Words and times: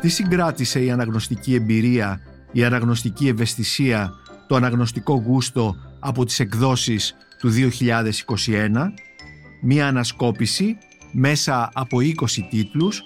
Τι 0.00 0.08
συγκράτησε 0.08 0.84
η 0.84 0.90
αναγνωστική 0.90 1.54
εμπειρία, 1.54 2.20
η 2.52 2.64
αναγνωστική 2.64 3.28
ευαισθησία, 3.28 4.12
το 4.46 4.56
αναγνωστικό 4.56 5.14
γούστο 5.14 5.76
από 5.98 6.24
τις 6.24 6.40
εκδόσεις 6.40 7.14
του 7.38 7.50
2021, 7.50 8.92
μία 9.62 9.86
ανασκόπηση 9.86 10.76
μέσα 11.12 11.70
από 11.72 11.98
20 11.98 12.48
τίτλους 12.50 13.02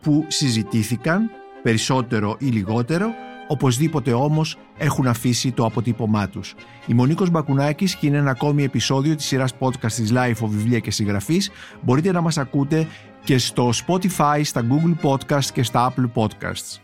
που 0.00 0.24
συζητήθηκαν 0.28 1.30
περισσότερο 1.62 2.36
ή 2.38 2.46
λιγότερο, 2.46 3.06
οπωσδήποτε 3.48 4.12
όμως 4.12 4.58
έχουν 4.76 5.06
αφήσει 5.06 5.52
το 5.52 5.64
αποτύπωμά 5.64 6.28
τους. 6.28 6.54
Η 6.86 6.94
Μονίκος 6.94 7.30
Μπακουνάκης 7.30 7.96
και 7.96 8.06
είναι 8.06 8.16
ένα 8.16 8.30
ακόμη 8.30 8.62
επεισόδιο 8.62 9.14
της 9.14 9.24
σειράς 9.24 9.54
podcast 9.58 9.92
της 9.92 10.12
Life 10.14 10.44
of 10.44 10.48
Βιβλία 10.48 10.78
και 10.78 10.90
Συγγραφής. 10.90 11.50
Μπορείτε 11.82 12.12
να 12.12 12.20
μας 12.20 12.38
ακούτε 12.38 12.86
και 13.24 13.38
στο 13.38 13.70
Spotify, 13.86 14.40
στα 14.42 14.66
Google 14.68 15.08
Podcast 15.08 15.44
και 15.44 15.62
στα 15.62 15.94
Apple 15.94 16.10
Podcasts. 16.14 16.78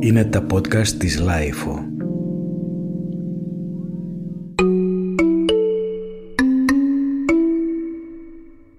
Είναι 0.00 0.24
τα 0.24 0.46
podcast 0.52 0.88
της 0.88 1.22
Life. 1.22 1.84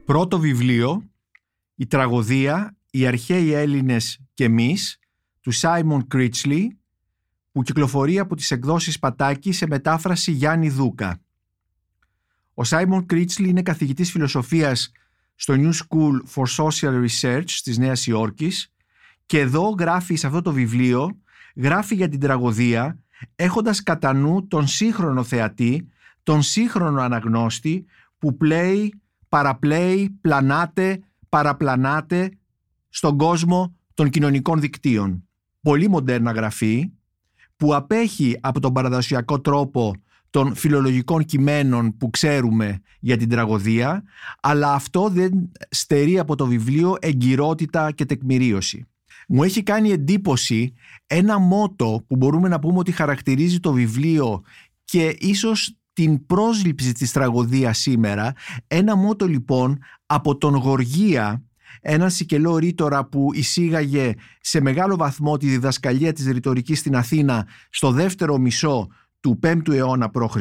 Πρώτο 0.06 0.40
βιβλίο, 0.40 1.04
η 1.76 1.86
τραγωδία 1.86 2.78
«Οι 2.96 3.08
αρχαίοι 3.08 3.54
Έλληνες 3.54 4.20
και 4.34 4.44
εμείς» 4.44 5.00
του 5.42 5.52
Σάιμον 5.52 6.08
Κρίτσλι 6.08 6.78
που 7.52 7.62
κυκλοφορεί 7.62 8.20
από 8.20 8.36
τις 8.36 8.52
εκδόσεις 8.52 9.00
Πατάκη 9.00 9.52
σε 9.52 9.68
μετάφραση 9.68 10.32
Γιάννη 10.32 10.70
Δούκα. 10.70 11.22
Ο 12.54 12.64
Σάιμον 12.64 13.06
Κρίτσλι 13.06 13.50
είναι 13.50 13.62
καθηγητής 13.62 14.12
φιλοσοφίας 14.12 14.92
στο 15.36 15.54
New 15.58 15.72
School 15.72 16.22
for 16.34 16.44
Social 16.58 17.06
Research 17.06 17.50
της 17.64 17.78
Νέας 17.78 18.08
Υόρκης 18.08 18.74
και 19.26 19.40
εδώ 19.40 19.70
γράφει 19.70 20.16
σε 20.16 20.28
αυτό 20.28 20.42
το 20.42 20.52
βιβλίο, 20.52 21.22
γράφει 21.56 21.96
για 21.96 22.10
την 22.10 22.20
τραγωδία 22.20 23.00
έχοντας 23.36 23.84
κατά 23.84 24.14
νου 24.14 24.48
τον 24.48 24.68
σύγχρονο 24.68 25.24
θεατή, 25.24 25.88
τον 26.24 26.42
σύγχρονο 26.42 27.02
αναγνώστη 27.02 27.86
που 28.18 28.38
πλέει, 28.38 29.02
παραπλέει, 29.30 30.18
πλανάται, 30.22 31.00
παραπλανάται 31.30 32.32
στον 32.94 33.18
κόσμο 33.18 33.76
των 33.94 34.10
κοινωνικών 34.10 34.60
δικτύων. 34.60 35.28
Πολύ 35.62 35.90
μοντέρνα 35.90 36.32
γραφή 36.32 36.92
που 37.56 37.76
απέχει 37.76 38.38
από 38.42 38.60
τον 38.60 38.74
παραδοσιακό 38.74 39.42
τρόπο 39.42 39.94
των 40.30 40.56
φιλολογικών 40.56 41.26
κειμένων 41.26 41.98
που 41.98 42.10
ξέρουμε 42.10 42.82
για 43.00 43.18
την 43.18 43.30
τραγωδία, 43.30 44.04
αλλά 44.42 44.74
αυτό 44.74 45.10
δεν 45.10 45.52
στερεί 45.70 46.20
από 46.20 46.36
το 46.36 46.46
βιβλίο 46.46 46.96
εγκυρότητα 47.00 47.92
και 47.92 48.06
τεκμηρίωση. 48.06 48.86
Μου 49.28 49.44
έχει 49.44 49.64
κάνει 49.64 49.90
εντύπωση 49.90 50.74
ένα 51.08 51.40
μότο 51.40 52.04
που 52.08 52.16
μπορούμε 52.16 52.48
να 52.48 52.60
πούμε 52.60 52.78
ότι 52.78 52.92
χαρακτηρίζει 52.92 53.60
το 53.60 53.72
βιβλίο 53.72 54.42
και 54.86 55.16
ίσως 55.20 55.78
την 55.94 56.26
πρόσληψη 56.26 56.92
της 56.94 57.12
τραγωδίας 57.12 57.78
σήμερα, 57.78 58.34
ένα 58.68 58.96
μότο 58.96 59.28
λοιπόν 59.28 59.78
από 60.06 60.38
τον 60.38 60.56
Γοργία, 60.56 61.44
ένα 61.86 62.10
σικελό 62.10 62.58
ρήτορα 62.58 63.06
που 63.06 63.30
εισήγαγε 63.34 64.14
σε 64.42 64.62
μεγάλο 64.62 64.96
βαθμό 64.96 65.38
τη 65.38 65.48
διδασκαλία 65.48 66.14
της 66.14 66.26
ρητορικής 66.26 66.80
στην 66.80 66.96
Αθήνα 66.96 67.48
στο 67.70 67.92
δεύτερο 67.92 68.38
μισό 68.38 68.88
του 69.20 69.40
5ου 69.44 69.74
αιώνα 69.74 70.10
π.Χ. 70.10 70.36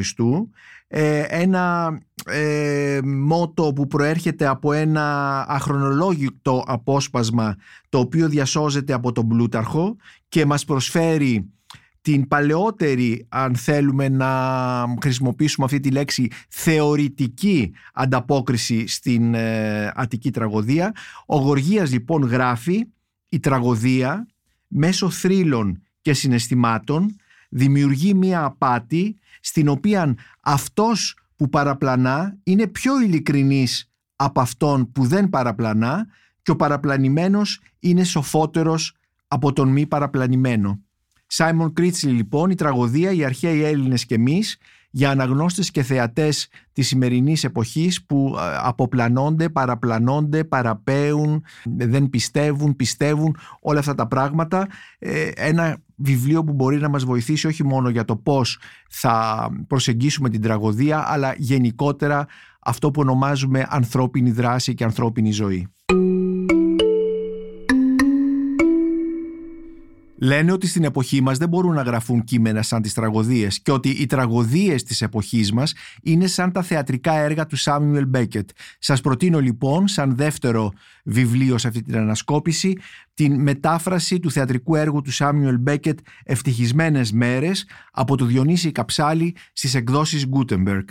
Ε, 0.88 1.20
ένα 1.28 1.98
ε, 2.24 2.98
μότο 3.04 3.72
που 3.72 3.86
προέρχεται 3.86 4.46
από 4.46 4.72
ένα 4.72 5.44
αχρονολόγητο 5.48 6.64
απόσπασμα 6.66 7.56
το 7.88 7.98
οποίο 7.98 8.28
διασώζεται 8.28 8.92
από 8.92 9.12
τον 9.12 9.28
Πλούταρχο 9.28 9.96
και 10.28 10.46
μας 10.46 10.64
προσφέρει 10.64 11.50
την 12.02 12.28
παλαιότερη, 12.28 13.26
αν 13.28 13.56
θέλουμε 13.56 14.08
να 14.08 14.28
χρησιμοποιήσουμε 15.00 15.66
αυτή 15.66 15.80
τη 15.80 15.90
λέξη, 15.90 16.30
θεωρητική 16.48 17.72
ανταπόκριση 17.92 18.86
στην 18.86 19.34
ε, 19.34 19.92
Αττική 19.94 20.30
τραγωδία. 20.30 20.94
Ο 21.26 21.36
Γοργίας 21.36 21.92
λοιπόν 21.92 22.22
γράφει 22.22 22.86
η 23.28 23.40
τραγωδία 23.40 24.26
μέσω 24.66 25.10
θρύλων 25.10 25.82
και 26.00 26.12
συναισθημάτων 26.12 27.16
δημιουργεί 27.48 28.14
μία 28.14 28.44
απάτη 28.44 29.18
στην 29.40 29.68
οποία 29.68 30.14
αυτός 30.40 31.16
που 31.36 31.48
παραπλανά 31.48 32.36
είναι 32.42 32.66
πιο 32.66 33.00
ειλικρινής 33.00 33.90
από 34.16 34.40
αυτόν 34.40 34.92
που 34.92 35.04
δεν 35.04 35.28
παραπλανά 35.28 36.06
και 36.42 36.50
ο 36.50 36.56
παραπλανημένος 36.56 37.60
είναι 37.78 38.04
σοφότερος 38.04 38.96
από 39.28 39.52
τον 39.52 39.68
μη 39.68 39.86
παραπλανημένο. 39.86 40.80
Σάιμον 41.34 41.72
Κρίτσλι 41.72 42.10
λοιπόν, 42.10 42.50
η 42.50 42.54
τραγωδία 42.54 43.12
«Οι 43.12 43.24
αρχαίοι 43.24 43.62
Έλληνες 43.62 44.06
και 44.06 44.14
εμείς» 44.14 44.56
για 44.90 45.10
αναγνώστες 45.10 45.70
και 45.70 45.82
θεατές 45.82 46.48
της 46.72 46.86
σημερινής 46.86 47.44
εποχής 47.44 48.04
που 48.04 48.34
ε, 48.38 48.56
αποπλανώνται, 48.62 49.48
παραπλανώνται, 49.48 50.44
παραπέουν, 50.44 51.44
δεν 51.64 52.10
πιστεύουν, 52.10 52.76
πιστεύουν 52.76 53.36
όλα 53.60 53.78
αυτά 53.78 53.94
τα 53.94 54.08
πράγματα. 54.08 54.68
Ε, 54.98 55.28
ένα 55.34 55.76
βιβλίο 55.96 56.44
που 56.44 56.52
μπορεί 56.52 56.78
να 56.78 56.88
μας 56.88 57.04
βοηθήσει 57.04 57.46
όχι 57.46 57.64
μόνο 57.64 57.88
για 57.88 58.04
το 58.04 58.16
πώς 58.16 58.58
θα 58.88 59.48
προσεγγίσουμε 59.66 60.28
την 60.28 60.40
τραγωδία 60.40 61.04
αλλά 61.06 61.34
γενικότερα 61.36 62.26
αυτό 62.60 62.90
που 62.90 63.00
ονομάζουμε 63.00 63.66
ανθρώπινη 63.68 64.30
δράση 64.30 64.74
και 64.74 64.84
ανθρώπινη 64.84 65.30
ζωή. 65.30 65.68
Λένε 70.22 70.52
ότι 70.52 70.66
στην 70.66 70.84
εποχή 70.84 71.20
μας 71.20 71.38
δεν 71.38 71.48
μπορούν 71.48 71.74
να 71.74 71.82
γραφούν 71.82 72.24
κείμενα 72.24 72.62
σαν 72.62 72.82
τις 72.82 72.94
τραγωδίες 72.94 73.60
και 73.60 73.72
ότι 73.72 73.88
οι 73.88 74.06
τραγωδίες 74.06 74.82
της 74.82 75.02
εποχής 75.02 75.52
μας 75.52 75.74
είναι 76.02 76.26
σαν 76.26 76.52
τα 76.52 76.62
θεατρικά 76.62 77.12
έργα 77.12 77.46
του 77.46 77.56
Σάμιουελ 77.56 78.06
Μπέκετ. 78.06 78.50
Σας 78.78 79.00
προτείνω 79.00 79.40
λοιπόν 79.40 79.88
σαν 79.88 80.16
δεύτερο 80.16 80.72
βιβλίο 81.04 81.58
σε 81.58 81.68
αυτή 81.68 81.82
την 81.82 81.96
ανασκόπηση 81.96 82.78
την 83.14 83.40
μετάφραση 83.40 84.20
του 84.20 84.30
θεατρικού 84.30 84.74
έργου 84.74 85.00
του 85.00 85.12
Σάμιουελ 85.12 85.58
Μπέκετ 85.58 85.98
«Ευτυχισμένες 86.24 87.12
μέρες» 87.12 87.66
από 87.92 88.16
το 88.16 88.24
Διονύση 88.24 88.72
Καψάλη 88.72 89.36
στις 89.52 89.74
εκδόσεις 89.74 90.26
Gutenberg. 90.32 90.84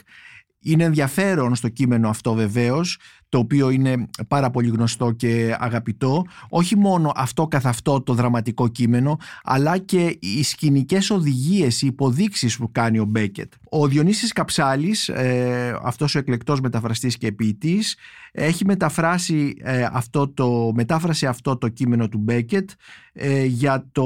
Είναι 0.60 0.84
ενδιαφέρον 0.84 1.56
στο 1.56 1.70
κείμενο 1.70 2.10
αυτό 2.10 2.34
βεβαίως 2.34 2.98
το 3.32 3.38
οποίο 3.38 3.70
είναι 3.70 4.10
πάρα 4.28 4.50
πολύ 4.50 4.70
γνωστό 4.70 5.12
και 5.12 5.56
αγαπητό, 5.60 6.26
όχι 6.50 6.78
μόνο 6.78 7.12
αυτό 7.16 7.48
καθ' 7.48 7.66
αυτό 7.66 8.02
το 8.02 8.14
δραματικό 8.14 8.68
κείμενο, 8.68 9.18
αλλά 9.44 9.78
και 9.78 10.18
οι 10.20 10.44
σκηνικές 10.44 11.10
οδηγίες, 11.10 11.82
οι 11.82 11.88
υποδείξεις 11.88 12.58
που 12.58 12.72
κάνει 12.72 13.00
ο 13.00 13.06
Μπέκετ. 13.06 13.54
Ο 13.70 13.88
Διονύσης 13.88 14.34
Καψάλης, 14.34 15.10
ε, 15.10 15.80
αυτός 15.84 16.16
ο 16.16 16.20
εκλεκτός 16.20 16.62
μεταφραστής 16.62 17.18
και 17.18 17.32
ποιητής, 17.32 17.98
έχει 18.32 18.66
μεταφράσει 18.66 19.56
ε, 19.62 19.88
αυτό 19.92 20.28
το, 20.28 20.72
μετάφρασε 20.74 21.28
αυτό 21.28 21.58
το 21.58 21.68
κείμενο 21.68 22.10
του 22.10 22.18
Μπέκετ 22.18 22.70
ε, 23.14 23.46
για 23.46 23.88
το, 23.92 24.06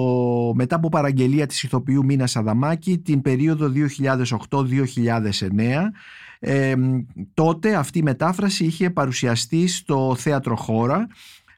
μετά 0.56 0.76
από 0.76 0.90
παραγγελία 0.90 1.46
της 1.46 1.64
ηθοποιού 1.64 2.06
Μίνας 2.06 2.32
Σαδαμάκη 2.32 2.98
την 2.98 3.22
περίοδο 3.22 3.72
2008-2009 4.50 5.90
τότε 7.34 7.76
αυτή 7.76 8.00
η 8.00 8.04
μετάφραση 8.04 8.66
είχε 8.66 8.90
παρουσιαστεί 8.90 9.15
στο 9.68 10.16
Θέατρο 10.18 10.56
Χώρα. 10.56 11.08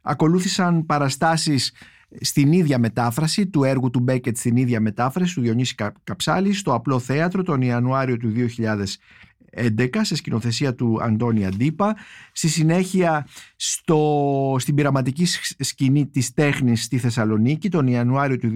Ακολούθησαν 0.02 0.86
παραστάσεις 0.86 1.74
στην 2.22 2.52
ίδια 2.52 2.78
μετάφραση 2.78 3.48
του 3.48 3.64
έργου 3.64 3.90
του 3.90 4.00
Μπέκετ 4.00 4.38
στην 4.38 4.56
ίδια 4.56 4.80
μετάφραση 4.80 5.34
του 5.34 5.42
Διονύση 5.42 5.76
Καψάλη 6.04 6.54
στο 6.54 6.74
Απλό 6.74 7.00
Θέατρο 7.00 7.44
τον 7.44 7.62
Ιανουάριο 7.62 8.18
του 8.18 8.30
11 9.58 9.88
σε 10.02 10.16
σκηνοθεσία 10.16 10.76
του 10.76 10.98
Αντώνη 11.02 11.46
Αντίπα. 11.46 11.96
Στη 12.32 12.48
συνέχεια 12.48 13.28
στο, 13.56 14.56
στην 14.60 14.76
πειραματική 14.76 15.26
σκηνή 15.60 16.08
της 16.08 16.34
τέχνης 16.34 16.84
στη 16.84 16.98
Θεσσαλονίκη 16.98 17.70
τον 17.70 17.88
Ιανουάριο 17.88 18.38
του 18.38 18.52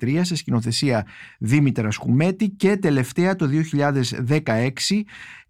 2013 0.00 0.20
σε 0.22 0.36
σκηνοθεσία 0.36 1.06
Δήμητρα 1.38 1.90
Σκουμέτη 1.90 2.48
και 2.48 2.76
τελευταία 2.76 3.36
το 3.36 3.48
2016 4.36 4.68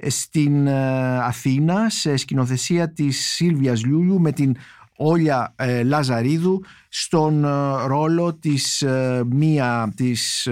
στην 0.06 0.66
ε, 0.66 1.18
Αθήνα 1.18 1.90
σε 1.90 2.16
σκηνοθεσία 2.16 2.92
της 2.92 3.18
Σίλβιας 3.18 3.84
Λιούλιου 3.84 4.20
με 4.20 4.32
την 4.32 4.56
Όλια 5.02 5.54
ε, 5.56 5.82
Λαζαρίδου 5.82 6.62
στον 6.88 7.44
ε, 7.44 7.48
ρόλο 7.86 8.34
της 8.34 8.82
ε, 8.82 9.22
μία 9.26 9.92
της, 9.96 10.48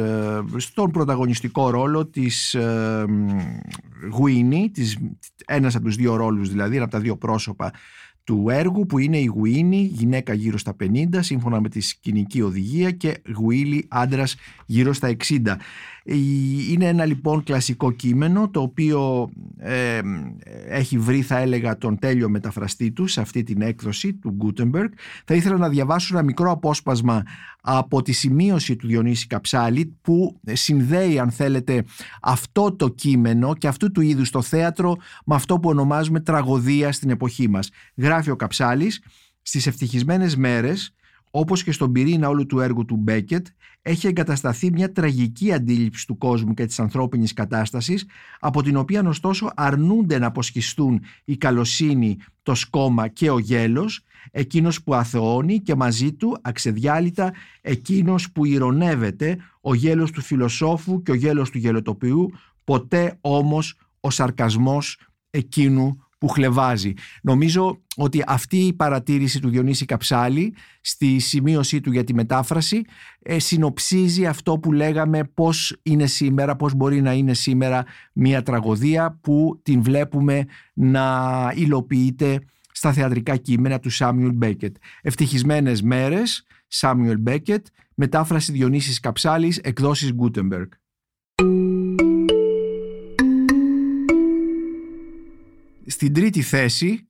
στον 0.56 0.90
πρωταγωνιστικό 0.90 1.70
ρόλο 1.70 2.06
της 2.06 2.56
Γουίνι 4.12 4.70
της, 4.70 4.98
ένας 5.46 5.74
από 5.74 5.84
τους 5.84 5.96
δύο 5.96 6.16
ρόλους 6.16 6.50
δηλαδή 6.50 6.74
ένα 6.74 6.84
από 6.84 6.92
τα 6.92 7.00
δύο 7.00 7.16
πρόσωπα 7.16 7.72
του 8.28 8.46
έργου 8.50 8.86
που 8.86 8.98
είναι 8.98 9.18
η 9.18 9.24
Γουίνι, 9.24 9.90
γυναίκα 9.92 10.32
γύρω 10.32 10.58
στα 10.58 10.76
50 10.80 11.04
σύμφωνα 11.18 11.60
με 11.60 11.68
τη 11.68 11.80
σκηνική 11.80 12.42
οδηγία 12.42 12.90
και 12.90 13.22
Γουίλι 13.36 13.86
άντρας 13.88 14.36
γύρω 14.66 14.92
στα 14.92 15.16
60. 15.28 15.38
Είναι 16.70 16.86
ένα 16.86 17.04
λοιπόν 17.04 17.42
κλασικό 17.42 17.90
κείμενο 17.90 18.48
το 18.48 18.60
οποίο 18.60 19.30
ε, 19.58 20.00
έχει 20.68 20.98
βρει 20.98 21.22
θα 21.22 21.38
έλεγα 21.38 21.78
τον 21.78 21.98
τέλειο 21.98 22.28
μεταφραστή 22.28 22.92
του 22.92 23.06
σε 23.06 23.20
αυτή 23.20 23.42
την 23.42 23.62
έκδοση 23.62 24.14
του 24.14 24.36
Gutenberg. 24.40 24.88
Θα 25.24 25.34
ήθελα 25.34 25.56
να 25.56 25.68
διαβάσω 25.68 26.14
ένα 26.16 26.24
μικρό 26.24 26.50
απόσπασμα 26.50 27.22
από 27.60 28.02
τη 28.02 28.12
σημείωση 28.12 28.76
του 28.76 28.86
Διονύση 28.86 29.26
Καψάλη 29.26 29.96
που 30.02 30.40
συνδέει 30.52 31.18
αν 31.18 31.30
θέλετε 31.30 31.84
αυτό 32.22 32.72
το 32.72 32.88
κείμενο 32.88 33.54
και 33.54 33.68
αυτού 33.68 33.90
του 33.90 34.00
είδους 34.00 34.30
το 34.30 34.42
θέατρο 34.42 34.96
με 35.24 35.34
αυτό 35.34 35.58
που 35.60 35.68
ονομάζουμε 35.68 36.20
τραγωδία 36.20 36.92
στην 36.92 37.10
εποχή 37.10 37.48
μας. 37.48 37.70
Γράφει 37.96 38.30
ο 38.30 38.36
Καψάλης 38.36 39.02
στις 39.42 39.66
ευτυχισμένες 39.66 40.36
μέρες 40.36 40.92
όπως 41.30 41.62
και 41.62 41.72
στον 41.72 41.92
πυρήνα 41.92 42.28
όλου 42.28 42.46
του 42.46 42.60
έργου 42.60 42.84
του 42.84 42.96
Μπέκετ, 42.96 43.46
έχει 43.82 44.06
εγκατασταθεί 44.06 44.70
μια 44.70 44.92
τραγική 44.92 45.52
αντίληψη 45.52 46.06
του 46.06 46.18
κόσμου 46.18 46.54
και 46.54 46.66
της 46.66 46.80
ανθρώπινης 46.80 47.32
κατάστασης, 47.32 48.06
από 48.40 48.62
την 48.62 48.76
οποία 48.76 49.02
ωστόσο 49.08 49.52
αρνούνται 49.56 50.18
να 50.18 50.26
αποσχιστούν 50.26 51.02
η 51.24 51.36
καλοσύνη, 51.36 52.16
το 52.42 52.54
σκόμα 52.54 53.08
και 53.08 53.30
ο 53.30 53.38
γέλος, 53.38 54.02
εκείνος 54.30 54.82
που 54.82 54.94
αθωώνει 54.94 55.60
και 55.60 55.74
μαζί 55.74 56.12
του 56.12 56.38
αξεδιάλυτα 56.42 57.32
εκείνος 57.60 58.32
που 58.32 58.44
ηρωνεύεται, 58.44 59.38
ο 59.60 59.74
γέλος 59.74 60.10
του 60.10 60.22
φιλοσόφου 60.22 61.02
και 61.02 61.10
ο 61.10 61.14
γέλος 61.14 61.50
του 61.50 61.58
γελοτοποιού, 61.58 62.30
ποτέ 62.64 63.18
όμως 63.20 63.78
ο 64.00 64.10
σαρκασμός 64.10 65.00
εκείνου 65.30 66.02
που 66.18 66.28
χλεβάζει. 66.28 66.92
Νομίζω 67.22 67.80
ότι 67.96 68.24
αυτή 68.26 68.56
η 68.56 68.72
παρατήρηση 68.72 69.40
του 69.40 69.48
Διονύση 69.48 69.84
Καψάλη 69.84 70.54
στη 70.80 71.18
σημείωσή 71.18 71.80
του 71.80 71.92
για 71.92 72.04
τη 72.04 72.14
μετάφραση 72.14 72.84
ε, 73.22 73.38
συνοψίζει 73.38 74.26
αυτό 74.26 74.58
που 74.58 74.72
λέγαμε 74.72 75.24
πώς 75.24 75.76
είναι 75.82 76.06
σήμερα, 76.06 76.56
πώς 76.56 76.74
μπορεί 76.74 77.00
να 77.00 77.12
είναι 77.12 77.34
σήμερα 77.34 77.84
μια 78.12 78.42
τραγωδία 78.42 79.18
που 79.20 79.60
την 79.62 79.82
βλέπουμε 79.82 80.44
να 80.74 81.52
υλοποιείται 81.54 82.40
στα 82.72 82.92
θεατρικά 82.92 83.36
κείμενα 83.36 83.78
του 83.78 83.90
Σάμιουλ 83.90 84.32
Μπέκετ. 84.34 84.76
Ευτυχισμένες 85.02 85.82
μέρες, 85.82 86.46
Σάμιουλ 86.66 87.16
Μπέκετ, 87.18 87.66
μετάφραση 87.94 88.52
Διονύσης 88.52 89.00
Καψάλης, 89.00 89.58
εκδόσεις 89.58 90.12
Γκούτεμπεργκ. 90.12 90.68
Στην 95.90 96.12
τρίτη 96.12 96.42
θέση 96.42 97.08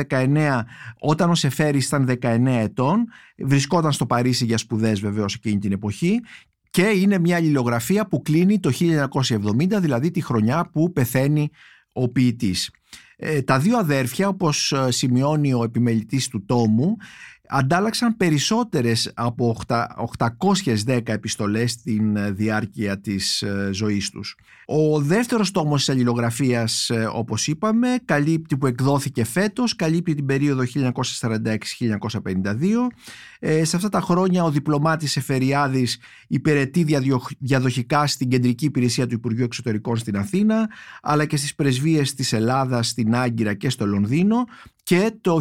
1919 0.09 0.61
όταν 0.99 1.31
ο 1.31 1.35
Σεφέρης 1.35 1.87
ήταν 1.87 2.19
19 2.23 2.47
ετών, 2.47 3.07
βρισκόταν 3.37 3.93
στο 3.93 4.07
Παρίσι 4.07 4.45
για 4.45 4.59
σπουδές 4.59 5.01
βεβαίως 5.01 5.35
εκείνη 5.35 5.59
την 5.59 5.73
εποχή 5.73 6.21
και 6.71 6.83
είναι 6.83 7.19
μια 7.19 7.37
αλληλογραφία 7.37 8.07
που 8.07 8.23
κλείνει 8.23 8.61
το 8.61 8.71
1970, 8.81 9.81
δηλαδή 9.81 10.11
τη 10.11 10.21
χρονιά 10.21 10.71
που 10.73 10.93
πεθαίνει 10.93 11.51
ο 11.93 12.09
ποιητής. 12.09 12.71
Ε, 13.21 13.43
τα 13.43 13.59
δύο 13.59 13.79
αδέρφια, 13.79 14.29
όπως 14.29 14.73
ε, 14.73 14.91
σημειώνει 14.91 15.53
ο 15.53 15.63
επιμελητής 15.63 16.29
του 16.29 16.45
τόμου, 16.45 16.97
αντάλλαξαν 17.49 18.17
περισσότερες 18.17 19.13
από 19.15 19.57
810 20.37 21.01
επιστολές 21.05 21.71
στην 21.71 22.17
ε, 22.17 22.31
διάρκεια 22.31 23.01
της 23.01 23.43
ε, 23.43 23.71
ζωής 23.73 24.11
τους. 24.11 24.37
Ο 24.67 25.01
δεύτερος 25.01 25.51
τόμος 25.51 25.85
της 25.85 25.95
αλληλογραφίας, 25.95 26.91
ε, 26.91 27.09
όπως 27.13 27.47
είπαμε, 27.47 27.99
καλύπτει 28.05 28.57
που 28.57 28.67
εκδόθηκε 28.67 29.25
φέτος, 29.25 29.77
καλύπτει 29.77 30.15
την 30.15 30.27
περίοδο 30.27 30.65
1946-1952. 30.65 32.91
σε 33.63 33.77
αυτά 33.77 33.89
τα 33.89 34.01
χρόνια 34.01 34.45
ο 34.45 34.51
διπλωμάτης 34.51 35.17
Εφεριάδης 35.17 35.99
υπηρετεί 36.29 36.87
διαδοχικά 37.39 38.07
στην 38.07 38.29
κεντρική 38.29 38.65
υπηρεσία 38.65 39.07
του 39.07 39.15
Υπουργείου 39.15 39.45
Εξωτερικών 39.45 39.97
στην 39.97 40.17
Αθήνα, 40.17 40.69
αλλά 41.03 41.25
και 41.25 41.37
στις 41.37 41.55
πρεσβείες 41.55 42.15
της 42.15 42.33
Ελλάδας, 42.33 42.89
στην 42.89 43.08
Άγκυρα 43.15 43.55
και 43.55 43.71
στο 43.71 43.87
Λονδίνο 43.87 44.45
και 44.83 45.13
το 45.21 45.39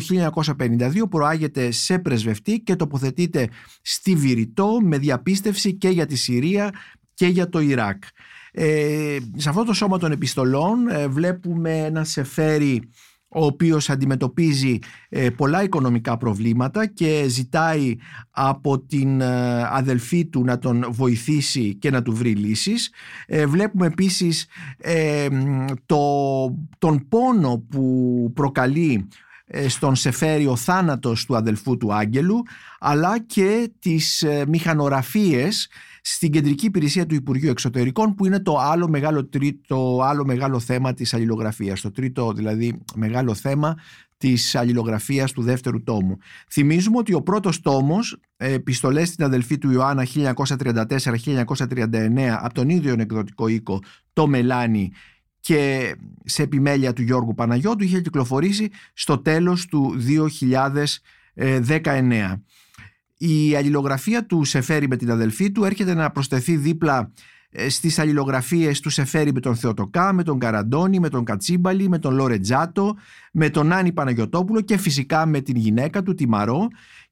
1952 0.57 1.09
προάγεται 1.09 1.71
σε 1.71 1.99
πρεσβευτή 1.99 2.59
και 2.59 2.75
τοποθετείται 2.75 3.49
στη 3.81 4.15
Βηρητό 4.15 4.79
με 4.83 4.97
διαπίστευση 4.97 5.73
και 5.73 5.89
για 5.89 6.05
τη 6.05 6.15
Συρία 6.15 6.71
και 7.13 7.27
για 7.27 7.49
το 7.49 7.59
Ιράκ. 7.59 8.03
Ε, 8.51 9.17
σε 9.35 9.49
αυτό 9.49 9.63
το 9.63 9.73
σώμα 9.73 9.97
των 9.97 10.11
επιστολών 10.11 10.87
ε, 10.87 11.07
βλέπουμε 11.07 11.77
ένα 11.77 12.03
Σεφέρι 12.03 12.89
ο 13.29 13.45
οποίος 13.45 13.89
αντιμετωπίζει 13.89 14.79
ε, 15.09 15.29
πολλά 15.29 15.63
οικονομικά 15.63 16.17
προβλήματα 16.17 16.85
και 16.85 17.25
ζητάει 17.27 17.95
από 18.31 18.79
την 18.79 19.21
ε, 19.21 19.63
αδελφή 19.63 20.25
του 20.25 20.43
να 20.43 20.59
τον 20.59 20.85
βοηθήσει 20.89 21.75
και 21.75 21.89
να 21.89 22.01
του 22.01 22.13
βρει 22.13 22.35
λύσεις. 22.35 22.93
βλέπουμε 23.47 23.85
επίσης 23.85 24.45
το, 25.85 25.99
τον 26.77 27.07
πόνο 27.07 27.65
που 27.69 28.31
προκαλεί 28.33 29.07
ε, 29.49 29.67
στον 29.67 29.95
Σεφέρι 29.95 30.47
ο 30.47 30.55
θάνατος 30.55 31.25
του 31.25 31.35
αδελφού 31.35 31.77
του 31.77 31.93
Άγγελου 31.93 32.43
αλλά 32.79 33.19
και 33.19 33.71
τις 33.79 34.23
ε, 34.23 34.45
μηχανογραφίες 34.47 35.69
στην 36.09 36.31
κεντρική 36.31 36.65
υπηρεσία 36.65 37.05
του 37.05 37.15
Υπουργείου 37.15 37.49
Εξωτερικών 37.49 38.15
που 38.15 38.25
είναι 38.25 38.39
το 38.39 38.59
άλλο 38.59 38.89
μεγάλο, 38.89 39.25
τρίτο, 39.25 40.01
άλλο 40.03 40.25
μεγάλο 40.25 40.59
θέμα 40.59 40.93
της 40.93 41.13
αλληλογραφίας 41.13 41.81
το 41.81 41.91
τρίτο 41.91 42.33
δηλαδή 42.33 42.77
μεγάλο 42.95 43.33
θέμα 43.33 43.75
της 44.17 44.55
αλληλογραφίας 44.55 45.31
του 45.31 45.41
δεύτερου 45.41 45.83
τόμου. 45.83 46.17
Θυμίζουμε 46.51 46.97
ότι 46.97 47.13
ο 47.13 47.21
πρώτος 47.21 47.61
τόμος, 47.61 48.17
ε, 48.37 48.53
επιστολές 48.53 49.07
στην 49.07 49.23
αδελφή 49.23 49.57
του 49.57 49.71
Ιωάννα 49.71 50.05
1934-1939 50.05 52.37
από 52.41 52.53
τον 52.53 52.69
ίδιο 52.69 52.95
εκδοτικό 52.99 53.47
οίκο, 53.47 53.79
το 54.13 54.27
Μελάνι 54.27 54.91
και 55.39 55.95
σε 56.23 56.43
επιμέλεια 56.43 56.93
του 56.93 57.01
Γιώργου 57.01 57.33
Παναγιώτου 57.33 57.83
είχε 57.83 58.01
κυκλοφορήσει 58.01 58.69
στο 58.93 59.17
τέλος 59.17 59.65
του 59.65 59.95
2019. 61.35 62.41
Η 63.17 63.55
αλληλογραφία 63.55 64.25
του 64.25 64.43
Σεφέρη 64.43 64.87
με 64.87 64.95
την 64.95 65.11
αδελφή 65.11 65.51
του 65.51 65.63
έρχεται 65.63 65.93
να 65.93 66.11
προσθεθεί 66.11 66.55
δίπλα 66.55 67.11
ε, 67.49 67.69
στις 67.69 67.99
αλληλογραφίες 67.99 68.79
του 68.79 68.89
Σεφέρη 68.89 69.33
με 69.33 69.39
τον 69.39 69.55
Θεοτοκά, 69.55 70.13
με 70.13 70.23
τον 70.23 70.39
Καραντώνη, 70.39 70.99
με 70.99 71.09
τον 71.09 71.23
Κατσίμπαλη, 71.23 71.89
με 71.89 71.99
τον 71.99 72.13
Λορετζάτο, 72.13 72.95
με 73.31 73.49
τον 73.49 73.71
Άννη 73.71 73.91
Παναγιωτόπουλο 73.91 74.61
και 74.61 74.77
φυσικά 74.77 75.25
με 75.25 75.41
την 75.41 75.55
γυναίκα 75.55 76.03
του, 76.03 76.13
τη 76.13 76.27
Μαρό 76.27 76.67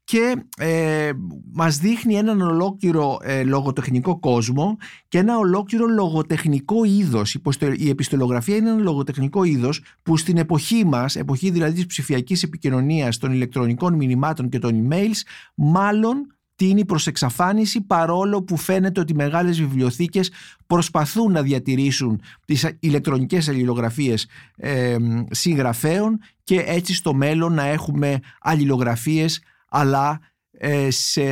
και 0.05 0.35
ε, 0.57 1.12
μας 1.53 1.77
δείχνει 1.77 2.15
έναν 2.15 2.41
ολόκληρο 2.41 3.17
ε, 3.21 3.43
λογοτεχνικό 3.43 4.19
κόσμο 4.19 4.77
και 5.07 5.17
ένα 5.17 5.38
ολόκληρο 5.38 5.85
λογοτεχνικό 5.85 6.83
είδος. 6.83 7.38
Η 7.77 7.89
επιστολογραφία 7.89 8.55
είναι 8.55 8.69
ένα 8.69 8.81
λογοτεχνικό 8.81 9.43
είδος 9.43 9.81
που 10.03 10.17
στην 10.17 10.38
εποχή 10.38 10.85
μας, 10.85 11.15
εποχή 11.15 11.50
δηλαδή 11.50 11.74
της 11.74 11.85
ψηφιακής 11.85 12.43
επικοινωνίας, 12.43 13.17
των 13.17 13.31
ηλεκτρονικών 13.31 13.93
μηνυμάτων 13.93 14.50
και 14.50 14.59
των 14.59 14.88
emails, 14.88 15.21
μάλλον 15.55 16.35
τίνει 16.55 16.85
προς 16.85 17.07
εξαφάνιση 17.07 17.81
παρόλο 17.81 18.43
που 18.43 18.57
φαίνεται 18.57 19.00
ότι 19.00 19.15
μεγάλες 19.15 19.59
βιβλιοθήκες 19.59 20.31
προσπαθούν 20.67 21.31
να 21.31 21.41
διατηρήσουν 21.41 22.21
τις 22.45 22.75
ηλεκτρονικές 22.79 23.50
αλληλογραφίες 23.50 24.27
ε, 24.55 24.95
συγγραφέων 25.29 26.19
και 26.43 26.63
έτσι 26.67 26.93
στο 26.93 27.13
μέλλον 27.13 27.53
να 27.53 27.65
έχουμε 27.65 28.19
αλληλογραφίες 28.39 29.41
αλλά 29.75 30.20
ε, 30.51 30.89
σε 30.89 31.24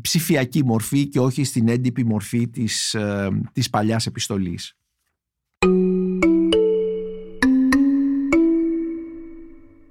ψηφιακή 0.00 0.64
μορφή 0.64 1.08
και 1.08 1.20
όχι 1.20 1.44
στην 1.44 1.68
έντυπη 1.68 2.04
μορφή 2.04 2.48
της, 2.48 2.94
ε, 2.94 3.28
της 3.52 3.70
παλιάς 3.70 4.06
επιστολής. 4.06 4.76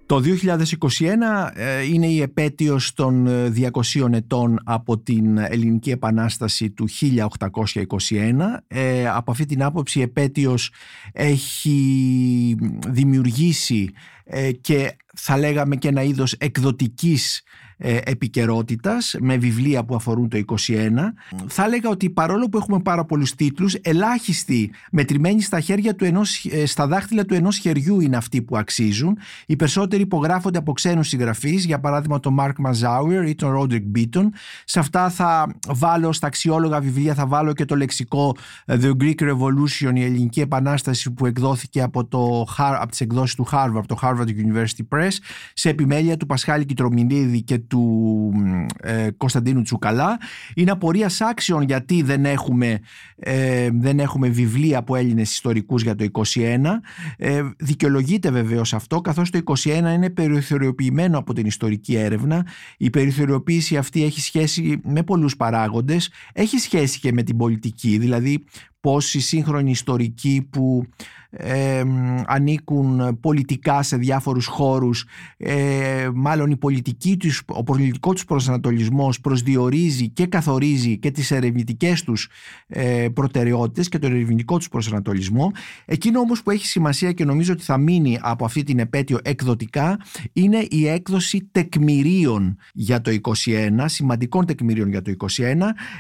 Το 0.06 0.22
2021 0.26 1.52
ε, 1.54 1.82
είναι 1.84 2.08
η 2.08 2.22
επέτειος 2.22 2.94
των 2.94 3.28
200 3.94 4.14
ετών 4.14 4.60
από 4.64 5.00
την 5.00 5.38
Ελληνική 5.38 5.92
Επανάσταση 5.92 6.70
του 6.70 6.88
1821. 6.90 7.50
από 9.16 9.32
αυτή 9.32 9.46
την 9.46 9.64
άποψη 9.64 10.00
η 10.00 10.02
επέτειος 10.02 10.72
έχει 11.14 12.58
δημιουργήσει 12.88 13.90
και 14.62 14.96
θα 15.16 15.38
λέγαμε 15.38 15.76
και 15.76 15.88
ένα 15.88 16.04
είδος 16.04 16.34
εκδοτικής 16.34 17.38
ε, 17.38 17.44
επικαιρότητας 17.78 19.16
με 19.20 19.38
βιβλία 19.38 19.84
που 19.84 19.96
αφορούν 19.96 20.30
το 20.30 20.38
21. 20.38 21.14
Θα 21.48 21.64
έλεγα 21.64 21.90
ότι 21.90 22.10
παρόλο 22.10 22.50
που 22.50 22.58
έχουμε 22.58 22.80
πάρα 22.80 23.06
πολλούς 23.06 23.36
τίτλους, 23.36 23.74
ελάχιστοι 23.74 24.72
μετρημένοι 24.92 25.42
στα, 25.42 25.60
χέρια 25.60 25.96
του 25.96 26.06
ενός, 26.06 26.46
ε, 26.46 26.66
στα 26.66 26.88
δάχτυλα 26.88 27.26
του 27.26 27.34
ενός 27.34 27.58
χεριού 27.58 28.00
είναι 28.00 28.18
αυτοί 28.18 28.42
που 28.42 28.58
αξίζουν. 28.58 29.18
Οι 29.46 29.56
περισσότεροι 29.56 30.02
υπογράφονται 30.02 30.58
από 30.58 30.74
ξένους 30.74 31.08
συγγραφείς, 31.08 31.66
για 31.66 31.80
παράδειγμα 31.80 32.20
τον 32.20 32.38
Mark 32.40 32.54
Mazauer 32.66 33.28
ή 33.28 33.36
τον 33.36 33.60
Roderick 33.60 33.98
Beaton. 33.98 34.26
Σε 34.66 34.80
αυτά 34.80 35.10
θα 35.10 35.56
βάλω 35.68 36.14
στα 36.14 36.28
αξιόλογα 36.28 36.80
βιβλία, 36.80 37.14
θα 37.14 37.28
βάλω 37.28 37.54
και 37.54 37.66
το 37.66 37.76
λεξικό 37.76 38.36
ε, 38.66 38.78
The 38.82 38.92
Greek 39.02 39.22
Revolution, 39.22 39.92
η 39.96 40.04
Ελληνική 40.04 40.40
Επανάσταση 40.40 41.12
που 41.12 41.26
εκδόθηκε 41.26 41.82
από, 41.82 42.06
το, 42.06 42.48
από 42.58 42.90
τις 42.90 43.02
εκδόσεις 43.02 43.36
του 43.36 43.48
Harvard, 43.52 43.76
από 43.76 43.88
το 43.88 43.98
Harvard 44.02 44.28
University 44.28 44.98
Press, 44.98 45.12
σε 45.54 45.70
επιμέλεια 45.70 46.18
του 46.18 46.26
Πασχάλη 46.26 46.66
Κιτρομινίδη 46.66 47.42
και 47.42 47.60
του 47.68 48.32
ε, 48.82 49.08
Κωνσταντίνου 49.18 49.62
Τσουκαλά. 49.62 50.18
Είναι 50.56 50.72
απορία 50.72 51.10
άξιων 51.20 51.62
γιατί 51.62 52.02
δεν 52.02 52.26
έχουμε, 52.26 52.80
ε, 53.16 53.70
δεν 53.74 54.00
έχουμε 54.00 54.28
βιβλία 54.28 54.78
από 54.78 54.96
Έλληνες 54.96 55.32
ιστορικούς 55.32 55.84
για 55.84 55.96
το 55.96 56.04
21. 56.04 56.82
Ε, 57.18 57.42
δικαιολογείται 57.58 58.32
βεβαίως 58.32 58.74
αυτό 58.74 59.02
καθώς 59.02 59.30
το 59.30 59.40
21 59.44 59.68
είναι 59.94 60.10
περιθωριοποιημένο 60.10 61.18
από 61.18 61.34
την 61.34 61.46
ιστορική 61.46 61.96
έρευνα. 61.96 62.46
Η 62.78 62.90
περιθωριοποίηση 62.90 63.78
αυτή 63.78 64.04
έχει 64.04 64.22
σχέση 64.22 64.80
με 64.84 65.04
πολλούς 65.04 65.36
παράγοντες. 65.36 66.12
Έχει 66.34 66.58
σχέση 66.58 67.00
και 67.00 67.12
με 67.12 67.24
την 67.24 67.38
πολιτική, 67.38 67.98
δηλαδή 67.98 68.44
πώς 68.86 69.14
οι 69.14 69.20
σύγχρονοι 69.20 69.72
ιστορικοί 69.72 70.48
που 70.50 70.86
ε, 71.38 71.84
ανήκουν 72.26 73.20
πολιτικά 73.20 73.84
σε 73.84 73.98
διάφορους 73.98 74.46
χώρους. 74.46 75.06
Ε, 75.38 76.10
μάλλον 76.14 76.52
η 76.52 76.58
πολιτική 76.58 77.18
τους, 77.18 77.42
ο 77.46 77.64
πολιτικό 77.64 78.14
τους 78.14 78.26
προσανατολισμός 78.26 79.22
προσδιορίζει 79.22 80.10
και 80.10 80.26
καθορίζει 80.26 80.98
και 80.98 81.12
τις 81.12 81.32
ερευνητικές 81.32 82.04
τους 82.04 82.30
ε, 82.68 83.08
προτεραιότητες 83.14 83.90
και 83.90 84.00
τον 84.00 84.12
ερευνητικό 84.12 84.58
τους 84.58 84.70
προσανατολισμό. 84.70 85.52
Εκείνο 85.86 86.20
όμως 86.20 86.44
που 86.44 86.52
έχει 86.52 86.66
σημασία 86.66 87.12
και 87.12 87.26
νομίζω 87.26 87.54
ότι 87.54 87.64
θα 87.64 87.78
μείνει 87.78 88.20
από 88.22 88.46
αυτή 88.46 88.64
την 88.64 88.80
επέτειο 88.80 89.20
εκδοτικά 89.24 90.00
είναι 90.34 90.66
η 90.70 90.88
έκδοση 90.88 91.50
τεκμηρίων 91.52 92.58
για 92.74 93.02
το 93.02 93.12
21 93.22 93.86
σημαντικών 93.86 94.46
τεκμηρίων 94.46 94.90
για 94.90 95.02
το 95.02 95.14
21 95.18 95.26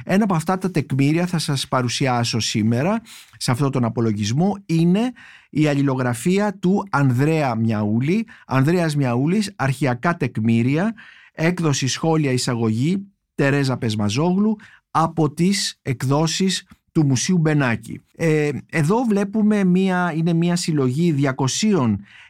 ένα 0.04 0.24
από 0.24 0.36
αυτά 0.36 0.58
τα 0.58 0.72
τεκμήρια 0.72 1.26
θα 1.26 1.38
σας 1.38 1.68
παρουσιάσω 1.68 2.40
σήμερα 2.40 3.02
σε 3.46 3.52
αυτόν 3.52 3.72
τον 3.72 3.84
απολογισμό 3.84 4.58
είναι 4.66 5.12
η 5.50 5.68
αλληλογραφία 5.68 6.58
του 6.60 6.88
Ανδρέα 6.90 7.56
Μιαούλη. 7.56 8.28
Ανδρέας 8.48 8.96
Μιαούλης, 8.96 9.54
αρχιακά 9.56 10.18
τεκμήρια, 10.18 10.94
έκδοση 11.32 11.88
σχόλια 11.88 12.32
εισαγωγή 12.32 13.06
Τερέζα 13.36 13.78
Πεσμαζόγλου 13.78 14.56
από 14.92 15.34
τις 15.34 15.80
εκδόσεις 15.82 16.68
του 16.92 17.06
Μουσείου 17.06 17.38
Μπενάκη. 17.38 18.02
Ε, 18.16 18.50
εδώ 18.70 19.04
βλέπουμε 19.04 19.64
μία, 19.64 20.14
είναι 20.16 20.34
μία 20.34 20.56
συλλογή 20.56 21.16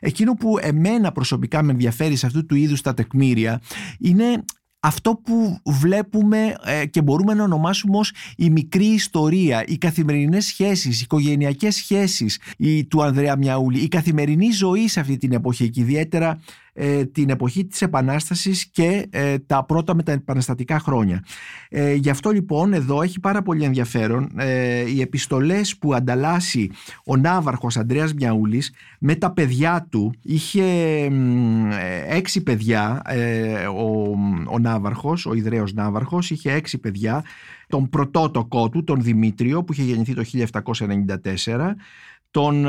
Εκείνο 0.01 0.35
που 0.35 0.59
εμένα 0.61 1.13
προσωπικά 1.13 1.63
με 1.63 1.73
ενδιαφέρει 1.73 2.17
σε 2.17 2.27
αυτού 2.27 2.47
του 2.47 2.55
είδους 2.55 2.81
τα 2.81 2.95
τεκμήρια 2.95 3.61
είναι 3.99 4.45
αυτό 4.89 5.21
που 5.25 5.59
βλέπουμε 5.65 6.55
ε, 6.65 6.87
και 6.87 7.03
μπορούμε 7.03 7.35
να 7.35 7.43
ονομάσουμε 7.43 7.99
ως 7.99 8.13
η 8.37 8.51
μικρή 8.51 8.85
ιστορία, 8.85 9.65
οι 9.67 9.79
καθημερινές 9.79 10.45
σχέσεις, 10.45 11.01
οι 11.01 11.03
οικογενειακές 11.03 11.75
σχέσεις 11.75 12.41
του 12.89 13.03
Ανδρέα 13.03 13.37
Μιαούλη, 13.37 13.81
η 13.81 13.89
καθημερινή 13.89 14.51
ζωή 14.51 14.89
σε 14.89 15.01
αυτή 15.01 15.17
την 15.17 15.33
εποχή 15.33 15.71
και 15.71 15.81
ιδιαίτερα 15.81 16.41
ε, 16.81 17.05
την 17.05 17.31
εποχή 17.31 17.67
της 17.67 17.83
Επανάστασης 17.83 18.67
και 18.67 19.07
ε, 19.11 19.39
τα 19.39 19.65
πρώτα 19.65 19.95
μεταεπαναστατικά 19.95 20.79
χρόνια. 20.79 21.25
Ε, 21.69 21.95
γι' 21.95 22.11
αυτό 22.11 22.31
λοιπόν 22.31 22.73
εδώ 22.73 23.03
έχει 23.03 23.21
πάρα 23.21 23.43
πολύ 23.43 23.65
ενδιαφέρον 23.65 24.31
ε, 24.37 24.91
οι 24.91 25.01
επιστολές 25.01 25.77
που 25.79 25.95
ανταλλάσσει 25.95 26.71
ο 27.05 27.17
Ναύαρχος 27.17 27.77
Ανδρέας 27.77 28.15
Μιαούλης 28.15 28.73
με 28.99 29.15
τα 29.15 29.33
παιδιά 29.33 29.87
του. 29.91 30.15
Είχε 30.23 30.65
έξι 32.09 32.43
παιδιά 32.43 33.03
ο, 33.77 34.11
ο 34.53 34.59
Ναύαρχος, 34.59 35.27
ο 35.27 35.35
Ιδραίος 35.35 35.73
Ναύαρχος, 35.73 36.31
είχε 36.31 36.53
έξι 36.53 36.79
παιδιά 36.79 37.25
τον 37.69 37.89
πρωτότοκό 37.89 38.69
του, 38.69 38.85
τον 38.85 39.03
Δημήτριο 39.03 39.65
που 39.65 39.73
είχε 39.73 39.83
γεννηθεί 39.83 40.15
το 40.15 40.25
1794 41.45 41.75
τον 42.31 42.67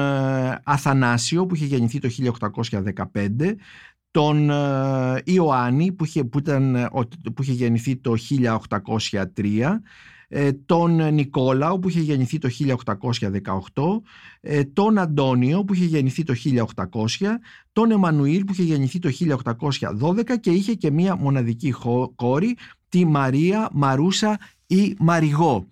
Αθανάσιο 0.64 1.46
που 1.46 1.56
είχε 1.56 1.66
γεννηθεί 1.66 2.00
το 2.00 2.10
1815 3.12 3.56
τον 4.12 4.50
ε, 4.50 5.22
Ιωάννη 5.24 5.92
που 5.92 6.06
είχε, 6.06 6.24
που, 6.24 6.40
ήταν, 6.40 6.76
ε, 6.76 6.90
που 7.34 7.42
είχε 7.42 7.52
γεννηθεί 7.52 7.98
το 7.98 8.14
1803 9.10 9.78
ε, 10.32 10.52
τον 10.54 11.14
Νικόλαο 11.14 11.80
που 11.80 11.90
είχε 11.90 12.00
γεννηθεί 12.00 12.38
το 12.38 12.50
1818 14.44 14.62
τον 14.74 14.98
Αντώνιο 14.98 15.64
που 15.64 15.74
είχε 15.74 15.86
γεννηθεί 15.86 16.24
το 16.24 16.34
1800 16.76 17.26
τον 17.72 17.92
Εμμανουήλ 17.92 18.44
που 18.44 18.54
είχε 18.54 18.64
γεννηθεί 18.64 19.00
το 19.00 19.10
1812 20.00 20.40
και 20.40 20.50
είχε 20.50 20.74
και 20.74 20.92
μία 20.92 21.16
μοναδική 21.16 21.74
κόρη 22.16 22.58
τη 22.90 23.06
Μαρία, 23.06 23.70
Μαρούσα 23.74 24.38
ή 24.70 24.96
Μαριγό. 25.00 25.68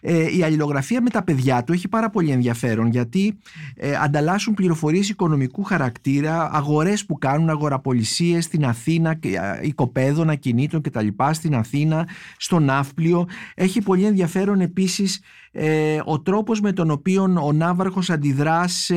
Ε, 0.00 0.36
η 0.36 0.42
αλληλογραφία 0.42 1.02
με 1.02 1.10
τα 1.10 1.22
παιδιά 1.22 1.64
του 1.64 1.72
έχει 1.72 1.88
πάρα 1.88 2.10
πολύ 2.10 2.30
ενδιαφέρον 2.30 2.86
γιατί 2.86 3.38
ε, 3.74 3.94
ανταλλάσσουν 3.94 4.54
πληροφορίες 4.54 5.08
οικονομικού 5.08 5.62
χαρακτήρα, 5.62 6.50
αγορές 6.52 7.04
που 7.04 7.18
κάνουν, 7.18 7.50
αγοραπολισίες 7.50 8.44
στην 8.44 8.64
Αθήνα, 8.64 9.18
οικοπαίδων, 9.62 10.30
ακινήτων 10.30 10.80
κτλ. 10.80 11.06
Στην 11.30 11.54
Αθήνα, 11.54 12.08
στο 12.36 12.58
Ναύπλιο. 12.58 13.26
Έχει 13.54 13.80
πολύ 13.80 14.04
ενδιαφέρον 14.04 14.60
επίσης 14.60 15.20
ε, 15.52 16.00
ο 16.04 16.20
τρόπος 16.20 16.60
με 16.60 16.72
τον 16.72 16.90
οποίο 16.90 17.22
ο 17.42 17.52
Ναύαρχος 17.52 18.10
αντιδρά 18.10 18.68
σε 18.68 18.96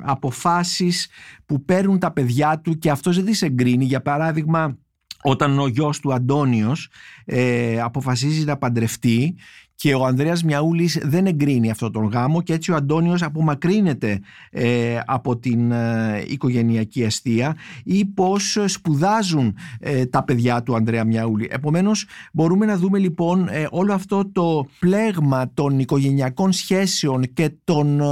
αποφάσεις 0.00 1.08
που 1.46 1.64
παίρνουν 1.64 1.98
τα 1.98 2.10
παιδιά 2.12 2.58
του 2.58 2.78
και 2.78 2.90
αυτός 2.90 3.16
δεν 3.16 3.24
τις 3.24 3.42
εγκρίνει. 3.42 3.84
Για 3.84 4.02
παράδειγμα, 4.02 4.76
όταν 5.22 5.58
ο 5.58 5.66
γιος 5.66 6.00
του 6.00 6.12
Αντώνιος 6.12 6.88
ε, 7.24 7.80
αποφασίζει 7.80 8.44
να 8.44 8.56
παντρευτεί 8.56 9.34
και 9.82 9.94
ο 9.94 10.04
Ανδρέας 10.04 10.42
Μιαούλης 10.42 10.98
δεν 11.02 11.26
εγκρίνει 11.26 11.70
αυτό 11.70 11.90
τον 11.90 12.04
γάμο 12.04 12.42
και 12.42 12.52
έτσι 12.52 12.72
ο 12.72 12.74
Αντώνιος 12.74 13.22
απομακρύνεται 13.22 14.20
ε, 14.50 14.98
από 15.06 15.36
την 15.36 15.72
ε, 15.72 16.24
οικογενειακή 16.26 17.02
αιστεία 17.02 17.56
ή 17.84 18.04
πως 18.04 18.58
σπουδάζουν 18.64 19.56
ε, 19.80 20.06
τα 20.06 20.24
παιδιά 20.24 20.62
του 20.62 20.74
Ανδρέα 20.74 21.04
Μιαούλη. 21.04 21.48
Επομένως 21.50 22.06
μπορούμε 22.32 22.66
να 22.66 22.76
δούμε 22.76 22.98
λοιπόν 22.98 23.48
όλο 23.70 23.92
αυτό 23.92 24.30
το 24.32 24.66
πλέγμα 24.78 25.50
των 25.54 25.78
οικογενειακών 25.78 26.52
σχέσεων 26.52 27.32
και 27.32 27.50
των, 27.64 28.02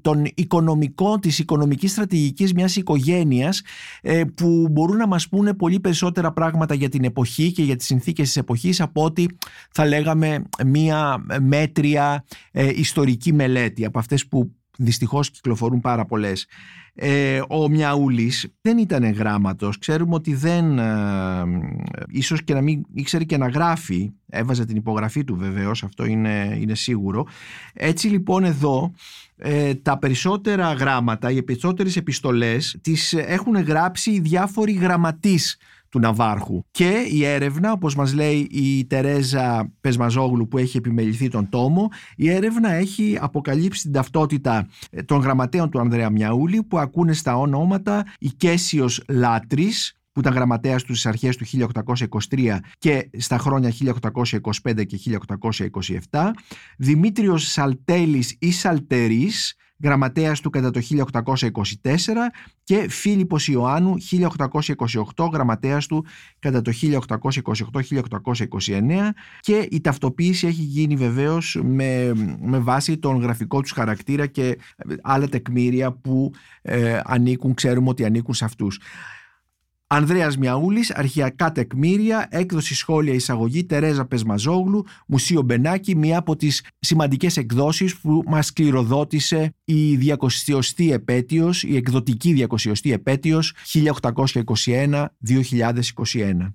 των 0.00 0.24
οικονομικών, 0.34 1.20
της 1.20 1.38
οικονομικής 1.38 1.90
στρατηγικής 1.90 2.52
μιας 2.52 2.76
οικογένειας 2.76 3.62
που 4.34 4.68
μπορούν 4.70 4.96
να 4.96 5.06
μας 5.06 5.28
πούνε 5.28 5.54
πολύ 5.54 5.80
περισσότερα 5.80 6.32
πράγματα 6.32 6.74
για 6.74 6.88
την 6.88 7.04
εποχή 7.04 7.52
και 7.52 7.62
για 7.62 7.76
τις 7.76 7.86
συνθήκες 7.86 8.26
της 8.26 8.36
εποχής 8.36 8.80
από 8.80 9.04
ότι 9.04 9.36
θα 9.70 9.86
λέγαμε 9.86 10.42
μία 10.64 11.24
μέτρια 11.40 12.24
ε, 12.52 12.70
ιστορική 12.74 13.32
μελέτη 13.32 13.84
από 13.84 13.98
αυτές 13.98 14.26
που 14.26 14.52
δυστυχώς 14.78 15.30
κυκλοφορούν 15.30 15.80
πάρα 15.80 16.04
πολλές. 16.04 16.46
Ε, 16.96 17.42
ο 17.48 17.68
Μιαούλης 17.68 18.54
δεν 18.60 18.78
ήταν 18.78 19.12
γράμματος, 19.12 19.78
ξέρουμε 19.78 20.14
ότι 20.14 20.34
δεν, 20.34 20.78
ε, 20.78 21.44
ίσως 22.08 22.44
και 22.44 22.54
να 22.54 22.60
μην 22.60 22.84
ήξερε 22.94 23.24
και 23.24 23.36
να 23.36 23.48
γράφει, 23.48 24.12
έβαζε 24.26 24.64
την 24.64 24.76
υπογραφή 24.76 25.24
του 25.24 25.36
βεβαίως, 25.36 25.84
αυτό 25.84 26.04
είναι, 26.04 26.58
είναι 26.60 26.74
σίγουρο. 26.74 27.26
Έτσι 27.74 28.08
λοιπόν 28.08 28.44
εδώ 28.44 28.92
ε, 29.36 29.74
τα 29.74 29.98
περισσότερα 29.98 30.72
γράμματα, 30.72 31.30
οι 31.30 31.42
περισσότερες 31.42 31.96
επιστολές 31.96 32.78
τις 32.80 33.12
έχουν 33.12 33.56
γράψει 33.56 34.10
οι 34.10 34.20
διάφοροι 34.20 34.72
γραμματείς 34.72 35.56
του 35.94 36.00
Ναβάρχου. 36.00 36.64
Και 36.70 37.06
η 37.10 37.24
έρευνα, 37.24 37.72
όπως 37.72 37.94
μας 37.94 38.14
λέει 38.14 38.48
η 38.50 38.84
Τερέζα 38.84 39.72
Πεσμαζόγλου 39.80 40.48
που 40.48 40.58
έχει 40.58 40.76
επιμεληθεί 40.76 41.28
τον 41.28 41.48
τόμο, 41.48 41.88
η 42.16 42.30
έρευνα 42.30 42.72
έχει 42.72 43.18
αποκαλύψει 43.20 43.82
την 43.82 43.92
ταυτότητα 43.92 44.68
ε, 44.90 45.02
των 45.02 45.20
γραμματέων 45.20 45.70
του 45.70 45.80
Ανδρέα 45.80 46.10
Μιαούλη 46.10 46.62
που 46.62 46.78
ακούνε 46.78 47.12
στα 47.12 47.36
ονόματα 47.36 48.04
η 48.18 48.28
Κέσιος 48.28 49.02
Λάτρης, 49.08 49.96
που 50.12 50.20
ήταν 50.20 50.32
γραμματέας 50.32 50.82
του 50.82 50.94
στις 50.94 51.06
αρχές 51.06 51.36
του 51.36 51.44
1823 52.30 52.56
και 52.78 53.10
στα 53.18 53.38
χρόνια 53.38 53.72
1825 54.62 54.86
και 54.86 54.98
1827, 56.10 56.30
Δημήτριος 56.78 57.46
Σαλτέλης 57.50 58.36
ή 58.38 58.52
Σαλτερής, 58.52 59.56
γραμματέας 59.82 60.40
του 60.40 60.50
κατά 60.50 60.70
το 60.70 60.80
1824 60.80 61.90
και 62.64 62.86
Φίλιππος 62.88 63.48
Ιωάννου 63.48 63.94
1828 65.16 65.28
γραμματέας 65.32 65.86
του 65.86 66.06
κατά 66.38 66.62
το 66.62 66.72
1828-1829 66.82 66.92
και 69.40 69.68
η 69.70 69.80
ταυτοποίηση 69.80 70.46
έχει 70.46 70.62
γίνει 70.62 70.96
βεβαίως 70.96 71.60
με, 71.62 72.12
με 72.40 72.58
βάση 72.58 72.98
τον 72.98 73.20
γραφικό 73.20 73.60
τους 73.60 73.72
χαρακτήρα 73.72 74.26
και 74.26 74.58
άλλα 75.02 75.28
τεκμήρια 75.28 75.92
που 75.92 76.32
ε, 76.62 77.00
ανήκουν, 77.04 77.54
ξέρουμε 77.54 77.88
ότι 77.88 78.04
ανήκουν 78.04 78.34
σε 78.34 78.44
αυτούς. 78.44 78.80
Ανδρέας 79.86 80.36
Μιαούλης, 80.36 80.90
αρχιακά 80.90 81.52
τεκμήρια, 81.52 82.26
έκδοση 82.30 82.74
σχόλια 82.74 83.14
εισαγωγή 83.14 83.64
Τερέζα 83.64 84.04
Πεσμαζόγλου, 84.04 84.84
Μουσείο 85.06 85.42
Μπενάκη, 85.42 85.96
μία 85.96 86.18
από 86.18 86.36
τις 86.36 86.64
σημαντικές 86.78 87.36
εκδόσεις 87.36 87.96
που 87.96 88.22
μας 88.26 88.52
κληροδότησε 88.52 89.54
η 89.64 89.96
200η 89.96 90.90
επέτειος, 90.90 91.62
η 91.62 91.76
εκδοτική 91.76 92.46
200η 92.50 92.90
επέτειος 92.90 93.54
1821-2021. 93.64 96.54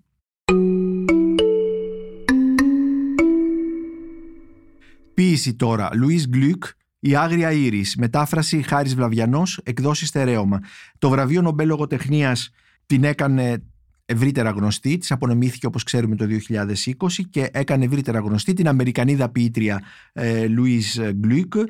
Ποίηση 5.14 5.56
τώρα, 5.56 5.90
Λουίς 5.94 6.28
Γκλουκ, 6.28 6.64
η 7.00 7.16
Άγρια 7.16 7.52
Ήρης, 7.52 7.96
μετάφραση 7.96 8.62
Χάρης 8.62 8.96
Βλαβιανός, 8.96 9.60
εκδόση 9.64 10.06
στερέωμα. 10.06 10.60
Το 10.98 11.10
βραβείο 11.10 11.42
Νομπέλ 11.42 11.68
Λογοτεχνίας 11.68 12.50
την 12.90 13.04
έκανε 13.04 13.64
ευρύτερα 14.06 14.50
γνωστή, 14.50 14.98
της 14.98 15.12
απονομήθηκε 15.12 15.66
όπως 15.66 15.84
ξέρουμε 15.84 16.16
το 16.16 16.26
2020 16.26 17.22
και 17.30 17.50
έκανε 17.52 17.86
ευρύτερα 17.86 18.20
γνωστή 18.20 18.54
την 18.54 18.68
Αμερικανίδα 18.68 19.30
ποιήτρια 19.30 19.84
ε, 20.14 20.46
Louise 20.48 21.12
Gluck. 21.24 21.64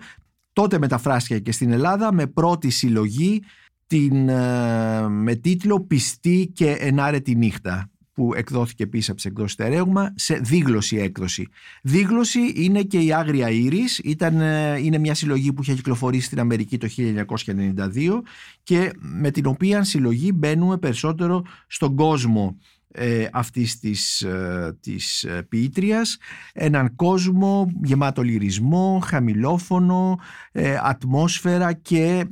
Τότε 0.53 0.77
μεταφράστηκε 0.79 1.39
και 1.39 1.51
στην 1.51 1.71
Ελλάδα 1.71 2.13
με 2.13 2.27
πρώτη 2.27 2.69
συλλογή 2.69 3.43
την, 3.87 4.29
ε, 4.29 5.07
με 5.07 5.35
τίτλο 5.35 5.81
«Πιστή 5.81 6.51
και 6.53 6.71
ενάρετη 6.71 7.35
νύχτα» 7.35 7.89
που 8.19 8.33
εκδόθηκε 8.35 8.83
επίση 8.83 9.11
από 9.11 9.19
τις 9.19 9.29
εκδόσεις 9.29 9.55
Τερέγμα 9.55 10.13
σε 10.15 10.35
δίγλωση 10.35 10.97
έκδοση. 10.97 11.47
Δίγλωση 11.81 12.53
είναι 12.55 12.81
και 12.81 12.99
η 12.99 13.13
Άγρια 13.13 13.49
Ήρης, 13.49 13.99
ήταν, 14.03 14.41
ε, 14.41 14.77
είναι 14.77 14.97
μια 14.97 15.13
συλλογή 15.15 15.53
που 15.53 15.61
είχε 15.61 15.73
κυκλοφορήσει 15.73 16.25
στην 16.25 16.39
Αμερική 16.39 16.77
το 16.77 16.87
1992 16.87 18.21
και 18.63 18.91
με 18.99 19.31
την 19.31 19.45
οποία 19.45 19.83
συλλογή 19.83 20.31
μπαίνουμε 20.35 20.77
περισσότερο 20.77 21.43
στον 21.67 21.95
κόσμο 21.95 22.57
ε, 22.91 23.27
αυτής 23.31 23.79
της, 23.79 24.21
ε, 24.21 24.77
της 24.81 25.23
ε, 25.23 25.45
ποιήτριας 25.49 26.17
έναν 26.53 26.95
κόσμο 26.95 27.71
γεμάτο 27.83 28.21
λυρισμό, 28.21 28.99
χαμηλόφωνο, 29.03 30.19
ε, 30.51 30.77
ατμόσφαιρα 30.81 31.73
και 31.73 32.25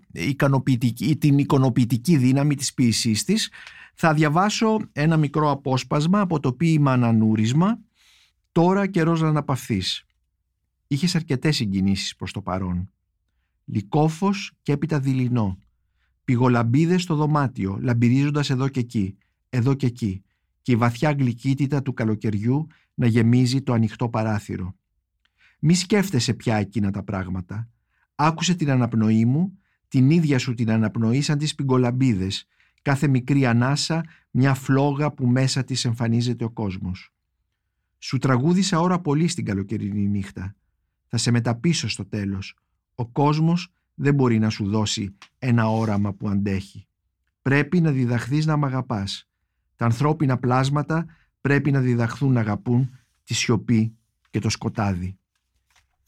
την 1.20 1.38
ικανοποιητική 1.38 2.18
δύναμη 2.18 2.56
της 2.56 2.74
ποιησής 2.74 3.24
της 3.24 3.50
θα 4.00 4.14
διαβάσω 4.14 4.80
ένα 4.92 5.18
μικρό 5.18 5.52
απόσπασμα 5.52 6.20
από 6.20 6.40
το 6.40 6.54
ποίημα 6.54 6.92
Ανανούρισμα 6.92 7.80
«Τώρα 8.52 8.88
καιρός 8.88 9.22
να 9.22 9.28
αναπαυθείς». 9.28 10.06
Είχες 10.88 11.16
αρκετές 11.16 11.56
συγκινήσεις 11.56 12.16
προς 12.16 12.32
το 12.32 12.42
παρόν. 12.42 12.92
Λυκόφος 13.66 14.52
και 14.62 14.72
έπειτα 14.72 15.00
δειλινό. 15.00 15.60
Πηγολαμπίδες 16.24 17.02
στο 17.02 17.16
δωμάτιο, 17.16 17.78
λαμπυρίζοντας 17.82 18.50
εδώ 18.50 18.68
και 18.68 18.80
εκεί, 18.80 19.18
εδώ 19.50 19.74
και 19.74 19.86
εκεί, 19.86 20.24
και 20.62 20.72
η 20.72 20.76
βαθιά 20.76 21.12
γλυκύτητα 21.12 21.82
του 21.82 21.94
καλοκαιριού 21.94 22.68
να 22.94 23.08
γεμίζει 23.08 23.62
το 23.62 23.74
ανοιχτό 23.74 24.10
παράθυρο. 24.10 24.76
Μη 25.60 25.74
σκέφτεσαι 25.74 26.34
πια 26.34 26.56
εκείνα 26.56 26.92
τα 26.92 27.04
πράγματα. 27.04 27.70
Άκουσε 28.16 28.56
την 28.56 28.70
αναπνοή 28.70 29.26
μου, 29.26 29.58
την 29.88 30.10
ίδια 30.10 30.40
σου 30.40 30.54
την 30.54 30.72
αναπνοή 30.72 31.22
σαν 31.22 31.38
τις 31.38 31.56
πυγκολαμπίδες, 31.56 32.48
κάθε 32.88 33.08
μικρή 33.08 33.46
ανάσα 33.46 34.04
μια 34.32 34.54
φλόγα 34.54 35.12
που 35.12 35.28
μέσα 35.28 35.64
της 35.64 35.86
εμφανίζεται 35.86 36.44
ο 36.44 36.50
κόσμος. 36.50 37.14
Σου 37.98 38.18
τραγούδισα 38.18 38.80
ώρα 38.80 39.00
πολύ 39.00 39.28
στην 39.28 39.46
καλοκαιρινή 39.46 40.08
νύχτα. 40.08 40.56
Θα 41.08 41.18
σε 41.18 41.32
μεταπίσω 41.32 41.90
στο 41.90 42.06
τέλος. 42.06 42.56
Ο 42.96 43.08
κόσμος 43.08 43.74
δεν 43.94 44.14
μπορεί 44.14 44.40
να 44.40 44.50
σου 44.50 44.70
δώσει 44.70 45.16
ένα 45.40 45.70
όραμα 45.70 46.14
που 46.14 46.30
αντέχει. 46.30 46.88
Πρέπει 47.42 47.82
να 47.82 47.92
διδαχθείς 47.92 48.46
να 48.46 48.58
μ' 48.58 48.66
αγαπάς. 48.66 49.30
Τα 49.76 49.86
ανθρώπινα 49.86 50.38
πλάσματα 50.38 51.06
πρέπει 51.42 51.72
να 51.72 51.80
διδαχθούν 51.80 52.32
να 52.34 52.40
αγαπούν 52.40 52.90
τη 53.24 53.34
σιωπή 53.34 53.96
και 54.30 54.40
το 54.40 54.50
σκοτάδι. 54.50 55.18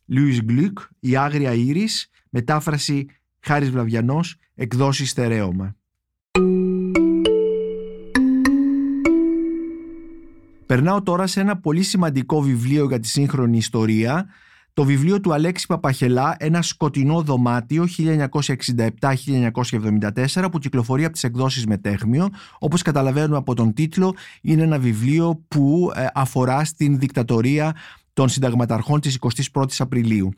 Λούις 0.06 0.44
Γκλουκ, 0.44 0.80
η 1.00 1.15
Άγρια 1.15 1.54
Ήρης, 1.54 2.10
μετάφραση 2.30 3.06
Χάρης 3.39 3.70
Βλαβιανός, 3.70 4.38
εκδόση 4.56 5.06
στερέωμα. 5.06 5.78
Περνάω 10.70 11.04
τώρα 11.04 11.28
σε 11.28 11.40
ένα 11.40 11.58
πολύ 11.58 11.84
σημαντικό 11.84 12.42
βιβλίο 12.42 12.86
για 12.86 13.00
τη 13.00 13.08
σύγχρονη 13.08 13.58
ιστορία, 13.58 14.28
το 14.74 14.84
βιβλίο 14.84 15.20
του 15.20 15.34
Αλέξη 15.34 15.68
Παπαχελά 15.68 16.36
«Ένα 16.40 16.62
σκοτεινό 16.62 17.22
δωμάτιο 17.22 17.88
1967-1974» 17.98 20.48
που 20.52 20.60
κυκλοφορεί 20.60 21.04
από 21.04 21.14
τις 21.14 21.24
εκδόσεις 21.24 21.66
Μετέχμιο. 21.66 22.30
Όπως 22.60 22.82
καταλαβαίνουμε 22.82 23.38
από 23.38 23.54
τον 23.54 23.74
τίτλο, 23.74 24.16
είναι 24.42 24.64
ένα 24.64 24.80
βιβλίο 24.80 25.44
που 25.48 25.92
ε, 25.96 26.06
αφορά 26.14 26.64
στην 26.64 27.00
δικτατορία 27.00 27.76
των 28.14 28.30
συνταγματαρχών 28.30 29.00
της 29.00 29.18
21ης 29.54 29.76
Απριλίου. 29.78 30.30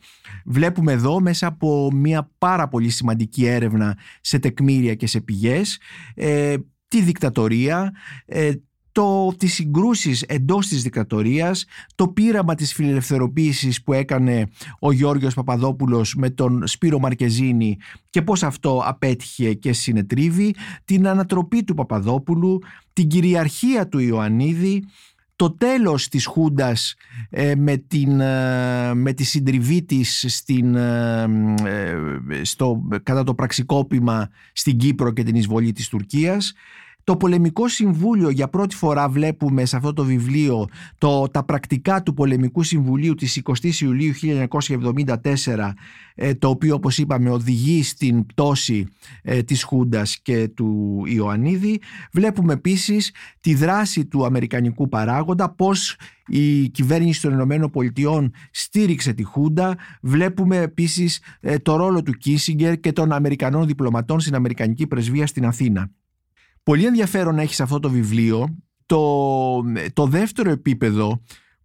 Βλέπουμε 0.44 0.92
εδώ 0.92 1.20
μέσα 1.20 1.46
από 1.46 1.90
μια 1.94 2.30
πάρα 2.38 2.68
πολύ 2.68 2.88
σημαντική 2.88 3.46
έρευνα 3.46 3.96
σε 4.20 4.38
τεκμήρια 4.38 4.94
και 4.94 5.06
σε 5.06 5.20
πηγές 5.20 5.78
ε, 6.14 6.54
τη 6.88 7.02
δικτατορία, 7.02 7.92
ε, 8.26 8.52
το, 8.92 9.34
τις 9.36 9.54
συγκρούσεις 9.54 10.22
εντός 10.22 10.68
της 10.68 10.82
δικτατορίας, 10.82 11.64
το 11.94 12.08
πείραμα 12.08 12.54
της 12.54 12.72
φιλελευθεροποίησης 12.72 13.82
που 13.82 13.92
έκανε 13.92 14.48
ο 14.78 14.92
Γιώργος 14.92 15.34
Παπαδόπουλος 15.34 16.14
με 16.14 16.30
τον 16.30 16.66
Σπύρο 16.66 16.98
Μαρκεζίνη 16.98 17.76
και 18.10 18.22
πώς 18.22 18.42
αυτό 18.42 18.82
απέτυχε 18.84 19.54
και 19.54 19.72
συνετρίβει, 19.72 20.54
την 20.84 21.06
ανατροπή 21.06 21.64
του 21.64 21.74
Παπαδόπουλου, 21.74 22.58
την 22.92 23.08
κυριαρχία 23.08 23.88
του 23.88 23.98
Ιωαννίδη, 23.98 24.84
το 25.36 25.50
τέλος 25.50 26.08
της 26.08 26.26
Χούντας 26.26 26.94
ε, 27.30 27.54
με, 27.54 27.76
την, 27.76 28.20
ε, 28.20 28.94
με 28.94 29.12
τη 29.12 29.24
συντριβή 29.24 29.82
της 29.82 30.24
στην, 30.28 30.74
ε, 30.74 31.26
στο, 32.42 32.82
κατά 33.02 33.24
το 33.24 33.34
πραξικόπημα 33.34 34.30
στην 34.52 34.76
Κύπρο 34.76 35.12
και 35.12 35.22
την 35.22 35.34
εισβολή 35.34 35.72
της 35.72 35.88
Τουρκίας 35.88 36.52
το 37.04 37.16
Πολεμικό 37.16 37.68
Συμβούλιο 37.68 38.30
για 38.30 38.48
πρώτη 38.48 38.76
φορά 38.76 39.08
βλέπουμε 39.08 39.64
σε 39.64 39.76
αυτό 39.76 39.92
το 39.92 40.04
βιβλίο 40.04 40.68
το, 40.98 41.28
τα 41.28 41.44
πρακτικά 41.44 42.02
του 42.02 42.14
Πολεμικού 42.14 42.62
Συμβουλίου 42.62 43.14
της 43.14 43.42
20 43.44 43.80
Ιουλίου 43.80 44.12
1974 44.94 45.72
ε, 46.14 46.34
το 46.34 46.48
οποίο 46.48 46.74
όπως 46.74 46.98
είπαμε 46.98 47.30
οδηγεί 47.30 47.82
στην 47.82 48.26
πτώση 48.26 48.86
ε, 49.22 49.42
της 49.42 49.62
Χούντας 49.62 50.18
και 50.22 50.48
του 50.48 51.02
Ιωαννίδη. 51.06 51.80
Βλέπουμε 52.12 52.52
επίσης 52.52 53.14
τη 53.40 53.54
δράση 53.54 54.06
του 54.06 54.24
Αμερικανικού 54.24 54.88
παράγοντα, 54.88 55.54
πώς 55.54 55.96
η 56.26 56.68
κυβέρνηση 56.68 57.20
των 57.20 57.32
Ηνωμένων 57.32 57.70
Πολιτειών 57.70 58.32
στήριξε 58.50 59.12
τη 59.12 59.22
Χούντα. 59.22 59.76
Βλέπουμε 60.02 60.56
επίσης 60.56 61.22
ε, 61.40 61.58
το 61.58 61.76
ρόλο 61.76 62.02
του 62.02 62.12
Κίσιγκερ 62.12 62.80
και 62.80 62.92
των 62.92 63.12
Αμερικανών 63.12 63.66
διπλωματών 63.66 64.20
στην 64.20 64.34
Αμερικανική 64.34 64.86
Πρεσβεία 64.86 65.26
στην 65.26 65.46
Αθήνα. 65.46 65.90
Πολύ 66.62 66.84
ενδιαφέρον 66.86 67.38
έχεις 67.38 67.56
σε 67.56 67.62
αυτό 67.62 67.78
το 67.80 67.90
βιβλίο 67.90 68.56
το, 68.86 69.62
το 69.92 70.06
δεύτερο 70.06 70.50
επίπεδο 70.50 71.22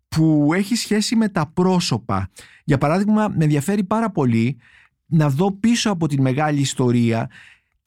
που 0.07 0.51
έχει 0.53 0.75
σχέση 0.75 1.15
με 1.15 1.29
τα 1.29 1.51
πρόσωπα. 1.53 2.29
Για 2.63 2.77
παράδειγμα, 2.77 3.27
με 3.27 3.43
ενδιαφέρει 3.43 3.83
πάρα 3.83 4.11
πολύ 4.11 4.57
να 5.05 5.29
δω 5.29 5.51
πίσω 5.51 5.91
από 5.91 6.07
την 6.07 6.21
μεγάλη 6.21 6.59
ιστορία 6.59 7.29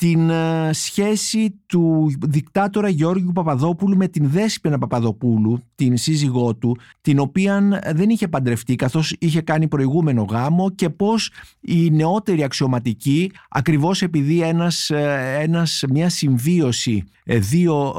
την 0.01 0.31
ε, 0.31 0.71
σχέση 0.73 1.61
του 1.67 2.13
δικτάτορα 2.27 2.89
Γιώργου 2.89 3.33
Παπαδόπουλου 3.33 3.97
με 3.97 4.09
την 4.09 4.29
Δέσποινα 4.29 4.79
Παπαδοπούλου, 4.79 5.63
την 5.75 5.97
σύζυγό 5.97 6.55
του, 6.55 6.77
την 7.01 7.19
οποία 7.19 7.81
δεν 7.95 8.11
είχε 8.11 8.29
παντρευτεί 8.29 8.77
καθώς 8.77 9.17
είχε 9.19 9.41
κάνει 9.41 9.69
προηγούμενο 9.69 10.23
γάμο 10.23 10.71
και 10.71 10.91
πώς 10.91 11.33
η 11.61 11.91
νεότερη 11.91 12.43
αξιωματική, 12.43 13.31
ακριβώς 13.49 14.03
επειδή 14.03 14.43
ένας, 14.43 14.91
ε, 14.91 15.37
ένας, 15.41 15.85
μια 15.91 16.09
συμβίωση 16.09 17.05
ε, 17.25 17.39
δύο 17.39 17.95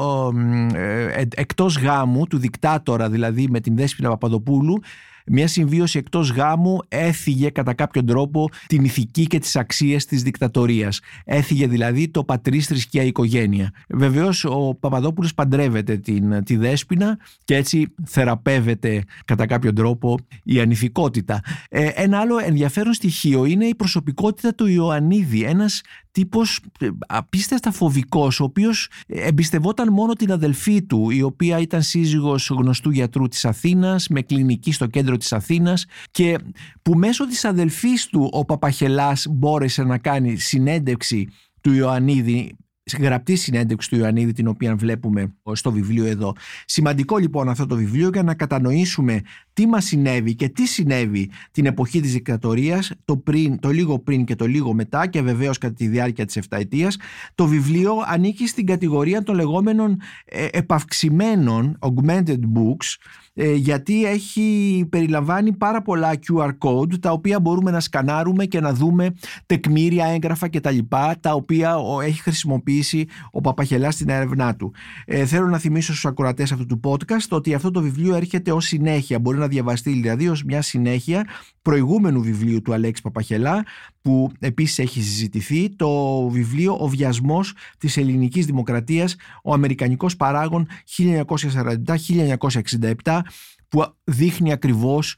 εκτός 1.29 1.77
γάμου 1.77 2.27
του 2.27 2.37
δικτάτορα 2.37 3.09
δηλαδή 3.09 3.47
με 3.49 3.59
την 3.59 3.75
Δέσποινα 3.75 4.09
Παπαδοπούλου 4.09 4.79
μια 5.27 5.47
συμβίωση 5.47 5.97
εκτός 5.97 6.31
γάμου 6.31 6.79
έφυγε 6.87 7.49
κατά 7.49 7.73
κάποιον 7.73 8.05
τρόπο 8.05 8.49
την 8.67 8.83
ηθική 8.83 9.27
και 9.27 9.39
τις 9.39 9.55
αξίες 9.55 10.05
της 10.05 10.23
δικτατορίας. 10.23 10.99
Έφυγε 11.25 11.67
δηλαδή 11.67 12.09
το 12.09 12.23
πατρίς 12.23 12.67
θρησκεία 12.67 13.03
οικογένεια. 13.03 13.71
Βεβαίως 13.89 14.45
ο 14.45 14.77
Παπαδόπουλος 14.79 15.33
παντρεύεται 15.33 15.97
την, 15.97 16.43
τη 16.43 16.55
Δέσποινα 16.55 17.17
και 17.43 17.55
έτσι 17.55 17.93
θεραπεύεται 18.05 19.03
κατά 19.25 19.45
κάποιον 19.45 19.75
τρόπο 19.75 20.17
η 20.43 20.59
ανηθικότητα. 20.59 21.41
Ε, 21.69 21.85
ένα 21.85 22.19
άλλο 22.19 22.37
ενδιαφέρον 22.37 22.93
στοιχείο 22.93 23.45
είναι 23.45 23.65
η 23.65 23.75
προσωπικότητα 23.75 24.55
του 24.55 24.67
Ιωαννίδη, 24.67 25.43
ένας 25.43 25.81
τύπος 26.11 26.59
ε, 26.79 26.87
απίστευτα 27.07 27.71
φοβικός 27.71 28.39
ο 28.39 28.43
οποίος 28.43 28.89
εμπιστευόταν 29.07 29.93
μόνο 29.93 30.13
την 30.13 30.31
αδελφή 30.31 30.83
του 30.83 31.09
η 31.09 31.21
οποία 31.21 31.59
ήταν 31.59 31.81
σύζυγος 31.81 32.49
γνωστού 32.49 32.89
γιατρού 32.89 33.27
της 33.27 33.45
Αθήνας 33.45 34.07
με 34.07 34.21
κλινική 34.21 34.71
στο 34.71 34.87
κέντρο 34.87 35.10
της 35.17 35.33
Αθήνας 35.33 35.85
και 36.11 36.37
που 36.81 36.93
μέσω 36.93 37.27
της 37.27 37.45
αδελφής 37.45 38.05
του 38.05 38.29
ο 38.31 38.45
Παπαχελάς 38.45 39.27
μπόρεσε 39.29 39.83
να 39.83 39.97
κάνει 39.97 40.35
συνέντευξη 40.35 41.27
του 41.61 41.73
Ιωαννίδη 41.73 42.55
γραπτή 42.99 43.35
συνέντευξη 43.35 43.89
του 43.89 43.95
Ιωαννίδη 43.95 44.31
την 44.31 44.47
οποία 44.47 44.75
βλέπουμε 44.75 45.35
στο 45.51 45.71
βιβλίο 45.71 46.05
εδώ. 46.05 46.35
Σημαντικό 46.65 47.17
λοιπόν 47.17 47.49
αυτό 47.49 47.65
το 47.65 47.75
βιβλίο 47.75 48.09
για 48.13 48.23
να 48.23 48.33
κατανοήσουμε 48.33 49.21
τι 49.53 49.67
μας 49.67 49.85
συνέβη 49.85 50.35
και 50.35 50.49
τι 50.49 50.65
συνέβη 50.65 51.29
την 51.51 51.65
εποχή 51.65 52.01
της 52.01 52.11
δικτατορίας 52.11 52.91
το, 53.05 53.17
πριν, 53.17 53.59
το 53.59 53.69
λίγο 53.69 53.99
πριν 53.99 54.25
και 54.25 54.35
το 54.35 54.47
λίγο 54.47 54.73
μετά 54.73 55.07
και 55.07 55.21
βεβαίως 55.21 55.57
κατά 55.57 55.73
τη 55.73 55.87
διάρκεια 55.87 56.25
της 56.25 56.39
7 56.49 56.87
Το 57.35 57.47
βιβλίο 57.47 57.93
ανήκει 58.05 58.47
στην 58.47 58.65
κατηγορία 58.65 59.23
των 59.23 59.35
λεγόμενων 59.35 59.97
ε, 60.25 60.47
επαυξημένων 60.51 61.77
augmented 61.79 62.39
books 62.39 62.95
ε, 63.30 63.30
γιατί 63.55 64.05
έχει 64.05 64.85
περιλαμβάνει 64.89 65.51
πάρα 65.53 65.81
πολλά 65.81 66.11
QR 66.27 66.49
code 66.57 66.99
τα 66.99 67.11
οποία 67.11 67.39
μπορούμε 67.39 67.71
να 67.71 67.79
σκανάρουμε 67.79 68.45
και 68.45 68.59
να 68.59 68.73
δούμε 68.73 69.13
τεκμήρια, 69.45 70.05
έγγραφα 70.05 70.49
κτλ. 70.49 70.77
τα 70.89 71.15
τα 71.19 71.33
οποία 71.33 71.75
έχει 72.03 72.21
χρησιμοποιήσει 72.21 73.07
ο 73.31 73.41
Παπαχελάς 73.41 73.93
στην 73.93 74.09
έρευνά 74.09 74.55
του. 74.55 74.73
Ε, 75.05 75.25
θέλω 75.25 75.47
να 75.47 75.57
θυμίσω 75.57 75.91
στους 75.91 76.05
ακροατές 76.05 76.51
αυτού 76.51 76.65
του 76.65 76.79
podcast 76.83 77.27
ότι 77.29 77.53
αυτό 77.53 77.71
το 77.71 77.81
βιβλίο 77.81 78.15
έρχεται 78.15 78.51
ως 78.51 78.65
συνέχεια, 78.65 79.19
μπορεί 79.19 79.37
να 79.37 79.47
διαβαστεί 79.47 79.89
δηλαδή 79.89 80.27
ως 80.27 80.43
μια 80.43 80.61
συνέχεια 80.61 81.27
προηγούμενου 81.61 82.21
βιβλίου 82.21 82.61
του 82.61 82.73
Αλέξη 82.73 83.01
Παπαχελά 83.01 83.65
που 84.01 84.31
επίσης 84.39 84.79
έχει 84.79 85.01
συζητηθεί 85.01 85.75
το 85.75 86.21
βιβλίο 86.29 86.77
«Ο 86.79 86.87
βιασμός 86.87 87.53
της 87.77 87.97
ελληνικής 87.97 88.45
δημοκρατίας, 88.45 89.15
ο 89.43 89.53
αμερικανικός 89.53 90.15
παράγων 90.15 90.67
1947-1967» 90.97 93.19
που 93.67 93.95
δείχνει 94.03 94.51
ακριβώς 94.51 95.15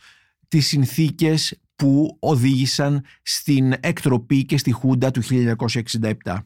τις 0.48 0.68
συνθήκες 0.68 1.58
που 1.76 2.18
οδήγησαν 2.20 3.04
στην 3.22 3.74
εκτροπή 3.80 4.46
και 4.46 4.58
στη 4.58 4.72
Χούντα 4.72 5.12
του 5.12 5.24
1967. 5.24 6.46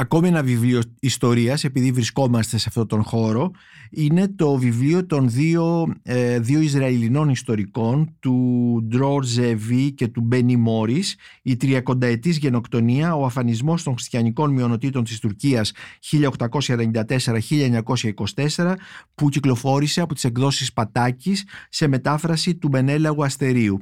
Ακόμη 0.00 0.28
ένα 0.28 0.42
βιβλίο 0.42 0.80
ιστορίας, 1.00 1.64
επειδή 1.64 1.92
βρισκόμαστε 1.92 2.58
σε 2.58 2.64
αυτόν 2.68 2.86
τον 2.86 3.02
χώρο, 3.02 3.50
είναι 3.90 4.28
το 4.28 4.56
βιβλίο 4.56 5.06
των 5.06 5.30
δύο, 5.30 5.94
ε, 6.02 6.38
δύο 6.38 6.60
Ισραηλινών 6.60 7.28
ιστορικών, 7.28 8.16
του 8.20 8.78
Ντρόρ 8.88 9.24
Ζεβί 9.24 9.92
και 9.92 10.08
του 10.08 10.20
Μπένι 10.20 10.56
Μόρις, 10.56 11.16
η 11.42 11.56
τριακονταετής 11.56 12.36
γενοκτονία, 12.36 13.14
ο 13.14 13.24
αφανισμός 13.24 13.82
των 13.82 13.92
χριστιανικών 13.92 14.52
μειονοτήτων 14.52 15.04
της 15.04 15.18
Τουρκίας 15.18 15.72
1894-1924, 16.00 18.76
που 19.14 19.28
κυκλοφόρησε 19.28 20.00
από 20.00 20.14
τις 20.14 20.24
εκδόσεις 20.24 20.72
Πατάκης 20.72 21.44
σε 21.68 21.86
μετάφραση 21.86 22.54
του 22.54 22.70
Μενέλαγου 22.70 23.24
Αστερίου. 23.24 23.78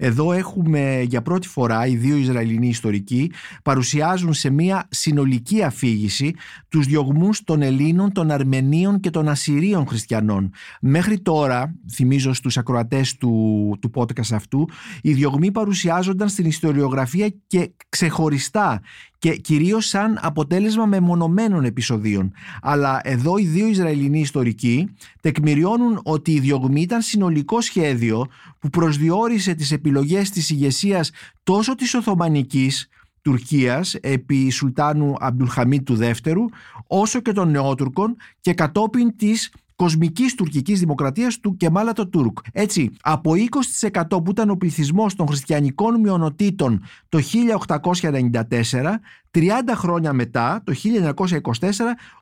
Εδώ 0.00 0.32
έχουμε 0.32 1.04
για 1.08 1.22
πρώτη 1.22 1.48
φορά 1.48 1.86
οι 1.86 1.96
δύο 1.96 2.16
Ισραηλινοί 2.16 2.68
ιστορικοί 2.68 3.30
παρουσιάζουν 3.62 4.34
σε 4.34 4.50
μια 4.50 4.86
συνολική 4.90 5.62
αφήγηση 5.62 6.34
τους 6.68 6.86
διωγμούς 6.86 7.42
των 7.44 7.62
Ελλήνων, 7.62 8.12
των 8.12 8.30
Αρμενίων 8.30 9.00
και 9.00 9.10
των 9.10 9.28
Ασσυρίων 9.28 9.86
χριστιανών. 9.86 10.52
Μέχρι 10.80 11.20
τώρα, 11.20 11.74
θυμίζω 11.92 12.32
στους 12.32 12.56
ακροατές 12.58 13.16
του, 13.16 13.76
του 13.80 13.90
podcast 13.94 14.32
αυτού, 14.32 14.68
οι 15.02 15.12
διωγμοί 15.12 15.50
παρουσιάζονταν 15.50 16.28
στην 16.28 16.46
ιστοριογραφία 16.46 17.34
και 17.46 17.70
ξεχωριστά 17.88 18.80
και 19.18 19.36
κυρίως 19.36 19.86
σαν 19.86 20.18
αποτέλεσμα 20.22 20.86
μεμονωμένων 20.86 21.64
επεισοδίων. 21.64 22.32
Αλλά 22.62 23.00
εδώ 23.04 23.38
οι 23.38 23.44
δύο 23.44 23.66
Ισραηλινοί 23.66 24.20
ιστορικοί 24.20 24.94
τεκμηριώνουν 25.20 26.00
ότι 26.02 26.32
η 26.32 26.40
διωγμή 26.40 26.80
ήταν 26.80 27.02
συνολικό 27.02 27.60
σχέδιο 27.60 28.26
που 28.58 28.68
προσδιορίσε 28.70 29.54
τις 29.54 29.72
επιλογές 29.72 30.30
της 30.30 30.50
ηγεσίας 30.50 31.10
τόσο 31.42 31.74
της 31.74 31.94
Οθωμανικής 31.94 32.88
Τουρκίας 33.22 33.94
επί 33.94 34.50
Σουλτάνου 34.50 35.14
Αμπτουλχαμίτ 35.18 35.84
του 35.84 35.94
δεύτερου 35.94 36.44
όσο 36.86 37.20
και 37.20 37.32
των 37.32 37.50
Νεότουρκων 37.50 38.16
και 38.40 38.54
κατόπιν 38.54 39.16
της 39.16 39.52
κοσμικής 39.78 40.34
τουρκικής 40.34 40.80
δημοκρατίας 40.80 41.40
του 41.40 41.56
Κεμάλα 41.56 41.92
το 41.92 42.08
Τούρκ. 42.08 42.38
Έτσι, 42.52 42.90
από 43.00 43.32
20% 43.80 44.02
που 44.24 44.30
ήταν 44.30 44.50
ο 44.50 44.56
πληθυσμός 44.56 45.14
των 45.14 45.26
χριστιανικών 45.26 46.00
μειονοτήτων 46.00 46.82
το 47.08 47.18
1894, 47.18 49.00
30 49.30 49.40
χρόνια 49.74 50.12
μετά, 50.12 50.62
το 50.64 50.72
1924, 50.72 51.70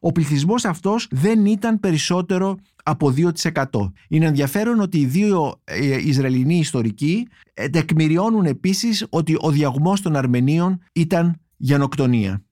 ο 0.01 0.13
πληθυσμός 0.13 0.65
αυτός 0.65 1.09
δεν 1.11 1.47
ήταν 1.47 1.81
περισσότερο 1.81 2.57
από 2.83 3.15
2%. 3.43 3.93
Είναι 4.09 4.27
ενδιαφέρον 4.27 4.81
ότι 4.81 4.99
οι 4.99 5.07
δύο 5.07 5.61
ε, 5.65 6.09
Ισραηλινοί 6.09 6.59
ιστορικοί 6.59 7.29
ε, 7.55 7.69
τεκμηριώνουν 7.69 8.45
επίσης 8.45 9.07
ότι 9.11 9.37
ο 9.41 9.51
διαγμός 9.51 10.01
των 10.01 10.17
Αρμενίων 10.17 10.83
ήταν 10.93 11.41
γενοκτονία. 11.57 12.46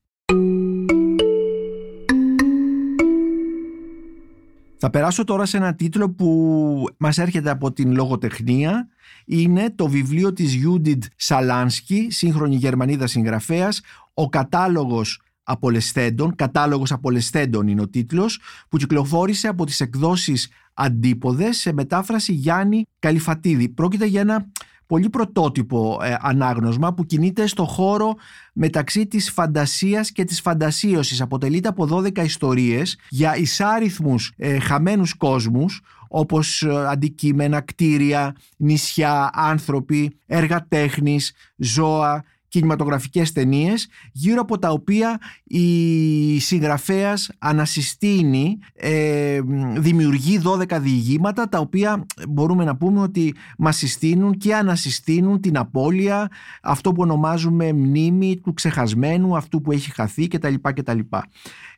Θα 4.86 4.92
περάσω 4.92 5.24
τώρα 5.24 5.46
σε 5.46 5.56
ένα 5.56 5.74
τίτλο 5.74 6.10
που 6.10 6.88
μας 6.96 7.18
έρχεται 7.18 7.50
από 7.50 7.72
την 7.72 7.94
λογοτεχνία. 7.94 8.88
Είναι 9.24 9.70
το 9.74 9.88
βιβλίο 9.88 10.32
της 10.32 10.58
Judith 10.64 11.02
Σαλάνσκι, 11.16 12.06
σύγχρονη 12.10 12.56
Γερμανίδα 12.56 13.06
συγγραφέας, 13.06 13.80
«Ο 14.14 14.28
κατάλογος 14.28 15.20
απολεσθέντων, 15.42 16.34
κατάλογος 16.34 16.92
απολεσθέντων 16.92 17.68
είναι 17.68 17.80
ο 17.80 17.88
τίτλος, 17.88 18.40
που 18.68 18.76
κυκλοφόρησε 18.76 19.48
από 19.48 19.66
τις 19.66 19.80
εκδόσεις 19.80 20.48
Αντίποδες 20.74 21.56
σε 21.56 21.72
μετάφραση 21.72 22.32
Γιάννη 22.32 22.86
Καλυφατίδη. 22.98 23.68
Πρόκειται 23.68 24.06
για 24.06 24.20
ένα 24.20 24.46
πολύ 24.86 25.10
πρωτότυπο 25.10 26.00
ε, 26.02 26.16
ανάγνωσμα 26.20 26.94
που 26.94 27.06
κινείται 27.06 27.46
στο 27.46 27.64
χώρο 27.64 28.14
μεταξύ 28.52 29.06
της 29.06 29.30
φαντασίας 29.30 30.10
και 30.10 30.24
της 30.24 30.40
φαντασίωσης. 30.40 31.20
Αποτελείται 31.20 31.68
από 31.68 31.88
12 31.90 32.18
ιστορίες 32.18 32.98
για 33.08 33.36
εισάριθμους 33.36 34.32
ε, 34.36 34.58
χαμένους 34.58 35.14
κόσμους 35.14 35.82
όπως 36.08 36.62
ε, 36.62 36.86
αντικείμενα, 36.88 37.60
κτίρια, 37.60 38.36
νησιά, 38.56 39.30
άνθρωποι, 39.32 40.16
έργα 40.26 40.66
τέχνης, 40.68 41.32
ζώα, 41.56 42.24
κινηματογραφικές 42.54 43.32
ταινίες 43.32 43.88
γύρω 44.12 44.40
από 44.40 44.58
τα 44.58 44.70
οποία 44.70 45.20
η 45.44 46.38
συγγραφέας 46.38 47.30
ανασυστήνει, 47.38 48.58
ε, 48.74 49.40
δημιουργεί 49.76 50.38
12 50.38 50.80
διηγήματα 50.80 51.48
τα 51.48 51.58
οποία 51.58 52.06
μπορούμε 52.28 52.64
να 52.64 52.76
πούμε 52.76 53.00
ότι 53.00 53.34
μας 53.58 53.76
συστήνουν 53.76 54.36
και 54.36 54.54
ανασυστήνουν 54.54 55.40
την 55.40 55.56
απώλεια, 55.56 56.30
αυτό 56.62 56.92
που 56.92 57.02
ονομάζουμε 57.02 57.72
μνήμη 57.72 58.40
του 58.40 58.52
ξεχασμένου, 58.52 59.36
αυτού 59.36 59.60
που 59.60 59.72
έχει 59.72 59.90
χαθεί 59.90 60.28
κτλ. 60.28 60.54
κτλ. 60.62 60.98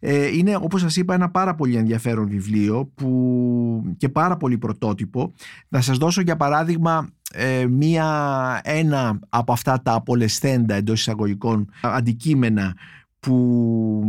Ε, 0.01 0.37
είναι 0.37 0.57
όπως 0.57 0.81
σας 0.81 0.97
είπα 0.97 1.15
ένα 1.15 1.31
πάρα 1.31 1.55
πολύ 1.55 1.77
ενδιαφέρον 1.77 2.29
βιβλίο 2.29 2.91
που, 2.95 3.95
και 3.97 4.09
πάρα 4.09 4.37
πολύ 4.37 4.59
πρωτότυπο. 4.59 5.33
Θα 5.69 5.81
σας 5.81 5.99
δώσω 5.99 6.21
για 6.21 6.37
παράδειγμα 6.37 7.09
ε, 7.33 7.67
μία, 7.67 8.61
ένα 8.65 9.19
από 9.29 9.53
αυτά 9.53 9.83
τα 9.83 9.93
απολεσθέντα 9.93 10.75
εντός 10.75 11.01
εισαγωγικών 11.01 11.71
αντικείμενα 11.83 12.75
που 13.21 14.03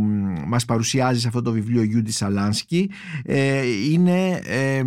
μας 0.46 0.64
παρουσιάζει 0.64 1.20
σε 1.20 1.28
αυτό 1.28 1.42
το 1.42 1.52
βιβλίο 1.52 1.82
Γιούντι 1.82 2.12
Σαλάνσκι 2.12 2.90
ε, 3.24 3.62
είναι 3.90 4.40
ε, 4.44 4.82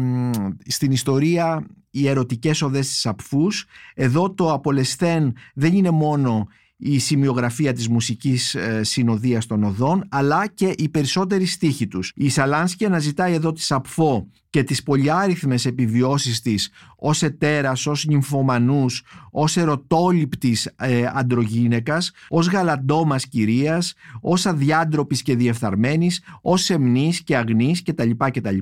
στην 0.66 0.92
ιστορία 0.92 1.66
οι 1.90 2.08
ερωτικές 2.08 2.62
οδές 2.62 2.88
της 2.88 3.06
Απφούς 3.06 3.66
εδώ 3.94 4.34
το 4.34 4.54
απολεσθέν 4.54 5.34
δεν 5.54 5.74
είναι 5.74 5.92
μόνο 5.92 6.48
η 6.84 7.00
σημειογραφία 7.00 7.74
της 7.74 7.88
μουσικής 7.88 8.56
ε, 8.56 8.84
συνοδείας 8.84 9.46
των 9.46 9.63
οδών 9.63 10.06
αλλά 10.10 10.48
και 10.48 10.74
οι 10.78 10.89
περισσότεροι 10.89 11.46
στίχοι 11.46 11.88
τους. 11.88 12.12
Η 12.15 12.30
Σαλάνσκι 12.30 12.86
αναζητάει 12.86 13.34
εδώ 13.34 13.52
τη 13.52 13.62
Σαπφό 13.62 14.28
και 14.52 14.64
τις 14.64 14.84
πολυάριθμες 14.84 15.66
επιβιώσεις 15.66 16.42
της 16.42 16.70
ως 16.96 17.22
ετέρας, 17.22 17.86
ως 17.88 18.06
νυμφομανούς, 18.06 19.04
ως 19.32 19.58
ερωτόληπτης 19.58 20.72
ε, 20.76 21.10
αντρογίνεκας, 21.14 22.12
ως 22.30 22.48
γαλαντόμας 22.48 23.28
κυρίας, 23.28 23.94
ως 24.22 24.46
αδιάντροπης 24.46 25.22
και 25.22 25.36
διεφθαρμένης, 25.36 26.24
ως 26.42 26.70
εμνής 26.70 27.22
και 27.24 27.38
αγνής 27.38 27.84
κτλ. 27.84 28.10
κτλ. 28.18 28.58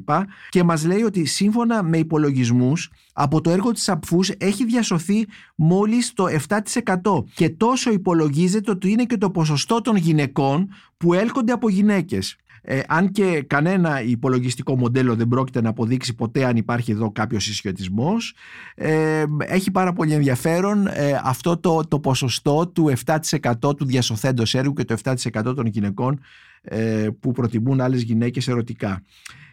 Και 0.50 0.64
μας 0.64 0.86
λέει 0.86 1.02
ότι 1.02 1.26
σύμφωνα 1.26 1.84
με 1.84 1.98
υπολογισμούς 1.98 2.90
από 3.14 3.42
το 3.42 3.50
έργο 3.50 3.72
της 3.72 3.90
Απφούς 3.90 4.30
έχει 4.38 4.66
διασωθεί 4.66 5.26
μόλις 5.56 6.14
το 6.14 6.26
7% 6.28 7.24
και 7.34 7.50
τόσο 7.50 7.92
υπολογίζεται 7.92 8.72
ότι 8.72 8.92
είναι 8.92 9.04
και 9.04 9.18
το 9.18 9.30
ποσοστό 9.30 9.82
των 9.82 9.96
γυναικών 9.96 10.70
που 10.98 11.14
έλκονται 11.14 11.52
από 11.52 11.70
γυναίκες. 11.70 12.38
Ε, 12.62 12.80
αν 12.88 13.12
και 13.12 13.44
κανένα 13.48 14.02
υπολογιστικό 14.02 14.78
μοντέλο 14.78 15.16
δεν 15.16 15.28
πρόκειται 15.28 15.62
να 15.62 15.70
αποδείξει 15.70 16.16
ποτέ 16.16 16.46
αν 16.46 16.56
υπάρχει 16.56 16.92
εδώ 16.92 17.12
κάποιος 17.12 17.44
συσχετισμός 17.44 18.34
ε, 18.76 19.24
έχει 19.40 19.72
πάρα 19.72 19.94
πολύ 19.94 20.14
ενδιαφέρον 20.14 20.88
ε, 20.88 21.22
αυτό 21.24 21.58
το, 21.58 21.82
το 21.88 22.00
ποσοστό 22.00 22.68
του 22.68 22.94
7% 23.06 23.78
του 23.78 23.86
διασωθέντος 23.86 24.56
έργου 24.56 24.74
και 24.74 24.84
το 24.84 24.96
7% 25.04 25.16
των 25.56 25.66
γυναικών 25.66 26.20
ε, 26.62 27.08
που 27.20 27.32
προτιμούν 27.32 27.82
άλλες 27.82 28.02
γυναίκες 28.02 28.48
ερωτικά. 28.48 29.04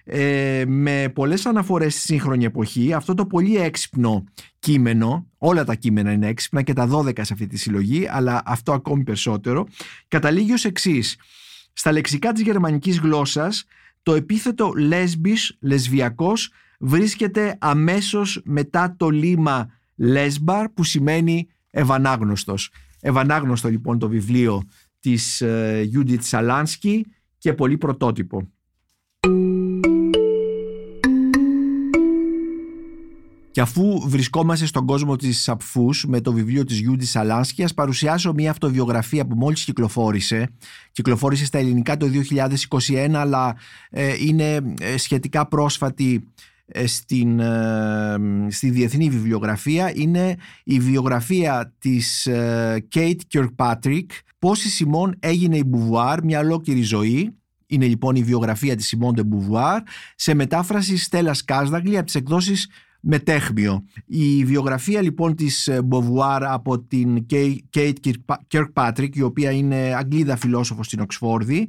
Ε, 0.09 0.65
με 0.67 1.11
πολλές 1.15 1.47
αναφορές 1.47 1.93
στη 1.93 2.03
σύγχρονη 2.03 2.45
εποχή 2.45 2.93
αυτό 2.93 3.15
το 3.15 3.27
πολύ 3.27 3.57
έξυπνο 3.57 4.25
κείμενο 4.59 5.27
όλα 5.39 5.65
τα 5.65 5.75
κείμενα 5.75 6.13
είναι 6.13 6.29
έξυπνα 6.29 6.63
και 6.63 6.73
τα 6.73 6.89
12 6.93 7.13
σε 7.15 7.33
αυτή 7.33 7.47
τη 7.47 7.57
συλλογή 7.59 8.07
αλλά 8.11 8.43
αυτό 8.45 8.73
ακόμη 8.73 9.03
περισσότερο 9.03 9.67
καταλήγει 10.09 10.53
ως 10.53 10.65
εξής 10.65 11.17
στα 11.79 11.93
λεξικά 11.93 12.33
της 12.33 12.43
γερμανικής 12.43 12.99
γλώσσας 12.99 13.65
το 14.03 14.15
επίθετο 14.15 14.73
λέσμπις, 14.77 15.57
λεσβιακός, 15.61 16.51
βρίσκεται 16.79 17.57
αμέσως 17.61 18.41
μετά 18.45 18.95
το 18.97 19.09
λίμα 19.09 19.71
λέσμπαρ 19.97 20.69
που 20.69 20.85
σημαίνει 20.85 21.49
ευανάγνωστος. 21.71 22.71
Ευανάγνωστο 23.01 23.69
λοιπόν 23.69 23.99
το 23.99 24.09
βιβλίο 24.09 24.63
της 25.01 25.43
Judith 25.95 26.21
Σαλάνσκι 26.21 27.07
και 27.39 27.53
πολύ 27.53 27.79
πρωτότυπο. 27.79 28.51
Και 33.57 33.63
αφού 33.63 34.09
βρισκόμαστε 34.09 34.67
στον 34.67 34.87
κόσμο 34.87 35.17
της 35.17 35.43
Σαπφούς 35.43 36.05
με 36.07 36.21
το 36.21 36.33
βιβλίο 36.33 36.65
της 36.65 36.79
Γιούντις 36.79 37.11
Σαλάνσκι, 37.11 37.63
ας 37.63 37.75
παρουσιάσω 37.75 38.33
μια 38.33 38.51
αυτοβιογραφία 38.51 39.27
που 39.27 39.37
μόλις 39.37 39.65
κυκλοφόρησε. 39.65 40.49
Κυκλοφόρησε 40.93 41.45
στα 41.45 41.59
ελληνικά 41.59 41.97
το 41.97 42.07
2021, 42.89 43.11
αλλά 43.13 43.57
ε, 43.91 44.15
είναι 44.19 44.75
ε, 44.81 44.97
σχετικά 44.97 45.49
πρόσφατη 45.49 46.29
ε, 46.67 46.87
στην, 46.87 47.41
στη 48.49 48.71
διεθνή 48.71 49.11
βιβλιογραφία. 49.11 49.93
Είναι 49.95 50.37
η 50.65 50.81
βιογραφία 50.81 51.75
της 51.79 52.29
Kate 52.95 53.21
Kirkpatrick, 53.33 54.07
πώς 54.39 54.65
η 54.65 54.69
Σιμών 54.69 55.17
έγινε 55.19 55.57
η 55.57 55.65
Μπουβουάρ, 55.67 56.25
μια 56.25 56.41
ολόκληρη 56.41 56.83
ζωή. 56.83 57.35
Είναι 57.67 57.87
λοιπόν 57.87 58.17
η 58.17 58.23
βιογραφία 58.23 58.77
της 58.77 58.87
Σιμών 58.87 59.15
de 59.17 59.21
Beauvoir 59.21 59.79
σε 60.17 60.35
μετάφραση 60.35 60.97
Στέλλας 60.97 61.45
Κάσδαγλη 61.45 61.97
από 61.97 62.07
τις 62.07 62.15
εκδόσεις 62.15 62.69
Μεταίχμιο. 63.09 63.85
Η 64.07 64.45
βιογραφία 64.45 65.03
λοιπόν 65.03 65.35
της 65.35 65.71
Μποβουάρ 65.85 66.45
από 66.45 66.79
την 66.79 67.27
Κέιτ 67.71 67.97
Κερκπάτρικ, 68.53 69.17
η 69.17 69.23
οποία 69.23 69.51
είναι 69.51 69.95
Αγγλίδα 69.97 70.37
φιλόσοφος 70.37 70.87
στην 70.87 71.01
Οξφόρδη, 71.01 71.69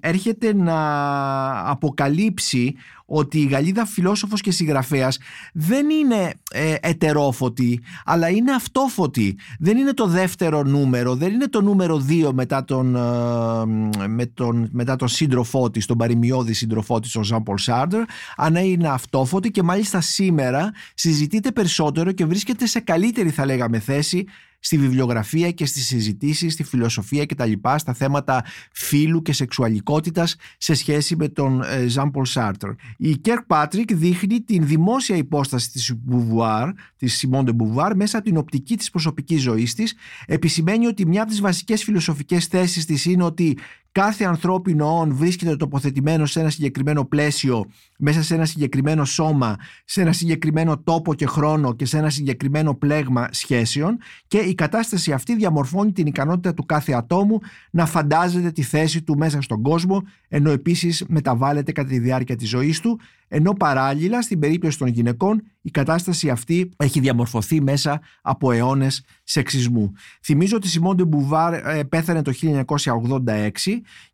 έρχεται 0.00 0.54
να 0.54 1.70
αποκαλύψει 1.70 2.74
ότι 3.10 3.38
η 3.38 3.46
Γαλλίδα 3.46 3.86
φιλόσοφος 3.86 4.40
και 4.40 4.50
συγγραφέας 4.50 5.18
δεν 5.52 5.90
είναι 5.90 6.34
ε, 6.50 6.74
ετερόφωτη 6.80 7.80
αλλά 8.04 8.28
είναι 8.28 8.52
αυτόφωτη. 8.52 9.36
Δεν 9.58 9.76
είναι 9.76 9.92
το 9.92 10.06
δεύτερο 10.06 10.62
νούμερο 10.62 11.14
δεν 11.14 11.32
είναι 11.32 11.48
το 11.48 11.62
νούμερο 11.62 11.98
δύο 11.98 12.32
μετά 12.32 12.64
τον, 12.64 12.96
ε, 12.96 14.06
με 14.06 14.26
τον, 14.26 14.68
μετά 14.72 14.96
τον 14.96 15.08
σύντροφό 15.08 15.70
της 15.70 15.86
τον 15.86 15.96
παροιμιώδη 15.96 16.52
σύντροφό 16.52 17.00
της 17.00 17.16
ο 17.16 17.22
Ζαν 17.22 17.42
Πολ 17.42 17.58
Σαρτρ 17.58 18.02
αλλά 18.36 18.60
είναι 18.60 18.88
αυτόφωτη 18.88 19.50
και 19.50 19.62
μάλιστα 19.62 20.00
σήμερα 20.00 20.72
συζητείται 20.94 21.52
περισσότερο 21.52 22.12
και 22.12 22.26
βρίσκεται 22.26 22.66
σε 22.66 22.80
καλύτερη 22.80 23.30
θα 23.30 23.44
λέγαμε 23.44 23.78
θέση 23.78 24.26
στη 24.58 24.78
βιβλιογραφία 24.78 25.50
και 25.50 25.66
στις 25.66 25.86
συζητήσεις, 25.86 26.52
στη 26.52 26.62
φιλοσοφία 26.62 27.24
και 27.24 27.34
τα 27.34 27.46
λοιπά, 27.46 27.78
στα 27.78 27.94
θέματα 27.94 28.44
φύλου 28.72 29.22
και 29.22 29.32
σεξουαλικότητας 29.32 30.36
σε 30.58 30.74
σχέση 30.74 31.16
με 31.16 31.28
τον 31.28 31.62
Ζαν 31.86 32.10
Πολ 32.10 32.24
Σάρτρ. 32.24 32.68
Η 32.96 33.16
Κέρκ 33.16 33.42
Πάτρικ 33.42 33.94
δείχνει 33.94 34.40
την 34.40 34.66
δημόσια 34.66 35.16
υπόσταση 35.16 35.70
της 35.70 35.94
Beauvoir, 36.10 36.72
της 36.96 37.26
Simone 37.26 37.44
de 37.44 37.50
Beauvoir, 37.50 37.92
μέσα 37.94 38.18
από 38.18 38.26
την 38.26 38.36
οπτική 38.36 38.76
της 38.76 38.90
προσωπικής 38.90 39.42
ζωής 39.42 39.74
της. 39.74 39.94
Επισημαίνει 40.26 40.86
ότι 40.86 41.06
μια 41.06 41.22
από 41.22 41.30
τις 41.30 41.40
βασικές 41.40 41.84
φιλοσοφικές 41.84 42.46
θέσεις 42.46 42.84
της 42.84 43.04
είναι 43.04 43.24
ότι 43.24 43.58
κάθε 44.00 44.24
ανθρώπινο 44.24 44.98
όν 44.98 45.14
βρίσκεται 45.14 45.56
τοποθετημένο 45.56 46.26
σε 46.26 46.40
ένα 46.40 46.50
συγκεκριμένο 46.50 47.04
πλαίσιο, 47.04 47.66
μέσα 47.98 48.22
σε 48.22 48.34
ένα 48.34 48.44
συγκεκριμένο 48.44 49.04
σώμα, 49.04 49.56
σε 49.84 50.00
ένα 50.00 50.12
συγκεκριμένο 50.12 50.78
τόπο 50.78 51.14
και 51.14 51.26
χρόνο 51.26 51.74
και 51.74 51.84
σε 51.84 51.98
ένα 51.98 52.10
συγκεκριμένο 52.10 52.74
πλέγμα 52.74 53.28
σχέσεων 53.30 53.98
και 54.26 54.38
η 54.38 54.54
κατάσταση 54.54 55.12
αυτή 55.12 55.34
διαμορφώνει 55.34 55.92
την 55.92 56.06
ικανότητα 56.06 56.54
του 56.54 56.66
κάθε 56.66 56.92
ατόμου 56.92 57.40
να 57.70 57.86
φαντάζεται 57.86 58.50
τη 58.50 58.62
θέση 58.62 59.02
του 59.02 59.16
μέσα 59.16 59.42
στον 59.42 59.62
κόσμο, 59.62 60.02
ενώ 60.28 60.50
επίσης 60.50 61.04
μεταβάλλεται 61.08 61.72
κατά 61.72 61.88
τη 61.88 61.98
διάρκεια 61.98 62.36
της 62.36 62.48
ζωής 62.48 62.80
του, 62.80 63.00
ενώ 63.28 63.52
παράλληλα 63.52 64.22
στην 64.22 64.38
περίπτωση 64.38 64.78
των 64.78 64.88
γυναικών 64.88 65.42
η 65.62 65.70
κατάσταση 65.70 66.30
αυτή 66.30 66.70
έχει 66.76 67.00
διαμορφωθεί 67.00 67.62
μέσα 67.62 68.00
από 68.22 68.52
αιώνες 68.52 69.04
σεξισμού. 69.24 69.92
Θυμίζω 70.22 70.56
ότι 70.56 70.66
η 70.66 70.70
Σιμόντε 70.70 71.04
Μπουβάρ 71.04 71.52
ε, 71.54 71.84
πέθανε 71.84 72.22
το 72.22 72.32
1986 72.42 73.50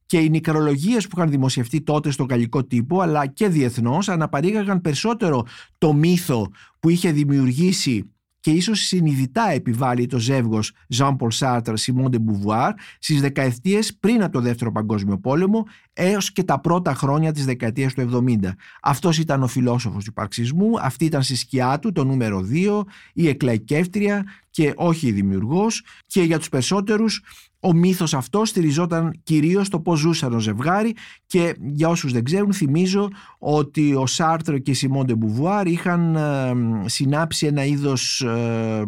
και 0.06 0.18
οι 0.18 0.28
νικρολογίες 0.28 1.06
που 1.08 1.18
είχαν 1.18 1.30
δημοσιευτεί 1.30 1.80
τότε 1.80 2.10
στο 2.10 2.24
γαλλικό 2.24 2.64
τύπο 2.64 3.00
αλλά 3.00 3.26
και 3.26 3.48
διεθνώς 3.48 4.08
αναπαρήγαγαν 4.08 4.80
περισσότερο 4.80 5.46
το 5.78 5.92
μύθο 5.92 6.50
που 6.80 6.88
είχε 6.88 7.12
δημιουργήσει 7.12 8.13
και 8.44 8.50
ίσως 8.50 8.80
συνειδητά 8.80 9.50
επιβάλλει 9.50 10.06
το 10.06 10.18
ζεύγος 10.18 10.72
Jean-Paul 10.96 11.28
Sartre, 11.38 11.74
Simone 11.74 12.10
de 12.10 12.16
Beauvoir 12.16 12.70
στις 12.98 13.20
δεκαετίες 13.20 13.96
πριν 13.96 14.22
από 14.22 14.32
το 14.32 14.40
Δεύτερο 14.40 14.72
Παγκόσμιο 14.72 15.18
Πόλεμο 15.18 15.66
έως 15.92 16.32
και 16.32 16.42
τα 16.42 16.60
πρώτα 16.60 16.94
χρόνια 16.94 17.32
της 17.32 17.44
δεκαετίας 17.44 17.94
του 17.94 18.24
70. 18.26 18.54
Αυτός 18.82 19.18
ήταν 19.18 19.42
ο 19.42 19.46
φιλόσοφος 19.46 20.04
του 20.04 20.10
υπαρξισμού, 20.10 20.80
αυτή 20.80 21.04
ήταν 21.04 21.22
στη 21.22 21.36
σκιά 21.36 21.78
του 21.78 21.92
το 21.92 22.04
νούμερο 22.04 22.48
2, 22.52 22.82
η 23.12 23.28
εκλαϊκεύτρια 23.28 24.24
και 24.50 24.72
όχι 24.76 25.06
η 25.06 25.12
δημιουργός 25.12 25.84
και 26.06 26.22
για 26.22 26.38
τους 26.38 26.48
περισσότερους 26.48 27.22
ο 27.64 27.72
μύθος 27.72 28.14
αυτός 28.14 28.48
στηριζόταν 28.48 29.20
κυρίως 29.22 29.66
στο 29.66 29.80
πώς 29.80 29.98
ζούσαν 29.98 30.34
ο 30.34 30.38
ζευγάρι 30.38 30.94
και 31.26 31.54
για 31.60 31.88
όσους 31.88 32.12
δεν 32.12 32.24
ξέρουν 32.24 32.52
θυμίζω 32.52 33.08
ότι 33.38 33.94
ο 33.94 34.06
Σάρτρο 34.06 34.58
και 34.58 34.70
η 34.70 34.74
Σιμόντε 34.74 35.14
Μπουβουάρ 35.14 35.66
είχαν 35.66 36.16
ε, 36.16 36.52
συνάψει 36.88 37.46
ένα 37.46 37.64
είδος 37.64 38.20
ε, 38.20 38.84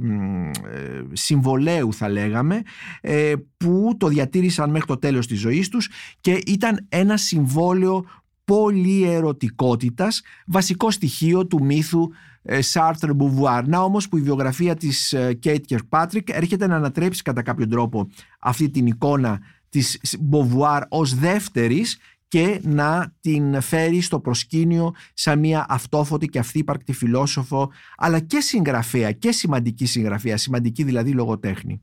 ε, 0.72 1.02
συμβολέου 1.12 1.92
θα 1.92 2.08
λέγαμε 2.08 2.62
που 3.56 3.94
το 3.98 4.08
διατήρησαν 4.08 4.70
μέχρι 4.70 4.86
το 4.86 4.96
τέλος 4.96 5.26
της 5.26 5.40
ζωής 5.40 5.68
τους 5.68 5.88
και 6.20 6.40
ήταν 6.46 6.86
ένα 6.88 7.16
συμβόλαιο 7.16 8.04
πολυερωτικότητας 8.46 10.22
βασικό 10.46 10.90
στοιχείο 10.90 11.46
του 11.46 11.64
μύθου 11.64 12.08
Σάρτρ 12.58 13.12
Μποβουάρ. 13.12 13.68
Να 13.68 13.80
όμως 13.80 14.08
που 14.08 14.16
η 14.16 14.20
βιογραφία 14.20 14.74
της 14.74 15.14
Κέιτ 15.38 15.64
Κερκπάτρικ 15.64 16.28
έρχεται 16.30 16.66
να 16.66 16.76
ανατρέψει 16.76 17.22
κατά 17.22 17.42
κάποιο 17.42 17.68
τρόπο 17.68 18.08
αυτή 18.40 18.70
την 18.70 18.86
εικόνα 18.86 19.40
της 19.68 20.16
Μποβουάρ 20.20 20.82
ως 20.88 21.14
δεύτερης 21.14 21.98
και 22.28 22.60
να 22.62 23.14
την 23.20 23.60
φέρει 23.60 24.00
στο 24.00 24.20
προσκήνιο 24.20 24.94
σαν 25.14 25.38
μια 25.38 25.66
αυτόφωτη 25.68 26.26
και 26.26 26.38
αυθύπαρκτη 26.38 26.92
φιλόσοφο 26.92 27.70
αλλά 27.96 28.20
και 28.20 28.40
συγγραφέα 28.40 29.12
και 29.12 29.32
σημαντική 29.32 29.86
συγγραφέα, 29.86 30.36
σημαντική 30.36 30.82
δηλαδή 30.82 31.10
λογοτέχνη. 31.10 31.80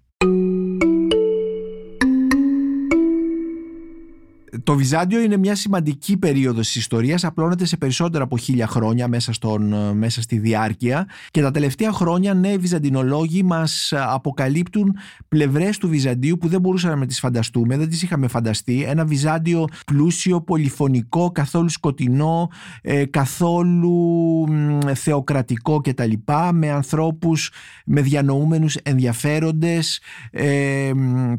Το 4.63 4.75
Βυζάντιο 4.75 5.21
είναι 5.21 5.37
μια 5.37 5.55
σημαντική 5.55 6.17
περίοδος 6.17 6.65
της 6.65 6.75
ιστορίας, 6.75 7.23
απλώνεται 7.23 7.65
σε 7.65 7.77
περισσότερα 7.77 8.23
από 8.23 8.37
χίλια 8.37 8.67
χρόνια 8.67 9.07
μέσα, 9.07 9.33
στον, 9.33 9.73
μέσα 9.97 10.21
στη 10.21 10.37
διάρκεια 10.37 11.07
και 11.31 11.41
τα 11.41 11.51
τελευταία 11.51 11.91
χρόνια 11.91 12.33
νέοι 12.33 12.57
βυζαντινολόγοι 12.57 13.43
μας 13.43 13.93
αποκαλύπτουν 13.95 14.95
πλευρές 15.27 15.77
του 15.77 15.89
Βυζαντίου 15.89 16.37
που 16.37 16.47
δεν 16.47 16.61
μπορούσαμε 16.61 16.95
να 16.95 17.05
τις 17.05 17.19
φανταστούμε, 17.19 17.77
δεν 17.77 17.89
τις 17.89 18.01
είχαμε 18.01 18.27
φανταστεί. 18.27 18.83
Ένα 18.87 19.05
Βυζάντιο 19.05 19.65
πλούσιο, 19.85 20.41
πολυφωνικό, 20.41 21.31
καθόλου 21.31 21.69
σκοτεινό, 21.69 22.49
ε, 22.81 23.05
καθόλου 23.05 24.45
θεοκρατικό 24.93 25.81
κτλ. 25.81 26.11
Με 26.53 26.71
ανθρώπους, 26.71 27.51
με 27.85 28.01
διανοούμενους 28.01 28.75
ενδιαφέροντες 28.75 30.01
ε, 30.31 30.91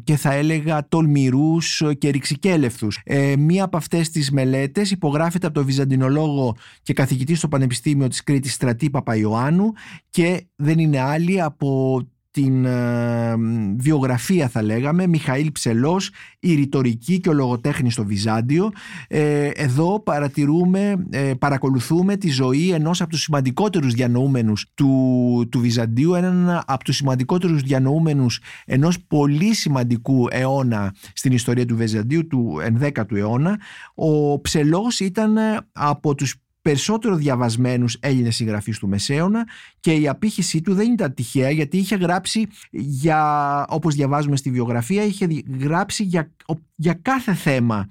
και 0.03 0.15
θα 0.15 0.33
έλεγα 0.33 0.87
τολμηρούς 0.87 1.83
και 1.97 2.09
ρηξικέλευθους. 2.09 2.99
Ε, 3.17 3.35
μία 3.35 3.63
από 3.63 3.77
αυτές 3.77 4.09
τις 4.09 4.31
μελέτες 4.31 4.91
υπογράφεται 4.91 5.45
από 5.45 5.55
τον 5.55 5.65
Βυζαντινολόγο 5.65 6.55
και 6.81 6.93
καθηγητή 6.93 7.35
στο 7.35 7.47
Πανεπιστήμιο 7.47 8.07
της 8.07 8.23
Κρήτης 8.23 8.53
Στρατή 8.53 8.89
Παπαϊωάννου 8.89 9.73
και 10.09 10.47
δεν 10.55 10.79
είναι 10.79 10.99
άλλη 10.99 11.41
από 11.41 11.99
την 12.35 12.65
ε, 12.65 13.35
βιογραφία 13.77 14.47
θα 14.47 14.61
λέγαμε 14.63 15.07
Μιχαήλ 15.07 15.51
Ψελός 15.51 16.11
η 16.39 16.55
ρητορική 16.55 17.19
και 17.19 17.29
ο 17.29 17.33
λογοτέχνης 17.33 17.93
στο 17.93 18.05
Βυζάντιο. 18.05 18.71
Ε, 19.07 19.47
εδώ 19.47 19.99
παρατηρούμε 19.99 21.05
ε, 21.09 21.33
παρακολουθούμε 21.39 22.15
τη 22.15 22.29
ζωή 22.29 22.71
ενός 22.71 23.01
από 23.01 23.09
τους 23.09 23.21
σημαντικότερους 23.21 23.93
διανοούμενους 23.93 24.65
του, 24.73 25.47
του 25.51 25.59
Βυζαντίου 25.59 26.13
έναν 26.13 26.63
από 26.65 26.83
τους 26.83 26.95
σημαντικότερους 26.95 27.61
διανοούμενους 27.61 28.39
ενός 28.65 28.99
πολύ 29.07 29.53
σημαντικού 29.53 30.27
αιώνα 30.29 30.95
στην 31.13 31.31
ιστορία 31.31 31.65
του 31.65 31.75
Βυζαντίου 31.75 32.27
του 32.27 32.57
11ου 32.81 33.15
αιώνα. 33.15 33.59
Ο 33.95 34.41
Ψελός 34.41 34.99
ήταν 34.99 35.37
από 35.71 36.15
τους 36.15 36.35
περισσότερο 36.65 37.15
διαβασμένους 37.15 37.97
Έλληνες 37.99 38.35
συγγραφείς 38.35 38.79
του 38.79 38.87
Μεσαίωνα 38.87 39.47
και 39.79 39.93
η 39.93 40.07
απήχησή 40.07 40.61
του 40.61 40.73
δεν 40.73 40.91
ήταν 40.91 41.13
τυχαία 41.13 41.49
γιατί 41.49 41.77
είχε 41.77 41.95
γράψει 41.95 42.47
για, 42.71 43.65
όπως 43.69 43.95
διαβάζουμε 43.95 44.35
στη 44.35 44.51
βιογραφία, 44.51 45.03
είχε 45.03 45.27
γράψει 45.59 46.03
για, 46.03 46.31
για 46.75 46.99
κάθε 47.01 47.33
θέμα 47.33 47.87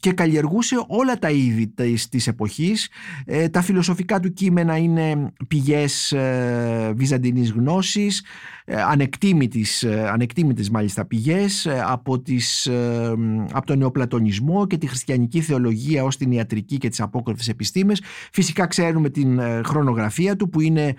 και 0.00 0.12
καλλιεργούσε 0.12 0.84
όλα 0.86 1.18
τα 1.18 1.30
είδη 1.30 1.68
της, 1.68 2.08
της 2.08 2.26
εποχής. 2.26 2.88
Ε, 3.24 3.48
τα 3.48 3.62
φιλοσοφικά 3.62 4.20
του 4.20 4.32
κείμενα 4.32 4.76
είναι 4.76 5.32
πηγές 5.48 6.12
ε, 6.12 6.92
βυζαντινής 6.96 7.50
γνώσης, 7.50 8.22
ε, 8.70 8.82
ανεκτήμητης, 8.82 9.82
ε, 9.82 10.08
ανεκτήμητες 10.12 10.70
μάλιστα 10.70 11.04
πηγές 11.06 11.66
ε, 11.66 11.82
από, 11.86 12.20
τις, 12.20 12.68
από 13.52 13.66
τον 13.66 13.78
νεοπλατωνισμό 13.78 14.66
και 14.66 14.76
τη 14.76 14.86
χριστιανική 14.86 15.40
θεολογία 15.40 16.04
ως 16.04 16.16
την 16.16 16.32
ιατρική 16.32 16.78
και 16.78 16.88
τις 16.88 17.00
απόκρυφες 17.00 17.48
επιστήμες. 17.48 18.02
Φυσικά 18.32 18.66
ξέρουμε 18.66 19.10
την 19.10 19.40
χρονογραφία 19.64 20.36
του 20.36 20.48
που 20.48 20.60
είναι 20.60 20.94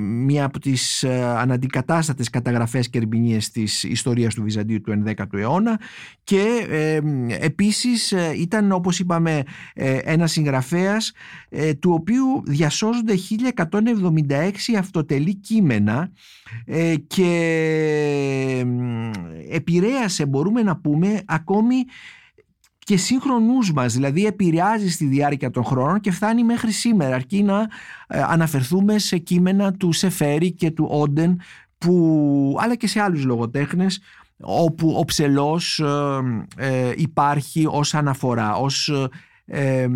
μία 0.00 0.44
από 0.44 0.58
τις 0.58 1.04
αναντικατάστατες 1.36 2.30
καταγραφές 2.30 2.88
και 2.88 2.98
ερμηνείες 2.98 3.50
της 3.50 3.82
ιστορίας 3.82 4.34
του 4.34 4.42
Βυζαντίου 4.42 4.80
του 4.80 5.02
11ου 5.06 5.38
αιώνα 5.38 5.80
και 6.24 6.45
επίσης 7.40 8.14
ήταν 8.36 8.72
όπως 8.72 8.98
είπαμε 8.98 9.42
ένας 10.04 10.32
συγγραφέας 10.32 11.12
του 11.78 11.92
οποίου 11.92 12.42
διασώζονται 12.44 13.14
1176 14.30 14.50
αυτοτελή 14.78 15.34
κείμενα 15.34 16.10
και 17.06 18.64
επηρέασε 19.50 20.26
μπορούμε 20.26 20.62
να 20.62 20.76
πούμε 20.76 21.22
ακόμη 21.26 21.84
και 22.86 22.96
σύγχρονούς 22.96 23.72
μας, 23.72 23.92
δηλαδή 23.94 24.26
επηρεάζει 24.26 24.90
στη 24.90 25.04
διάρκεια 25.04 25.50
των 25.50 25.64
χρόνων 25.64 26.00
και 26.00 26.10
φτάνει 26.10 26.44
μέχρι 26.44 26.70
σήμερα, 26.70 27.14
αρκεί 27.14 27.42
να 27.42 27.60
ε, 28.08 28.22
αναφερθούμε 28.22 28.98
σε 28.98 29.18
κείμενα 29.18 29.72
του 29.72 29.92
Σεφέρη 29.92 30.52
και 30.52 30.70
του 30.70 30.88
Όντεν, 30.90 31.40
που, 31.78 32.56
αλλά 32.60 32.74
και 32.74 32.86
σε 32.86 33.00
άλλους 33.00 33.24
λογοτέχνες, 33.24 34.00
όπου 34.40 34.94
ο 34.98 35.04
ψελός 35.04 35.78
ε, 35.78 36.86
ε, 36.88 36.92
υπάρχει 36.96 37.66
ως 37.70 37.94
αναφορά, 37.94 38.56
ως 38.56 38.92
ε, 39.48 39.88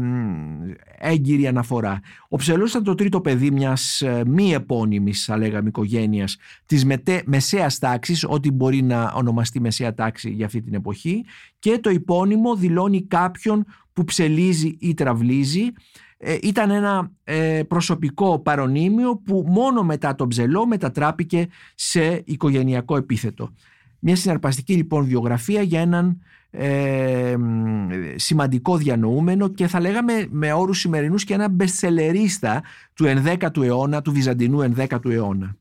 έγκυρη 0.98 1.46
αναφορά. 1.46 2.00
Ο 2.28 2.36
Ψελός 2.36 2.70
ήταν 2.70 2.84
το 2.84 2.94
τρίτο 2.94 3.20
παιδί 3.20 3.50
μιας 3.50 4.00
ε, 4.00 4.22
μη 4.26 4.52
επώνυμης, 4.52 5.24
θα 5.24 5.36
λέγαμε, 5.36 5.68
οικογένειας 5.68 6.36
της 6.66 6.84
μετέ, 6.84 7.22
μεσαίας 7.26 7.78
τάξης, 7.78 8.24
ό,τι 8.28 8.50
μπορεί 8.50 8.82
να 8.82 9.12
ονομαστεί 9.14 9.60
μεσαία 9.60 9.94
τάξη 9.94 10.30
για 10.30 10.46
αυτή 10.46 10.62
την 10.62 10.74
εποχή 10.74 11.24
και 11.58 11.78
το 11.78 11.90
υπόνυμο 11.90 12.56
δηλώνει 12.56 13.02
κάποιον 13.02 13.64
που 13.92 14.04
ψελίζει 14.04 14.76
ή 14.80 14.94
τραυλίζει. 14.94 15.72
Ε, 16.22 16.36
ήταν 16.42 16.70
ένα 16.70 17.10
ε, 17.24 17.62
προσωπικό 17.68 18.38
παρονίμιο 18.38 19.16
που 19.16 19.44
μόνο 19.48 19.82
μετά 19.82 20.14
τον 20.14 20.28
ψελό 20.28 20.66
μετατράπηκε 20.66 21.48
σε 21.74 22.22
οικογενειακό 22.24 22.96
επίθετο. 22.96 23.52
Μια 24.00 24.16
συναρπαστική 24.16 24.74
λοιπόν 24.74 25.04
βιογραφία 25.04 25.62
για 25.62 25.80
έναν 25.80 26.20
ε, 26.50 27.36
σημαντικό 28.14 28.76
διανοούμενο 28.76 29.48
και 29.48 29.66
θα 29.66 29.80
λέγαμε 29.80 30.26
με 30.30 30.52
όρους 30.52 30.78
σημερινούς 30.78 31.24
και 31.24 31.34
ένα 31.34 31.48
μπεσσελερίστα 31.48 32.62
του 32.94 33.04
11ου 33.04 33.62
αιώνα, 33.62 34.02
του 34.02 34.12
Βυζαντινού 34.12 34.74
11ου 34.76 35.10
αιώνα. 35.10 35.56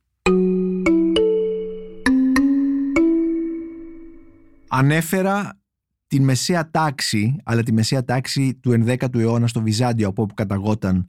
Ανέφερα 4.67 5.60
την 6.08 6.23
μεσαία 6.23 6.69
τάξη, 6.71 7.36
αλλά 7.43 7.63
τη 7.63 7.73
μεσαία 7.73 8.04
τάξη 8.04 8.54
του 8.62 8.84
11ου 8.86 9.19
αιώνα 9.19 9.47
στο 9.47 9.62
Βυζάντιο 9.62 10.08
από 10.08 10.21
όπου 10.21 10.34
καταγόταν 10.34 11.08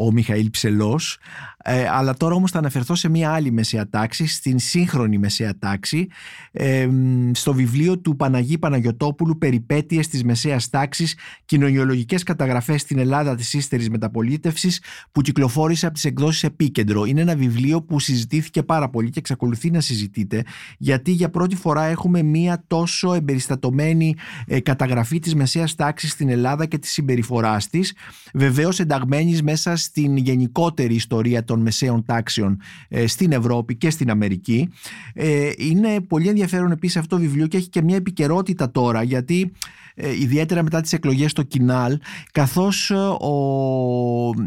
ο 0.00 0.12
Μιχαήλ 0.12 0.50
Ψελός. 0.50 1.18
Ε, 1.64 1.88
αλλά 1.88 2.14
τώρα 2.14 2.34
όμως 2.34 2.50
θα 2.50 2.58
αναφερθώ 2.58 2.94
σε 2.94 3.08
μια 3.08 3.32
άλλη 3.32 3.50
μεσαία 3.52 3.88
τάξη 3.88 4.26
στην 4.26 4.58
σύγχρονη 4.58 5.18
μεσαία 5.18 5.58
τάξη. 5.58 6.08
Ε, 6.52 6.88
στο 7.32 7.54
βιβλίο 7.54 7.98
του 7.98 8.16
Παναγί 8.16 8.58
Παναγιωτόπουλου 8.58 9.38
«Περιπέτειες 9.38 10.08
της 10.08 10.24
μεσαίας 10.24 10.68
τάξης 10.68 11.16
κοινωνιολογικές 11.44 12.22
καταγραφές 12.22 12.80
στην 12.80 12.98
Ελλάδα 12.98 13.34
της 13.34 13.52
ύστερης 13.52 13.90
μεταπολίτευσης» 13.90 14.82
που 15.12 15.20
κυκλοφόρησε 15.20 15.86
από 15.86 15.94
τις 15.94 16.04
εκδόσεις 16.04 16.42
Επίκεντρο 16.42 17.04
είναι 17.04 17.20
ένα 17.20 17.36
βιβλίο 17.36 17.82
που 17.82 18.00
συζητήθηκε 18.00 18.62
πάρα 18.62 18.88
πολύ 18.88 19.10
και 19.10 19.18
εξακολουθεί 19.18 19.70
να 19.70 19.80
συζητείται 19.80 20.44
γιατί 20.78 21.10
για 21.10 21.30
πρώτη 21.30 21.56
φορά 21.56 21.84
έχουμε 21.84 22.22
μια 22.22 22.64
τόσο 22.66 23.14
εμπεριστατωμένη 23.14 24.14
ε, 24.46 24.60
καταγραφή 24.60 25.18
της 25.18 25.34
μεσαίας 25.34 25.74
τάξης 25.74 26.10
στην 26.10 26.28
Ελλάδα 26.28 26.66
και 26.66 26.78
της 26.78 26.90
συμπεριφοράς 26.90 27.68
της 27.68 27.94
βεβαίως 28.34 28.80
ενταγμένης 28.80 29.42
μέσα 29.42 29.76
στην 29.90 30.16
γενικότερη 30.16 30.94
ιστορία 30.94 31.44
των 31.44 31.60
μεσαίων 31.60 32.04
τάξεων 32.04 32.60
ε, 32.88 33.06
στην 33.06 33.32
Ευρώπη 33.32 33.76
και 33.76 33.90
στην 33.90 34.10
Αμερική. 34.10 34.68
Ε, 35.14 35.50
είναι 35.56 36.00
πολύ 36.00 36.28
ενδιαφέρον 36.28 36.70
επίσης 36.70 36.96
αυτό 36.96 37.16
το 37.16 37.22
βιβλίο 37.22 37.46
και 37.46 37.56
έχει 37.56 37.68
και 37.68 37.82
μια 37.82 37.96
επικαιρότητα 37.96 38.70
τώρα 38.70 39.02
γιατί 39.02 39.52
ε, 39.94 40.20
ιδιαίτερα 40.20 40.62
μετά 40.62 40.80
τις 40.80 40.92
εκλογές 40.92 41.30
στο 41.30 41.42
Κινάλ 41.42 41.98
καθώς 42.32 42.90
ο, 43.20 43.34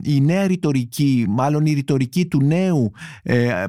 η 0.03 0.21
νέα 0.21 0.47
ρητορική, 0.47 1.25
μάλλον 1.29 1.65
η 1.65 1.73
ρητορική 1.73 2.25
του 2.25 2.43
νέου 2.43 2.91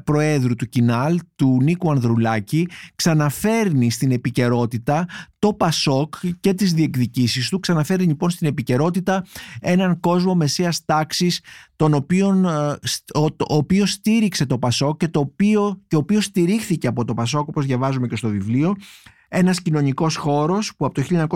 προέδρου 0.04 0.54
του 0.54 0.68
Κινάλ, 0.68 1.18
του 1.36 1.58
Νίκου 1.62 1.90
Ανδρουλάκη 1.90 2.68
ξαναφέρνει 2.94 3.90
στην 3.90 4.12
επικαιρότητα 4.12 5.06
το 5.44 5.52
Πασόκ 5.52 6.14
και 6.40 6.54
τις 6.54 6.72
διεκδικήσεις 6.72 7.48
του 7.48 7.60
ξαναφέρει 7.60 8.04
λοιπόν 8.04 8.30
στην 8.30 8.46
επικαιρότητα 8.46 9.24
έναν 9.60 10.00
κόσμο 10.00 10.34
μεσαίας 10.34 10.84
τάξης 10.84 11.40
τον 11.76 11.94
οποίον, 11.94 12.44
ε, 12.44 12.48
ο, 13.14 13.24
ο 13.24 13.54
οποίος 13.54 13.90
στήριξε 13.90 14.46
το 14.46 14.58
Πασόκ 14.58 14.96
και 14.96 15.08
το 15.08 15.20
οποίο, 15.20 15.80
και 15.86 15.96
ο 15.96 15.98
οποίος 15.98 16.24
στηρίχθηκε 16.24 16.86
από 16.86 17.04
το 17.04 17.14
Πασόκ 17.14 17.48
όπως 17.48 17.66
διαβάζουμε 17.66 18.06
και 18.06 18.16
στο 18.16 18.28
βιβλίο. 18.28 18.74
Ένας 19.28 19.62
κοινωνικός 19.62 20.16
χώρος 20.16 20.76
που 20.76 20.86
από 20.86 20.94
το 20.94 21.28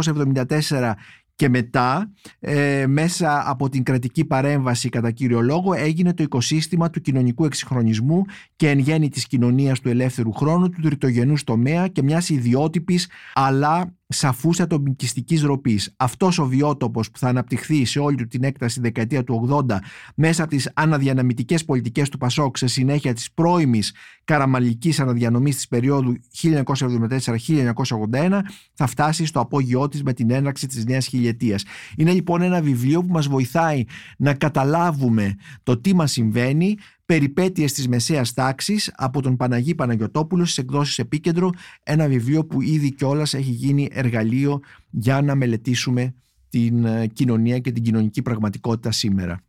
1974 0.48 0.92
και 1.34 1.48
μετά 1.48 2.12
ε, 2.40 2.86
μέσα 2.86 3.50
από 3.50 3.68
την 3.68 3.82
κρατική 3.82 4.24
παρέμβαση 4.24 4.88
κατά 4.88 5.11
κύριο 5.11 5.40
λόγο 5.40 5.74
έγινε 5.74 6.14
το 6.14 6.22
οικοσύστημα 6.22 6.90
του 6.90 7.00
κοινωνικού 7.00 7.44
εξυγχρονισμού 7.44 8.24
και 8.56 8.68
εν 8.70 8.78
γέννη 8.78 9.09
της 9.09 9.26
κοινωνίας 9.26 9.80
του 9.80 9.88
ελεύθερου 9.88 10.32
χρόνου, 10.32 10.68
του 10.68 10.80
τριτογενούς 10.80 11.44
τομέα 11.44 11.88
και 11.88 12.02
μιας 12.02 12.28
ιδιότυπης 12.28 13.09
αλλά 13.34 13.97
σαφού 14.09 14.50
ατομικιστική 14.59 15.36
ροπής. 15.36 15.94
Αυτός 15.96 16.38
ο 16.38 16.46
βιότοπος 16.46 17.11
που 17.11 17.18
θα 17.18 17.28
αναπτυχθεί 17.28 17.84
σε 17.84 17.98
όλη 17.98 18.16
του 18.16 18.26
την 18.26 18.44
έκταση 18.44 18.80
δεκαετία 18.80 19.24
του 19.24 19.64
80 19.68 19.76
μέσα 20.14 20.42
από 20.42 20.50
τις 20.50 20.70
αναδιαναμητικές 20.74 21.64
πολιτικές 21.64 22.09
του 22.09 22.18
Πασόκ 22.18 22.56
σε 22.56 22.66
συνέχεια 22.66 23.12
της 23.12 23.32
πρώιμης 23.32 23.94
καραμαλικής 24.24 25.00
αναδιανομής 25.00 25.54
της 25.54 25.68
περίοδου 25.68 26.16
1974-1981 26.42 28.40
θα 28.74 28.86
φτάσει 28.86 29.26
στο 29.26 29.40
απόγειό 29.40 29.88
της 29.88 30.02
με 30.02 30.12
την 30.12 30.30
έναρξη 30.30 30.66
της 30.66 30.84
νέας 30.84 31.06
χιλιετίας. 31.06 31.64
Είναι 31.96 32.12
λοιπόν 32.12 32.42
ένα 32.42 32.61
βιβλίο 32.61 33.00
που 33.00 33.12
μας 33.12 33.26
βοηθάει 33.28 33.84
να 34.18 34.34
καταλάβουμε 34.34 35.34
το 35.62 35.80
τι 35.80 35.94
μας 35.94 36.12
συμβαίνει 36.12 36.76
περιπέτειες 37.09 37.72
της 37.72 37.88
μεσαίας 37.88 38.32
τάξης 38.32 38.92
από 38.96 39.22
τον 39.22 39.36
Παναγί 39.36 39.74
Παναγιωτόπουλο 39.74 40.44
στις 40.44 40.59
εκδόσεις 40.59 40.98
Επίκεντρο, 40.98 41.50
ένα 41.82 42.09
βιβλίο 42.09 42.44
που 42.44 42.62
ήδη 42.62 42.94
κιόλας 42.94 43.34
έχει 43.34 43.50
γίνει 43.50 43.88
εργαλείο 43.92 44.61
για 44.90 45.22
να 45.22 45.34
μελετήσουμε 45.34 46.14
την 46.48 46.84
ε, 46.84 47.06
κοινωνία 47.06 47.59
και 47.59 47.72
την 47.72 47.82
κοινωνική 47.82 48.22
πραγματικότητα 48.22 48.92
σήμερα. 48.92 49.40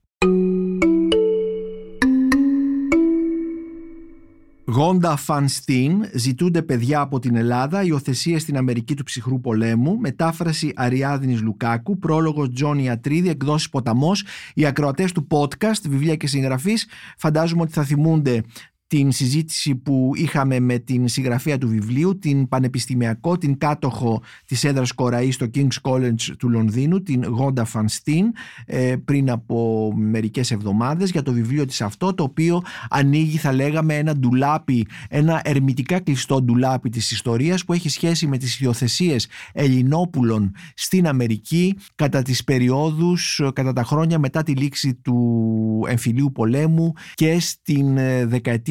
Γόντα 4.72 5.16
Φανστίν, 5.16 6.06
ζητούνται 6.14 6.62
παιδιά 6.62 7.00
από 7.00 7.20
την 7.20 7.36
Ελλάδα, 7.36 7.84
υιοθεσία 7.84 8.40
στην 8.40 8.58
Αμερική 8.58 8.96
του 8.96 9.04
ψυχρού 9.04 9.42
πολέμου, 9.42 9.98
μετάφραση 9.98 10.74
Αριάδνης 10.76 11.42
Λουκάκου, 11.42 12.00
πρόλογος 12.00 12.50
Τζόνι 12.54 12.90
Ατρίδη, 12.90 13.30
εκδόσεις 13.30 13.70
Ποταμός, 13.70 14.24
οι 14.54 14.66
ακροατές 14.66 15.12
του 15.12 15.28
podcast, 15.30 15.82
βιβλία 15.90 16.16
και 16.16 16.28
συγγραφής, 16.28 16.88
φαντάζομαι 17.18 17.62
ότι 17.62 17.72
θα 17.72 17.84
θυμούνται 17.84 18.44
την 18.90 19.12
συζήτηση 19.12 19.76
που 19.76 20.12
είχαμε 20.16 20.60
με 20.60 20.80
την 20.80 21.08
συγγραφέα 21.08 21.58
του 21.58 21.68
βιβλίου, 21.68 22.20
την 22.20 22.48
πανεπιστημιακό, 22.48 23.38
την 23.38 23.58
κάτοχο 23.58 24.22
της 24.46 24.64
έδρας 24.64 24.92
Κοραή 24.92 25.32
στο 25.32 25.48
King's 25.56 25.92
College 25.92 26.22
του 26.38 26.50
Λονδίνου, 26.50 27.04
την 27.04 27.24
Γόντα 27.24 27.66
Φανστίν, 27.66 28.26
ε, 28.66 28.96
πριν 29.06 29.32
από 29.32 29.92
μερικές 29.96 30.52
εβδομάδες 30.52 31.12
για 31.12 31.22
το 31.22 31.34
βιβλίο 31.34 31.66
της 31.66 31.82
αυτό, 31.82 32.14
το 32.14 32.24
οποίο 32.24 32.62
ανοίγει 32.90 33.38
θα 33.38 33.54
λέγαμε 33.54 33.96
ένα 33.96 34.16
ντουλάπι, 34.16 34.88
ένα 35.10 35.42
ερμητικά 35.44 36.00
κλειστό 36.00 36.42
ντουλάπι 36.42 36.90
της 36.90 37.12
ιστορίας 37.12 37.66
που 37.66 37.74
έχει 37.74 37.90
σχέση 37.90 38.28
με 38.28 38.38
τις 38.38 38.60
υιοθεσίες 38.60 39.28
Ελληνόπουλων 39.54 40.52
στην 40.74 41.08
Αμερική 41.08 41.76
κατά 41.96 42.22
τις 42.22 42.44
περιόδους, 42.44 43.42
κατά 43.54 43.74
τα 43.74 43.84
χρόνια 43.84 44.20
μετά 44.20 44.44
τη 44.44 44.52
λήξη 44.52 44.94
του 44.94 45.86
εμφυλίου 45.88 46.32
πολέμου 46.32 46.94
και 47.14 47.40
στην 47.40 47.98
ε, 47.98 48.26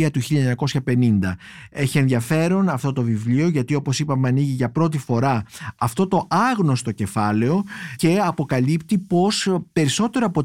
δεκαετία 0.08 0.10
του 0.10 0.20
1950. 0.84 1.34
Έχει 1.70 1.98
ενδιαφέρον 1.98 2.68
αυτό 2.68 2.92
το 2.92 3.02
βιβλίο 3.02 3.48
γιατί 3.48 3.74
όπως 3.74 3.98
είπαμε 4.00 4.28
ανοίγει 4.28 4.52
για 4.52 4.70
πρώτη 4.70 4.98
φορά 4.98 5.42
αυτό 5.78 6.08
το 6.08 6.26
άγνωστο 6.30 6.92
κεφάλαιο 6.92 7.62
και 7.96 8.18
αποκαλύπτει 8.22 8.98
πως 8.98 9.56
περισσότερο 9.72 10.26
από 10.26 10.42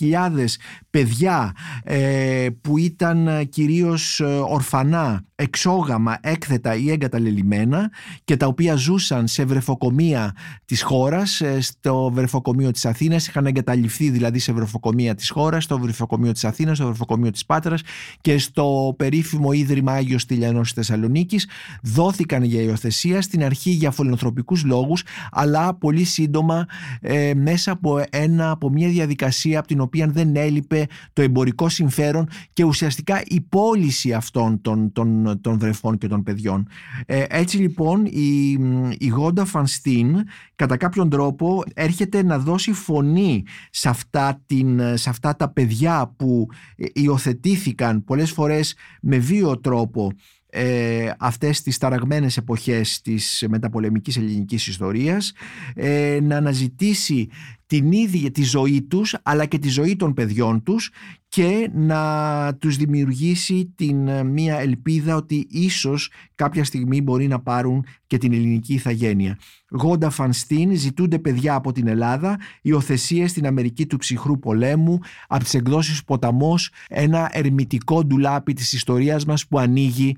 3.500 0.00 0.44
παιδιά 0.90 1.52
ε, 1.84 2.46
που 2.60 2.78
ήταν 2.78 3.48
κυρίως 3.48 4.20
ορφανά 4.48 5.24
εξόγαμα, 5.36 6.18
έκθετα 6.20 6.74
ή 6.76 6.90
εγκαταλελειμμένα 6.90 7.90
και 8.24 8.36
τα 8.36 8.46
οποία 8.46 8.74
ζούσαν 8.74 9.26
σε 9.26 9.44
βρεφοκομεία 9.44 10.34
της 10.64 10.82
χώρας, 10.82 11.40
ε, 11.40 11.60
στο 11.60 12.10
βρεφοκομείο 12.12 12.70
της 12.70 12.86
Αθήνας, 12.86 13.26
είχαν 13.26 13.46
εγκαταλειφθεί 13.46 14.10
δηλαδή 14.10 14.38
σε 14.38 14.52
βρεφοκομεία 14.52 15.14
της 15.14 15.30
χώρας, 15.30 15.64
στο 15.64 15.78
βρεφοκομείο 15.78 16.32
της 16.32 16.44
Αθήνας, 16.44 16.76
στο 16.76 16.86
βρεφοκομείο 16.86 17.30
της 17.30 17.46
Πάτρας 17.46 17.80
και 18.20 18.38
στο 18.38 18.85
περίφημο 18.94 19.52
Ίδρυμα 19.52 19.92
Άγιος 19.92 20.26
Τηλιανός 20.26 20.62
της 20.62 20.72
Θεσσαλονίκης 20.72 21.48
δόθηκαν 21.82 22.42
για 22.42 22.60
υιοθεσία 22.62 23.22
στην 23.22 23.44
αρχή 23.44 23.70
για 23.70 23.90
φιλανθρωπικούς 23.90 24.64
λόγους 24.64 25.02
αλλά 25.30 25.74
πολύ 25.74 26.04
σύντομα 26.04 26.66
ε, 27.00 27.34
μέσα 27.34 27.72
από, 27.72 28.04
ένα, 28.10 28.50
από 28.50 28.70
μια 28.70 28.88
διαδικασία 28.88 29.58
από 29.58 29.68
την 29.68 29.80
οποία 29.80 30.06
δεν 30.06 30.36
έλειπε 30.36 30.86
το 31.12 31.22
εμπορικό 31.22 31.68
συμφέρον 31.68 32.28
και 32.52 32.64
ουσιαστικά 32.64 33.22
η 33.24 33.40
πώληση 33.40 34.12
αυτών 34.12 34.60
των, 34.60 34.92
των 34.92 35.06
των, 35.40 35.58
βρεφών 35.58 35.98
και 35.98 36.08
των 36.08 36.22
παιδιών. 36.22 36.68
Ε, 37.06 37.24
έτσι 37.28 37.56
λοιπόν 37.56 38.04
η, 38.04 38.58
η 38.98 39.06
Γόντα 39.06 39.44
Φανστίν 39.44 40.16
κατά 40.54 40.76
κάποιον 40.76 41.10
τρόπο 41.10 41.62
έρχεται 41.74 42.22
να 42.22 42.38
δώσει 42.38 42.72
φωνή 42.72 43.44
σε 43.70 43.88
αυτά, 43.88 44.42
την, 44.46 44.96
σε 44.96 45.10
αυτά 45.10 45.36
τα 45.36 45.48
παιδιά 45.48 46.14
που 46.16 46.48
υιοθετήθηκαν 46.92 48.04
πολλές 48.04 48.30
φορές 48.30 48.75
με 49.00 49.18
βίο 49.18 49.60
τρόπο 49.60 50.12
ε, 50.50 51.10
αυτές 51.18 51.62
τις 51.62 51.78
ταραγμένες 51.78 52.36
εποχές 52.36 53.00
της 53.00 53.44
μεταπολεμικής 53.48 54.16
ελληνικής 54.16 54.66
ιστορίας 54.66 55.32
ε, 55.74 56.18
να 56.22 56.36
αναζητήσει 56.36 57.28
την 57.66 57.92
ίδια 57.92 58.30
τη 58.30 58.42
ζωή 58.42 58.82
τους 58.82 59.16
αλλά 59.22 59.46
και 59.46 59.58
τη 59.58 59.68
ζωή 59.68 59.96
των 59.96 60.14
παιδιών 60.14 60.62
τους 60.62 60.90
και 61.28 61.70
να 61.72 62.54
τους 62.54 62.76
δημιουργήσει 62.76 63.72
την 63.74 64.08
ε, 64.08 64.22
μία 64.22 64.58
ελπίδα 64.58 65.16
ότι 65.16 65.46
ίσως 65.50 66.10
κάποια 66.34 66.64
στιγμή 66.64 67.02
μπορεί 67.02 67.26
να 67.26 67.40
πάρουν 67.40 67.84
και 68.06 68.18
την 68.18 68.32
ελληνική 68.32 68.74
ηθαγένεια. 68.74 69.38
Γόντα 69.70 70.10
Φανστίν 70.10 70.76
ζητούνται 70.76 71.18
παιδιά 71.18 71.54
από 71.54 71.72
την 71.72 71.86
Ελλάδα, 71.86 72.38
υιοθεσίες 72.62 73.30
στην 73.30 73.46
Αμερική 73.46 73.86
του 73.86 73.96
ψυχρού 73.96 74.38
πολέμου, 74.38 74.98
από 75.28 75.44
τις 75.44 75.54
εκδόσεις 75.54 76.04
Ποταμός, 76.04 76.70
ένα 76.88 77.30
ερμητικό 77.32 78.04
ντουλάπι 78.04 78.52
της 78.52 78.72
ιστορίας 78.72 79.24
μας 79.24 79.46
που 79.46 79.58
ανοίγει 79.58 80.16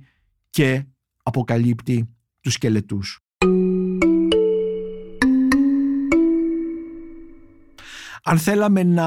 και 0.51 0.85
αποκαλύπτει 1.23 2.09
τους 2.41 2.53
σκελετούς. 2.53 3.21
Αν 8.31 8.39
θέλαμε 8.39 8.83
να 8.83 9.07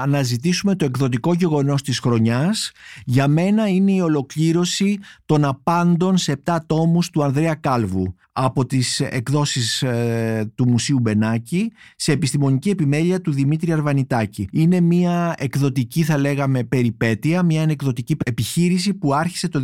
αναζητήσουμε 0.00 0.74
το 0.74 0.84
εκδοτικό 0.84 1.34
γεγονός 1.34 1.82
της 1.82 1.98
χρονιάς, 1.98 2.72
για 3.04 3.28
μένα 3.28 3.68
είναι 3.68 3.92
η 3.92 4.00
ολοκλήρωση 4.00 4.98
των 5.26 5.44
απάντων 5.44 6.16
σε 6.16 6.42
7 6.44 6.56
τόμους 6.66 7.10
του 7.10 7.22
Ανδρέα 7.22 7.54
Κάλβου 7.54 8.14
από 8.32 8.66
τις 8.66 9.00
εκδόσεις 9.00 9.82
ε, 9.82 10.52
του 10.54 10.68
Μουσείου 10.68 10.98
Μπενάκη 10.98 11.72
σε 11.96 12.12
επιστημονική 12.12 12.70
επιμέλεια 12.70 13.20
του 13.20 13.32
Δημήτρη 13.32 13.72
Αρβανιτάκη. 13.72 14.48
Είναι 14.52 14.80
μια 14.80 15.34
εκδοτική 15.38 16.02
θα 16.02 16.18
λέγαμε 16.18 16.64
περιπέτεια, 16.64 17.42
μια 17.42 17.62
εκδοτική 17.62 18.16
επιχείρηση 18.24 18.94
που 18.94 19.14
άρχισε 19.14 19.48
το 19.48 19.62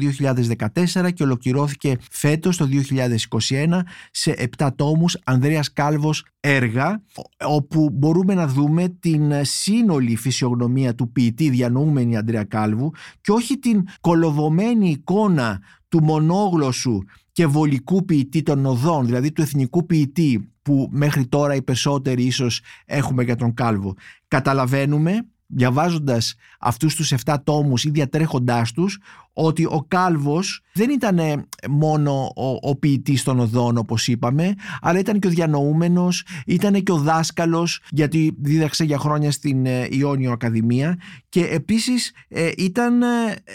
2014 1.04 1.12
και 1.12 1.22
ολοκληρώθηκε 1.22 1.96
φέτος 2.10 2.56
το 2.56 2.68
2021 3.48 3.80
σε 4.10 4.48
7 4.58 4.68
τόμους 4.76 5.18
Ανδρέας 5.24 5.72
Κάλβος 5.72 6.24
έργα 6.40 7.02
όπου 7.46 7.90
μπορούμε 7.92 8.34
να 8.34 8.46
δούμε 8.46 8.85
την 8.88 9.32
σύνολη 9.42 10.16
φυσιογνωμία 10.16 10.94
του 10.94 11.12
ποιητή 11.12 11.50
διανοούμενη 11.50 12.16
Ανδρέα 12.16 12.44
Κάλβου 12.44 12.92
και 13.20 13.32
όχι 13.32 13.58
την 13.58 13.84
κολοβωμένη 14.00 14.90
εικόνα 14.90 15.60
του 15.88 16.02
μονόγλωσσου 16.02 16.98
και 17.32 17.46
βολικού 17.46 18.04
ποιητή 18.04 18.42
των 18.42 18.66
οδών, 18.66 19.06
δηλαδή 19.06 19.32
του 19.32 19.42
εθνικού 19.42 19.86
ποιητή 19.86 20.50
που 20.62 20.88
μέχρι 20.92 21.26
τώρα 21.26 21.54
οι 21.54 21.62
περισσότεροι 21.62 22.24
ίσως 22.24 22.60
έχουμε 22.84 23.22
για 23.22 23.36
τον 23.36 23.54
Κάλβο. 23.54 23.94
Καταλαβαίνουμε 24.28 25.26
διαβάζοντας 25.46 26.34
αυτούς 26.60 26.94
τους 26.94 27.12
7 27.24 27.36
τόμους 27.44 27.84
ή 27.84 27.90
διατρέχοντάς 27.90 28.72
τους 28.72 28.98
ότι 29.38 29.64
ο 29.64 29.84
Κάλβος 29.88 30.60
δεν 30.72 30.90
ήταν 30.90 31.48
μόνο 31.68 32.32
ο, 32.36 32.68
ο 32.68 32.76
ποιητής 32.76 33.22
των 33.22 33.40
οδών 33.40 33.76
όπως 33.76 34.08
είπαμε 34.08 34.54
αλλά 34.80 34.98
ήταν 34.98 35.18
και 35.18 35.26
ο 35.26 35.30
διανοούμενος, 35.30 36.26
ήταν 36.46 36.82
και 36.82 36.92
ο 36.92 36.96
δάσκαλος 36.96 37.80
γιατί 37.90 38.36
δίδαξε 38.40 38.84
για 38.84 38.98
χρόνια 38.98 39.30
στην 39.30 39.66
ε, 39.66 39.88
Ιόνιο 39.90 40.32
Ακαδημία 40.32 40.98
και 41.28 41.44
επίσης 41.44 42.12
ε, 42.28 42.50
ήταν 42.56 43.02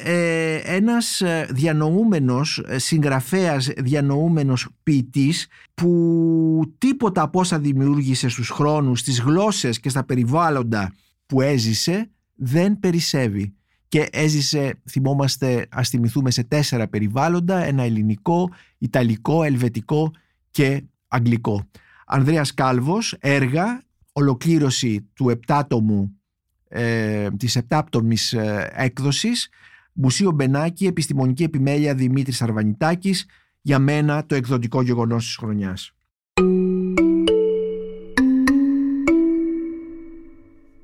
ε, 0.03 0.55
ένας 0.63 1.21
διανοούμενος 1.49 2.63
συγγραφέας, 2.75 3.69
διανοούμενος 3.77 4.67
ποιητής 4.83 5.47
που 5.73 6.73
τίποτα 6.77 7.21
από 7.21 7.39
όσα 7.39 7.59
δημιούργησε 7.59 8.29
στους 8.29 8.49
χρόνους, 8.49 8.99
στις 8.99 9.21
γλώσσες 9.21 9.79
και 9.79 9.89
στα 9.89 10.03
περιβάλλοντα 10.03 10.91
που 11.31 11.41
έζησε 11.41 12.09
δεν 12.35 12.79
περισσεύει 12.79 13.53
και 13.87 14.07
έζησε, 14.11 14.81
θυμόμαστε, 14.89 15.67
ας 15.71 15.89
θυμηθούμε 15.89 16.31
σε 16.31 16.43
τέσσερα 16.43 16.87
περιβάλλοντα, 16.87 17.63
ένα 17.63 17.83
ελληνικό, 17.83 18.49
ιταλικό, 18.77 19.43
ελβετικό 19.43 20.11
και 20.51 20.83
αγγλικό. 21.07 21.69
Ανδρέας 22.05 22.53
Κάλβος, 22.53 23.15
έργα, 23.19 23.83
ολοκλήρωση 24.11 25.09
του 25.13 25.29
επτάτομου, 25.29 26.19
ε, 26.67 27.29
της 27.37 27.55
επτάπτομης 27.55 28.33
ε, 28.33 28.71
έκδοσης, 28.73 29.49
Μουσείο 29.93 30.31
Μπενάκη, 30.31 30.85
Επιστημονική 30.85 31.43
Επιμέλεια 31.43 31.95
Δημήτρης 31.95 32.41
Αρβανιτάκης, 32.41 33.25
για 33.61 33.79
μένα 33.79 34.25
το 34.25 34.35
εκδοτικό 34.35 34.81
γεγονός 34.81 35.25
της 35.25 35.35
χρονιάς. 35.35 35.93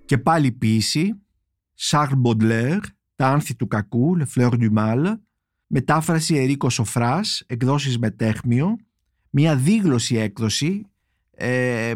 Και 0.07 0.17
πάλι 0.17 0.51
ποίηση, 0.51 1.21
Charles 1.89 2.21
Baudelaire, 2.23 2.81
τα 3.15 3.27
άνθη 3.27 3.55
του 3.55 3.67
κακού, 3.67 4.17
Le 4.19 4.23
Fleur 4.35 4.51
du 4.51 4.73
Mal, 4.77 5.13
μετάφραση 5.67 6.35
Ερίκο 6.35 6.69
Σοφράς, 6.69 7.43
εκδόσεις 7.47 7.99
Μετέχμιο, 7.99 8.75
μια 9.29 9.55
δίγλωση 9.55 10.15
έκδοση 10.15 10.85
ε, 11.31 11.93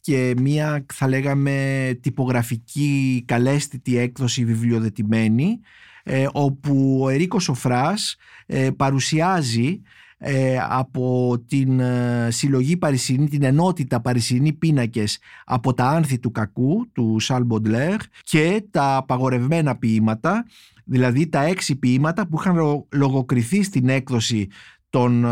και 0.00 0.34
μια 0.36 0.86
θα 0.92 1.08
λέγαμε 1.08 1.98
τυπογραφική 2.00 3.22
καλέσθητη 3.26 3.96
έκδοση 3.96 4.44
βιβλιοδετημένη 4.44 5.60
ε, 6.02 6.26
όπου 6.32 6.98
ο 7.02 7.08
Ερίκος 7.08 7.42
Σοφράς 7.42 8.16
ε, 8.46 8.70
παρουσιάζει 8.70 9.80
ε, 10.24 10.58
από 10.68 11.34
την 11.46 11.80
ε, 11.80 12.28
συλλογή 12.30 12.76
Παρισινή, 12.76 13.28
την 13.28 13.42
ενότητα 13.42 14.00
Παρισινή 14.00 14.52
πίνακες 14.52 15.18
από 15.44 15.74
τα 15.74 15.88
άνθη 15.88 16.18
του 16.18 16.30
κακού 16.30 16.90
του 16.92 17.16
Σαλ 17.20 17.44
Μποντλέρ 17.44 17.96
και 18.22 18.64
τα 18.70 18.96
απαγορευμένα 18.96 19.76
ποίηματα, 19.76 20.44
δηλαδή 20.84 21.28
τα 21.28 21.42
έξι 21.42 21.76
ποίηματα 21.76 22.26
που 22.26 22.38
είχαν 22.38 22.84
λογοκριθεί 22.92 23.62
στην 23.62 23.88
έκδοση 23.88 24.48
των, 24.92 25.22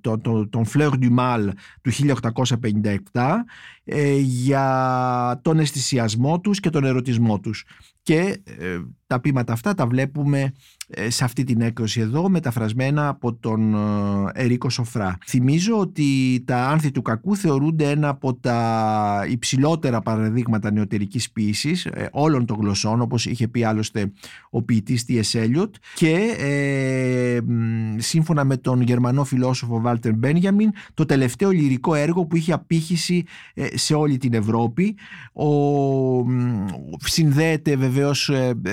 τον, 0.00 0.20
τον, 0.20 0.50
τον 0.50 0.64
Fleur 0.74 0.90
du 0.90 1.18
Mal 1.18 1.48
του 1.82 1.92
1857 3.12 3.22
ε, 3.84 4.16
για 4.16 5.40
τον 5.42 5.58
αισθησιασμό 5.58 6.40
τους 6.40 6.60
και 6.60 6.70
τον 6.70 6.84
ερωτισμό 6.84 7.40
τους. 7.40 7.64
Και 8.02 8.42
ε, 8.44 8.78
τα 9.06 9.20
πείματα 9.20 9.52
αυτά 9.52 9.74
τα 9.74 9.86
βλέπουμε 9.86 10.40
ε, 10.40 10.52
σε 11.08 11.24
αυτή 11.24 11.44
την 11.44 11.60
έκδοση 11.60 12.00
εδώ 12.00 12.28
μεταφρασμένα 12.28 13.08
από 13.08 13.34
τον 13.34 13.74
ε, 14.34 14.44
Ερίκο 14.44 14.70
Σοφρά. 14.70 15.18
Θυμίζω 15.26 15.78
ότι 15.78 16.42
τα 16.46 16.68
άνθη 16.68 16.90
του 16.90 17.02
κακού 17.02 17.36
θεωρούνται 17.36 17.90
ένα 17.90 18.08
από 18.08 18.34
τα 18.34 19.26
υψηλότερα 19.30 20.00
παραδείγματα 20.00 20.72
νεωτερικής 20.72 21.30
ποίησης 21.30 21.86
ε, 21.86 22.08
όλων 22.12 22.46
των 22.46 22.56
γλωσσών 22.60 23.00
όπως 23.00 23.26
είχε 23.26 23.48
πει 23.48 23.64
άλλωστε 23.64 24.12
ο 24.50 24.62
ποιητής 24.62 25.04
T.S. 25.08 25.38
Eliot 25.38 25.70
και 25.94 26.14
ε, 26.38 27.38
σύμφωνα 27.96 28.44
με 28.44 28.56
τον 28.56 28.80
γερμανό 28.80 29.24
φιλόσοφο 29.24 29.80
Βάλτερ 29.80 30.14
Μπένιαμιν 30.14 30.70
το 30.94 31.04
τελευταίο 31.04 31.50
λυρικό 31.50 31.94
έργο 31.94 32.26
που 32.26 32.36
είχε 32.36 32.52
απήχηση 32.52 33.24
σε 33.74 33.94
όλη 33.94 34.16
την 34.16 34.34
Ευρώπη. 34.34 34.96
Ο, 35.32 35.46
συνδέεται 36.98 37.76
βεβαίως 37.76 38.30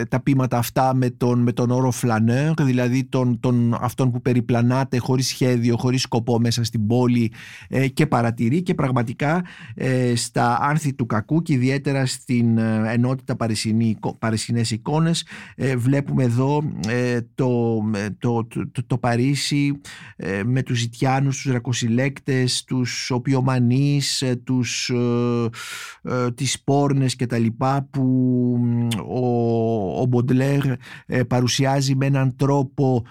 τα 0.10 0.20
πείματα 0.20 0.58
αυτά 0.58 0.94
με 0.94 1.10
τον, 1.10 1.40
με 1.40 1.52
τον 1.52 1.72
όρο 1.72 1.92
φλανέρ, 2.12 2.54
δηλαδή 2.54 3.04
τον, 3.04 3.40
τον, 3.40 3.78
αυτόν 3.82 4.12
που 4.12 4.22
περιπλανάται 4.22 4.98
χωρίς 4.98 5.28
σχέδιο, 5.28 5.78
χωρίς 5.78 6.02
σκοπό 6.02 6.40
μέσα 6.40 6.64
στην 6.64 6.88
πόλη 6.88 7.32
ε, 7.70 7.88
και 7.88 8.08
παρατηρεί 8.08 8.62
και 8.62 8.74
πραγματικά 8.74 9.46
ε, 9.76 10.16
στα 10.16 10.60
άνθη 10.62 10.94
του 10.94 11.06
κακού 11.06 11.42
και 11.42 11.54
ιδιαίτερα 11.54 12.06
στην 12.06 12.58
ε, 12.58 12.94
ενότητα 12.94 13.36
παρισινή, 13.36 13.98
παρισινές 14.20 14.72
εικόνες 14.72 15.26
βλέπουμε 15.78 16.24
εδώ 16.24 16.64
το, 17.36 17.82
το, 18.20 18.48
το, 18.72 18.84
το, 18.88 18.98
Παρίσι 18.98 19.82
με 20.46 20.64
τους 20.64 20.80
Ζητιάνους, 20.80 21.42
τους 21.42 21.52
Ρακοσυλέκτες, 21.52 22.64
τους 22.64 23.12
Οπιομανείς, 23.12 24.24
τους, 24.44 24.92
τις 26.36 26.64
Πόρνες 26.64 27.16
και 27.16 27.26
τα 27.26 27.38
λοιπά 27.38 27.88
που 27.92 28.02
ο, 29.08 30.02
ο 30.02 30.06
Μποντλέρ 30.06 30.62
παρουσιάζει 31.28 31.91
με 31.96 32.06
έναν 32.06 32.36
τρόπο 32.36 33.04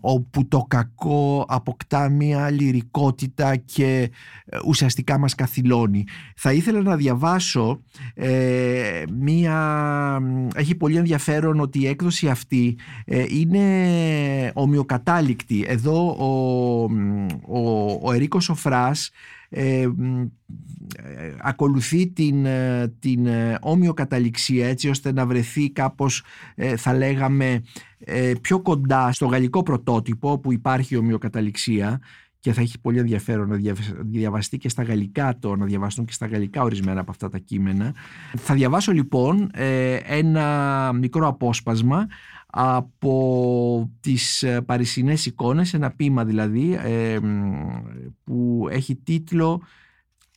όπου 0.00 0.48
το 0.48 0.64
κακό 0.68 1.44
αποκτά 1.48 2.08
μια 2.08 2.50
λυρικότητα 2.50 3.56
και 3.56 4.10
ε, 4.46 4.58
ουσιαστικά 4.66 5.18
μας 5.18 5.34
καθυλώνει. 5.34 6.04
Θα 6.36 6.52
ήθελα 6.52 6.82
να 6.82 6.96
διαβάσω 6.96 7.80
ε, 8.14 9.02
μια... 9.20 10.20
Έχει 10.54 10.74
πολύ 10.74 10.96
ενδιαφέρον 10.96 11.60
ότι 11.60 11.80
η 11.80 11.86
έκδοση 11.86 12.28
αυτή 12.28 12.78
ε, 13.04 13.24
είναι 13.28 14.50
ομοιοκατάληκτη. 14.54 15.64
Εδώ 15.68 16.08
ο, 16.08 16.82
ο, 17.46 17.90
ο 18.02 18.12
Ερίκος 18.12 18.44
Σοφράς 18.44 19.10
ε, 19.48 19.86
ακολουθεί 21.42 22.08
την, 22.08 22.46
ε, 22.46 22.92
την 22.98 23.26
ε, 23.26 23.58
όμοιο 23.60 23.92
καταληξία 23.94 24.68
έτσι 24.68 24.88
ώστε 24.88 25.12
να 25.12 25.26
βρεθεί 25.26 25.70
κάπως 25.70 26.24
θα 26.76 26.94
λέγαμε 26.94 27.62
πιο 28.40 28.60
κοντά 28.60 29.12
στο 29.12 29.26
γαλλικό 29.26 29.62
πρωτότυπο 29.62 30.38
που 30.38 30.52
υπάρχει 30.52 30.96
ομοιοκαταληξία 30.96 32.00
και 32.40 32.52
θα 32.52 32.60
έχει 32.60 32.80
πολύ 32.80 32.98
ενδιαφέρον 32.98 33.48
να 33.48 33.60
διαβαστεί 34.02 34.58
και 34.58 34.68
στα 34.68 34.82
γαλλικά 34.82 35.38
το, 35.38 35.56
να 35.56 35.64
διαβαστούν 35.64 36.04
και 36.04 36.12
στα 36.12 36.26
γαλλικά 36.26 36.62
ορισμένα 36.62 37.00
από 37.00 37.10
αυτά 37.10 37.28
τα 37.28 37.38
κείμενα. 37.38 37.94
Θα 38.36 38.54
διαβάσω 38.54 38.92
λοιπόν 38.92 39.50
ένα 40.06 40.92
μικρό 40.94 41.26
απόσπασμα 41.28 42.06
από 42.56 43.90
τις 44.00 44.42
ε, 44.42 44.60
παρισινές 44.60 45.26
εικόνες, 45.26 45.74
ένα 45.74 45.90
ποίημα 45.90 46.24
δηλαδή 46.24 46.78
που 48.24 48.66
έχει 48.70 48.96
τίτλο 48.96 49.62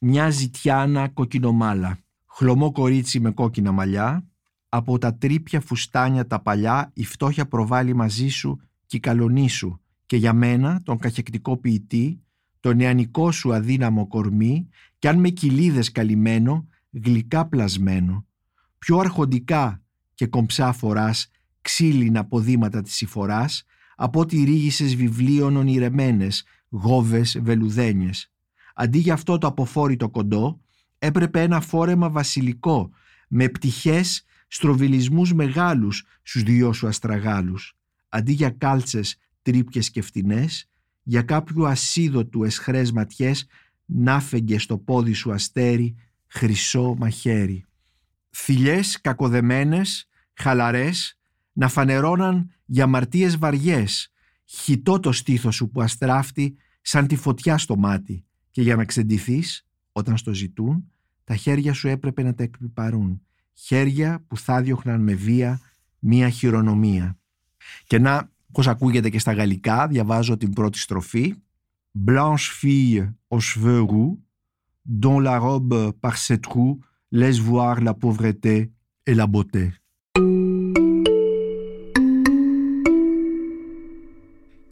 «Μια 0.01 0.30
ζητιάνα 0.30 1.07
κοκκινομάλα». 1.07 1.97
Χλωμό 2.26 2.72
κορίτσι 2.72 3.20
με 3.20 3.32
κόκκινα 3.32 3.72
μαλλιά, 3.72 4.26
από 4.70 4.97
τα 4.97 5.15
τρίπια 5.15 5.61
φουστάνια 5.61 6.28
τα 6.28 6.39
παλιά 6.39 6.91
η 6.93 7.03
φτώχεια 7.03 7.47
προβάλλει 7.47 7.93
μαζί 7.93 8.28
σου 8.28 8.59
και 8.86 8.97
η 8.97 8.99
καλονή 8.99 9.49
σου 9.49 9.82
και 10.05 10.15
για 10.15 10.34
μένα 10.34 10.82
τον 10.84 10.97
καχεκτικό 10.97 11.57
ποιητή, 11.57 12.22
το 12.59 12.74
νεανικό 12.74 13.32
σου 13.32 13.53
αδύναμο 13.53 14.07
κορμί 14.07 14.68
κι 14.99 15.07
αν 15.07 15.20
με 15.20 15.30
κοιλίδες 15.30 15.91
καλυμμένο, 15.91 16.68
γλυκά 16.91 17.45
πλασμένο. 17.45 18.26
Πιο 18.78 18.97
αρχοντικά 18.97 19.82
και 20.13 20.28
κομψά 20.28 20.72
φοράς 20.72 21.30
ξύλινα 21.68 22.26
ποδήματα 22.26 22.82
της 22.82 22.93
συφοράς 22.93 23.63
από 23.95 24.20
ότι 24.20 24.43
ρίγησες 24.43 24.95
βιβλίων 24.95 25.55
ονειρεμένες, 25.55 26.43
γόβες, 26.70 27.39
βελουδένιες. 27.41 28.32
Αντί 28.76 28.97
για 28.97 29.13
αυτό 29.13 29.38
το 29.38 29.47
αποφόρητο 29.47 30.09
κοντό, 30.09 30.61
έπρεπε 30.99 31.41
ένα 31.41 31.61
φόρεμα 31.61 32.09
βασιλικό, 32.09 32.89
με 33.28 33.49
πτυχές 33.49 34.26
στροβιλισμούς 34.47 35.34
μεγάλους 35.34 36.05
στους 36.22 36.43
δυο 36.43 36.74
σου 36.74 36.88
αστραγάλους. 36.88 37.76
Αντί 38.09 38.32
για 38.32 38.49
κάλτσες 38.49 39.18
τρύπκες 39.41 39.89
και 39.89 40.01
φτηνές, 40.01 40.70
για 41.03 41.22
κάποιου 41.22 41.68
ασίδωτου 41.68 42.43
εσχρές 42.43 42.91
ματιές, 42.91 43.45
να 43.86 44.20
φεγγε 44.20 44.59
στο 44.59 44.78
πόδι 44.78 45.13
σου 45.13 45.32
αστέρι, 45.32 45.95
χρυσό 46.28 46.95
μαχαίρι. 46.97 47.65
Θηλιές 48.30 49.01
κακοδεμένες, 49.01 50.07
χαλαρές, 50.34 51.18
να 51.57 51.67
φανερώναν 51.67 52.51
για 52.65 52.87
μαρτίες 52.87 53.37
βαριές, 53.37 54.11
χιτό 54.45 54.99
το 54.99 55.11
στήθος 55.11 55.55
σου 55.55 55.69
που 55.69 55.81
αστράφτει 55.81 56.57
σαν 56.81 57.07
τη 57.07 57.15
φωτιά 57.15 57.57
στο 57.57 57.75
μάτι 57.75 58.25
και 58.51 58.61
για 58.61 58.75
να 58.75 58.85
ξεντηθείς 58.85 59.67
όταν 59.91 60.17
στο 60.17 60.33
ζητούν, 60.33 60.91
τα 61.23 61.35
χέρια 61.35 61.73
σου 61.73 61.87
έπρεπε 61.87 62.23
να 62.23 62.33
τα 62.33 62.43
εκπιπαρούν. 62.43 63.21
Χέρια 63.53 64.23
που 64.27 64.37
θα 64.37 64.61
διώχναν 64.61 65.01
με 65.01 65.13
βία 65.13 65.59
μία 65.99 66.29
χειρονομία. 66.29 67.17
Και 67.87 67.99
να, 67.99 68.31
πώς 68.51 68.67
ακούγεται 68.67 69.09
και 69.09 69.19
στα 69.19 69.33
γαλλικά, 69.33 69.87
διαβάζω 69.87 70.37
την 70.37 70.53
πρώτη 70.53 70.79
στροφή. 70.79 71.35
Blanche 72.05 72.49
fille 72.61 73.11
aux 73.27 73.43
cheveux 73.49 73.81
roux, 73.91 74.19
dont 75.01 75.19
la 75.27 75.37
robe 75.39 75.91
par 76.03 76.15
ses 76.17 76.39
trous 76.47 76.75
laisse 77.19 77.39
voir 77.49 77.81
la 77.87 77.93
pauvreté 78.03 78.55
et 79.07 79.15
la 79.15 79.27
beauté. 79.35 79.65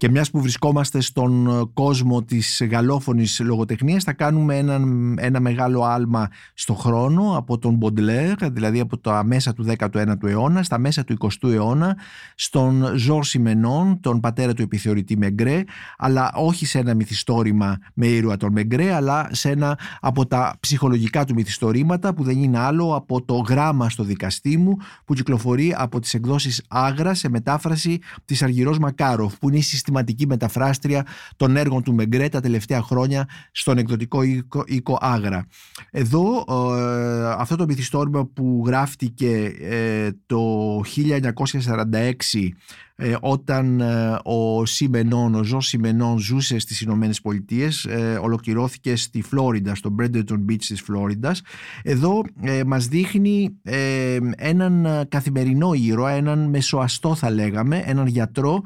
Και 0.05 0.11
μιας 0.11 0.31
που 0.31 0.41
βρισκόμαστε 0.41 1.01
στον 1.01 1.47
ε, 1.47 1.63
κόσμο 1.73 2.23
της 2.23 2.63
γαλλόφωνης 2.71 3.39
λογοτεχνίας 3.39 4.03
θα 4.03 4.13
κάνουμε 4.13 4.57
ένα, 4.57 4.79
ένα 5.17 5.39
μεγάλο 5.39 5.83
άλμα 5.83 6.29
στο 6.53 6.73
χρόνο 6.73 7.37
από 7.37 7.57
τον 7.57 7.73
Μποντλέρ, 7.73 8.51
δηλαδή 8.51 8.79
από 8.79 8.97
τα 8.97 9.23
μέσα 9.23 9.53
του 9.53 9.65
19ου 9.77 10.23
αιώνα 10.23 10.63
στα 10.63 10.77
μέσα 10.77 11.03
του 11.03 11.17
20ου 11.19 11.49
αιώνα, 11.51 11.97
στον 12.35 12.97
Ζορ 12.97 13.25
Σιμενόν, 13.25 13.99
τον 13.99 14.19
πατέρα 14.19 14.53
του 14.53 14.61
επιθεωρητή 14.61 15.17
Μεγκρέ, 15.17 15.63
αλλά 15.97 16.31
όχι 16.35 16.65
σε 16.65 16.79
ένα 16.79 16.93
μυθιστόρημα 16.93 17.77
με 17.93 18.07
ήρωα 18.07 18.37
τον 18.37 18.51
Μεγκρέ, 18.51 18.93
αλλά 18.93 19.27
σε 19.31 19.49
ένα 19.49 19.79
από 19.99 20.27
τα 20.27 20.55
ψυχολογικά 20.59 21.25
του 21.25 21.33
μυθιστορήματα 21.33 22.13
που 22.13 22.23
δεν 22.23 22.43
είναι 22.43 22.59
άλλο 22.59 22.95
από 22.95 23.23
το 23.23 23.35
γράμμα 23.35 23.89
στο 23.89 24.03
δικαστή 24.03 24.57
μου 24.57 24.77
που 25.05 25.13
κυκλοφορεί 25.13 25.75
από 25.77 25.99
τις 25.99 26.13
εκδόσεις 26.13 26.63
Άγρα 26.67 27.13
σε 27.13 27.29
μετάφραση 27.29 27.99
της 28.25 28.43
Αργυρός 28.43 28.79
Μακάροφ, 28.79 29.37
που 29.37 29.47
είναι 29.47 29.57
η 29.57 29.61
ενηγματική 29.99 30.27
μεταφράστρια 30.27 31.05
των 31.35 31.55
έργων 31.55 31.83
του 31.83 31.93
Μεγκρέ 31.93 32.29
τα 32.29 32.39
τελευταία 32.39 32.81
χρόνια 32.81 33.27
στον 33.51 33.77
εκδοτικό 33.77 34.21
οίκο, 34.21 34.63
οίκο 34.65 34.97
Άγρα. 35.01 35.47
Εδώ 35.91 36.45
ε, 36.77 37.33
αυτό 37.37 37.55
το 37.55 37.65
μυθιστόρημα 37.65 38.25
που 38.25 38.63
γράφτηκε 38.65 39.53
ε, 39.61 40.09
το 40.25 40.81
1946 40.95 42.49
ε, 42.97 43.15
όταν 43.21 43.79
ε, 43.79 44.17
ο 44.23 44.65
Σιμενών, 44.65 45.35
ο 45.35 45.43
Ζω 45.43 45.59
Σιμενών 45.59 46.17
ζούσε 46.17 46.59
στις 46.59 46.81
Ηνωμένες 46.81 47.21
Πολιτείες 47.21 47.85
ε, 47.85 48.19
ολοκληρώθηκε 48.21 48.95
στη 48.95 49.21
Φλόριντα, 49.21 49.75
στο 49.75 49.95
Bradenton 49.99 50.45
Beach 50.49 50.63
της 50.67 50.81
Φλόριντας. 50.81 51.41
Εδώ 51.83 52.23
ε, 52.41 52.63
μας 52.63 52.87
δείχνει 52.87 53.57
ε, 53.63 54.17
έναν 54.37 55.05
καθημερινό 55.09 55.73
ήρωα 55.73 56.11
έναν 56.11 56.49
μεσοαστό 56.49 57.15
θα 57.15 57.29
λέγαμε 57.29 57.83
έναν 57.85 58.07
γιατρό 58.07 58.61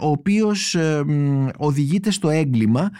ο 0.00 0.08
οποίος 0.08 0.76
οδηγείται 1.56 2.10
στο 2.10 2.28
έγκλημα 2.28 2.90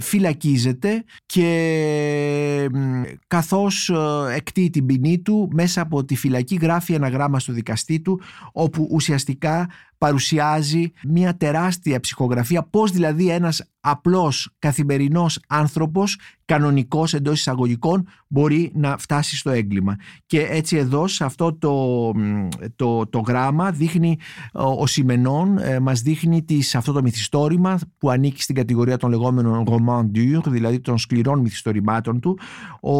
φυλακίζεται 0.00 1.04
και 1.26 2.68
καθώς 3.26 3.90
εκτεί 4.34 4.70
την 4.70 4.86
ποινή 4.86 5.18
του 5.18 5.50
μέσα 5.52 5.80
από 5.80 6.04
τη 6.04 6.16
φυλακή 6.16 6.54
γράφει 6.54 6.92
ένα 6.92 7.08
γράμμα 7.08 7.38
στο 7.38 7.52
δικαστή 7.52 8.00
του 8.00 8.20
όπου 8.52 8.88
ουσιαστικά 8.90 9.68
παρουσιάζει 10.02 10.92
μια 11.04 11.36
τεράστια 11.36 12.00
ψυχογραφία. 12.00 12.62
Πώς 12.62 12.90
δηλαδή 12.90 13.28
ένας 13.28 13.64
απλός 13.80 14.54
καθημερινός 14.58 15.40
άνθρωπος 15.48 16.18
κανονικός 16.44 17.14
εντός 17.14 17.38
εισαγωγικών 17.38 18.06
μπορεί 18.28 18.72
να 18.74 18.98
φτάσει 18.98 19.36
στο 19.36 19.50
έγκλημα. 19.50 19.96
Και 20.26 20.40
έτσι 20.40 20.76
εδώ 20.76 21.06
σε 21.06 21.24
αυτό 21.24 21.54
το, 21.54 22.12
το, 22.76 23.06
το 23.06 23.18
γράμμα 23.18 23.70
δείχνει 23.70 24.18
ο 24.52 24.86
Σιμενών 24.86 25.58
ε, 25.58 25.78
μας 25.80 26.00
δείχνει 26.00 26.42
τις, 26.42 26.74
αυτό 26.74 26.92
το 26.92 27.02
μυθιστόρημα 27.02 27.78
που 27.98 28.10
ανήκει 28.10 28.42
στην 28.42 28.54
κατηγορία 28.54 28.96
των 28.96 29.10
λεγόμενων 29.10 29.64
roman 29.68 30.16
dur 30.16 30.42
δηλαδή 30.46 30.80
των 30.80 30.98
σκληρών 30.98 31.40
μυθιστορημάτων 31.40 32.20
του. 32.20 32.38
Ο, 32.80 32.96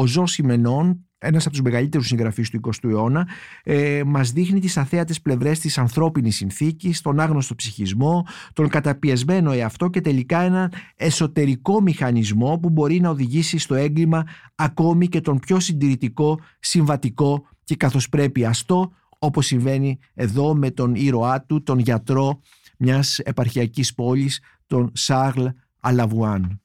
ο 0.00 0.06
Ζω 0.06 0.26
Σιμενών 0.26 1.07
ένας 1.18 1.44
από 1.44 1.50
τους 1.54 1.62
μεγαλύτερους 1.62 2.06
συγγραφείς 2.06 2.50
του 2.50 2.56
20ου 2.56 2.90
αιώνα, 2.90 3.28
ε, 3.62 4.02
μας 4.06 4.32
δείχνει 4.32 4.60
τις 4.60 4.76
αθέατες 4.76 5.20
πλευρές 5.20 5.58
της 5.60 5.78
ανθρώπινης 5.78 6.36
συνθήκης, 6.36 7.00
τον 7.00 7.20
άγνωστο 7.20 7.54
ψυχισμό, 7.54 8.26
τον 8.52 8.68
καταπιεσμένο 8.68 9.52
εαυτό 9.52 9.88
και 9.88 10.00
τελικά 10.00 10.40
έναν 10.40 10.72
εσωτερικό 10.96 11.80
μηχανισμό 11.80 12.58
που 12.58 12.70
μπορεί 12.70 13.00
να 13.00 13.10
οδηγήσει 13.10 13.58
στο 13.58 13.74
έγκλημα 13.74 14.24
ακόμη 14.54 15.08
και 15.08 15.20
τον 15.20 15.38
πιο 15.38 15.60
συντηρητικό, 15.60 16.40
συμβατικό 16.60 17.46
και 17.64 17.76
καθώς 17.76 18.08
πρέπει 18.08 18.44
αστό, 18.44 18.92
όπως 19.18 19.46
συμβαίνει 19.46 19.98
εδώ 20.14 20.54
με 20.54 20.70
τον 20.70 20.94
ήρωά 20.94 21.42
του, 21.42 21.62
τον 21.62 21.78
γιατρό 21.78 22.40
μιας 22.78 23.18
επαρχιακής 23.18 23.94
πόλης, 23.94 24.40
τον 24.66 24.90
Σάρλ 24.94 25.46
Αλαβουάν. 25.80 26.60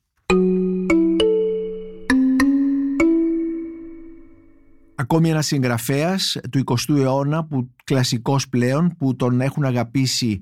Ακόμη 4.96 5.30
ένας 5.30 5.46
συγγραφέας 5.46 6.38
του 6.50 6.64
20ου 6.66 6.98
αιώνα 6.98 7.46
που 7.46 7.70
κλασικός 7.84 8.50
πλέον 8.50 8.96
που 8.98 9.16
τον 9.16 9.42
έχουν 9.42 9.64
αγαπήσει 9.64 10.42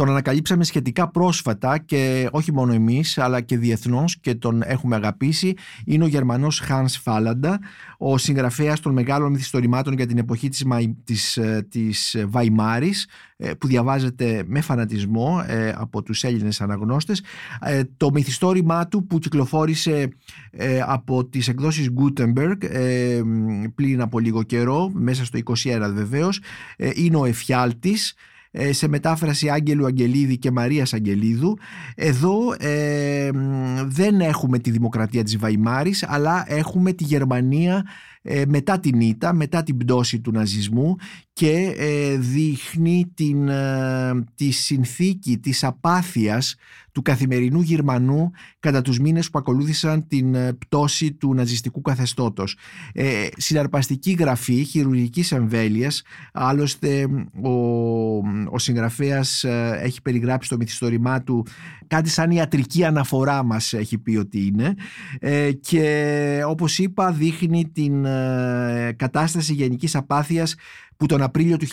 τον 0.00 0.10
ανακαλύψαμε 0.10 0.64
σχετικά 0.64 1.08
πρόσφατα 1.08 1.78
και 1.78 2.28
όχι 2.30 2.52
μόνο 2.52 2.72
εμείς 2.72 3.18
αλλά 3.18 3.40
και 3.40 3.58
διεθνώς 3.58 4.18
και 4.20 4.34
τον 4.34 4.62
έχουμε 4.64 4.96
αγαπήσει. 4.96 5.54
Είναι 5.84 6.04
ο 6.04 6.06
Γερμανός 6.06 6.62
Hans 6.68 7.02
Fallada 7.04 7.54
ο 7.98 8.18
συγγραφέας 8.18 8.80
των 8.80 8.92
μεγάλων 8.92 9.30
μυθιστορημάτων 9.30 9.94
για 9.94 10.06
την 10.06 10.18
εποχή 10.18 10.48
της, 10.48 10.64
της, 11.04 11.36
ε, 11.36 11.66
της 11.70 12.16
Βαϊμάρης 12.26 13.08
ε, 13.36 13.52
που 13.54 13.66
διαβάζεται 13.66 14.44
με 14.46 14.60
φανατισμό 14.60 15.44
ε, 15.46 15.72
από 15.76 16.02
τους 16.02 16.24
Έλληνες 16.24 16.60
αναγνώστες. 16.60 17.22
Το 17.96 18.10
μυθιστόρημά 18.10 18.88
του 18.88 19.06
που 19.06 19.18
κυκλοφόρησε 19.18 20.08
από 20.86 21.24
τις 21.24 21.48
εκδόσεις 21.48 21.88
Gutenberg 21.98 22.56
πλην 23.74 24.00
από 24.00 24.18
λίγο 24.18 24.42
καιρό 24.42 24.90
μέσα 24.94 25.24
στο 25.24 25.38
21 25.44 25.90
βεβαίως 25.92 26.40
είναι 26.94 27.16
ο 27.16 27.24
Εφιάλτης 27.24 28.10
ε, 28.10 28.14
σε 28.70 28.88
μετάφραση 28.88 29.48
Άγγελου 29.48 29.86
Αγγελίδη 29.86 30.38
και 30.38 30.50
Μαρίας 30.50 30.94
Αγγελίδου. 30.94 31.58
Εδώ 31.94 32.54
ε, 32.58 33.30
δεν 33.84 34.20
έχουμε 34.20 34.58
τη 34.58 34.70
δημοκρατία 34.70 35.22
της 35.24 35.38
Βαϊμάρης 35.38 36.04
αλλά 36.08 36.44
έχουμε 36.46 36.92
τη 36.92 37.04
Γερμανία 37.04 37.86
ε, 38.22 38.42
μετά 38.48 38.80
την 38.80 39.00
ήττα, 39.00 39.32
μετά 39.32 39.62
την 39.62 39.76
πτώση 39.76 40.20
του 40.20 40.30
ναζισμού 40.30 40.96
και 41.40 41.74
ε, 41.76 42.16
δείχνει 42.16 43.10
την, 43.14 43.48
ε, 43.48 44.24
τη 44.34 44.50
συνθήκη 44.50 45.38
της 45.38 45.64
απάθειας 45.64 46.56
του 46.92 47.02
καθημερινού 47.02 47.60
Γερμανού 47.60 48.30
κατά 48.60 48.82
τους 48.82 48.98
μήνες 48.98 49.30
που 49.30 49.38
ακολούθησαν 49.38 50.06
την 50.06 50.36
πτώση 50.58 51.12
του 51.12 51.34
ναζιστικού 51.34 51.80
καθεστώτος. 51.80 52.56
Ε, 52.92 53.26
συναρπαστική 53.36 54.12
γραφή 54.12 54.64
χειρουργικής 54.64 55.32
εμβέλειας, 55.32 56.02
άλλωστε 56.32 57.06
ο, 57.42 57.50
ο 58.50 58.58
συγγραφέας 58.58 59.44
έχει 59.82 60.02
περιγράψει 60.02 60.48
το 60.48 60.56
μυθιστόρημά 60.56 61.22
του. 61.22 61.46
Κάτι 61.86 62.08
σαν 62.08 62.30
ιατρική 62.30 62.84
αναφορά 62.84 63.42
μας 63.42 63.72
έχει 63.72 63.98
πει 63.98 64.16
ότι 64.16 64.46
είναι. 64.46 64.74
Και 65.60 66.42
όπως 66.46 66.78
είπα 66.78 67.12
δείχνει 67.12 67.70
την 67.72 68.04
ε, 68.04 68.94
κατάσταση 68.96 69.52
γενικής 69.54 69.94
απάθειας 69.94 70.54
που 71.00 71.06
τον 71.06 71.22
Απρίλιο 71.22 71.56
του 71.56 71.66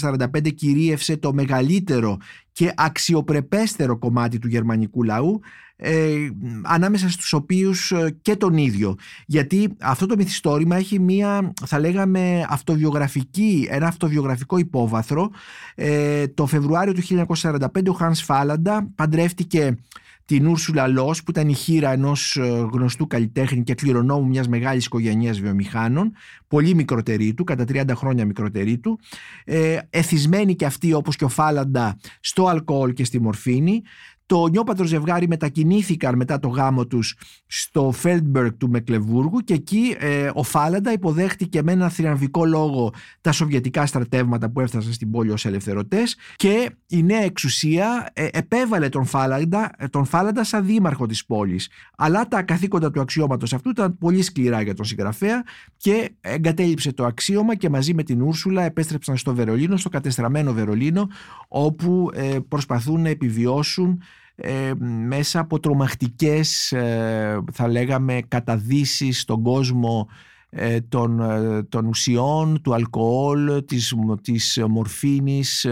1945 0.00 0.54
κυρίευσε 0.54 1.16
το 1.16 1.32
μεγαλύτερο 1.32 2.18
και 2.52 2.72
αξιοπρεπέστερο 2.76 3.98
κομμάτι 3.98 4.38
του 4.38 4.48
γερμανικού 4.48 5.02
λαού 5.02 5.40
ε, 5.76 6.28
ανάμεσα 6.62 7.10
στους 7.10 7.32
οποίους 7.32 7.92
ε, 7.92 8.16
και 8.22 8.36
τον 8.36 8.56
ίδιο. 8.56 8.94
Γιατί 9.26 9.76
αυτό 9.80 10.06
το 10.06 10.16
μυθιστόρημα 10.16 10.76
έχει 10.76 11.00
μία 11.00 11.52
θα 11.66 11.78
λέγαμε 11.78 12.46
αυτοβιογραφική, 12.48 13.68
ένα 13.70 13.86
αυτοβιογραφικό 13.86 14.58
υπόβαθρο. 14.58 15.30
Ε, 15.74 16.26
το 16.26 16.46
Φεβρουάριο 16.46 16.92
του 16.92 17.26
1945 17.36 17.58
ο 17.88 17.96
Hans 18.00 18.20
Φάλαντα 18.24 18.88
παντρεύτηκε 18.94 19.76
την 20.24 20.46
Ούρσουλα 20.46 20.88
Λός 20.88 21.22
που 21.22 21.30
ήταν 21.30 21.48
η 21.48 21.54
χείρα 21.54 21.92
ενός 21.92 22.36
ε, 22.36 22.68
γνωστού 22.72 23.06
καλλιτέχνη 23.06 23.62
και 23.62 23.74
κληρονόμου 23.74 24.28
μιας 24.28 24.48
μεγάλης 24.48 24.86
οικογένειας 24.86 25.40
βιομηχάνων 25.40 26.12
πολύ 26.48 26.74
μικρότερη 26.74 27.34
του, 27.34 27.44
κατά 27.44 27.64
30 27.68 27.84
χρόνια 27.94 28.26
μικρότερη 28.26 28.78
του 28.78 29.00
ε, 29.44 29.78
εθισμένη 29.90 30.54
και 30.54 30.64
αυτή 30.64 30.92
όπως 30.92 31.16
και 31.16 31.24
ο 31.24 31.28
Φάλαντα 31.28 31.96
στο 32.20 32.46
αλκοόλ 32.46 32.92
και 32.92 33.04
στη 33.04 33.20
μορφήνη 33.20 33.82
το 34.26 34.46
νιόπατρο 34.46 34.84
ζευγάρι 34.84 35.28
μετακινήθηκαν 35.28 36.16
μετά 36.16 36.38
το 36.38 36.48
γάμο 36.48 36.86
τους 36.86 37.16
στο 37.46 37.90
Φέλτμπεργκ 37.92 38.52
του 38.58 38.70
Μεκλεβούργου 38.70 39.38
και 39.38 39.54
εκεί 39.54 39.96
ε, 39.98 40.30
ο 40.34 40.42
Φάλαντα 40.42 40.92
υποδέχτηκε 40.92 41.62
με 41.62 41.72
ένα 41.72 41.88
θριαμβικό 41.88 42.44
λόγο 42.44 42.92
τα 43.20 43.32
σοβιετικά 43.32 43.86
στρατεύματα 43.86 44.50
που 44.50 44.60
έφτασαν 44.60 44.92
στην 44.92 45.10
πόλη 45.10 45.30
ως 45.30 45.46
ελευθερωτές 45.46 46.16
και 46.36 46.70
η 46.86 47.02
νέα 47.02 47.22
εξουσία 47.22 48.10
ε, 48.12 48.28
επέβαλε 48.32 48.88
τον 48.88 49.04
Φάλαντα, 49.04 49.70
ε, 49.78 49.88
τον 49.88 50.04
Φάλαντα 50.04 50.44
σαν 50.44 50.66
δήμαρχο 50.66 51.06
της 51.06 51.26
πόλης. 51.26 51.68
Αλλά 51.96 52.28
τα 52.28 52.42
καθήκοντα 52.42 52.90
του 52.90 53.00
αξιώματος 53.00 53.52
αυτού 53.52 53.70
ήταν 53.70 53.98
πολύ 53.98 54.22
σκληρά 54.22 54.62
για 54.62 54.74
τον 54.74 54.84
συγγραφέα 54.84 55.42
και 55.76 56.10
εγκατέλειψε 56.20 56.92
το 56.92 57.04
αξίωμα 57.04 57.54
και 57.54 57.68
μαζί 57.68 57.94
με 57.94 58.02
την 58.02 58.22
Ούρσουλα 58.22 58.62
επέστρεψαν 58.62 59.16
στο 59.16 59.34
Βερολίνο, 59.34 59.76
στο 59.76 59.88
κατεστραμμένο 59.88 60.52
Βερολίνο 60.52 61.08
όπου 61.48 62.10
ε, 62.14 62.38
προσπαθούν 62.48 63.02
να 63.02 63.08
επιβιώσουν 63.08 64.02
ε, 64.36 64.72
μέσα 65.06 65.40
από 65.40 65.60
τρομακτικές 65.60 66.72
ε, 66.72 67.38
θα 67.52 67.68
λέγαμε 67.68 68.20
καταδύσεις 68.28 69.20
στον 69.20 69.42
κόσμο 69.42 70.08
ε, 70.50 70.80
των, 70.80 71.20
των 71.68 71.86
ουσιών, 71.86 72.60
του 72.62 72.74
αλκοόλ, 72.74 73.64
της, 73.64 73.94
της 74.22 74.62
μορφήνης 74.68 75.66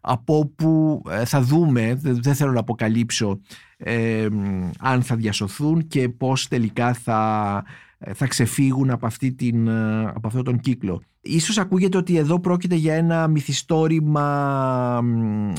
από 0.00 0.38
όπου 0.38 1.02
θα 1.24 1.42
δούμε, 1.42 1.98
δεν 2.02 2.34
θέλω 2.34 2.52
να 2.52 2.60
αποκαλύψω 2.60 3.40
αν 4.78 5.02
θα 5.02 5.16
διασωθούν 5.16 5.86
και 5.86 6.08
πώς 6.08 6.48
τελικά 6.48 6.94
θα, 6.94 7.64
θα 8.14 8.26
ξεφύγουν 8.26 8.90
από, 8.90 9.06
αυτή 9.06 9.32
την, 9.32 9.68
από 10.14 10.26
αυτόν 10.26 10.44
τον 10.44 10.60
κύκλο. 10.60 11.02
Ίσως 11.20 11.58
ακούγεται 11.58 11.96
ότι 11.96 12.16
εδώ 12.16 12.40
πρόκειται 12.40 12.74
για 12.74 12.94
ένα 12.94 13.28
μυθιστόρημα 13.28 15.00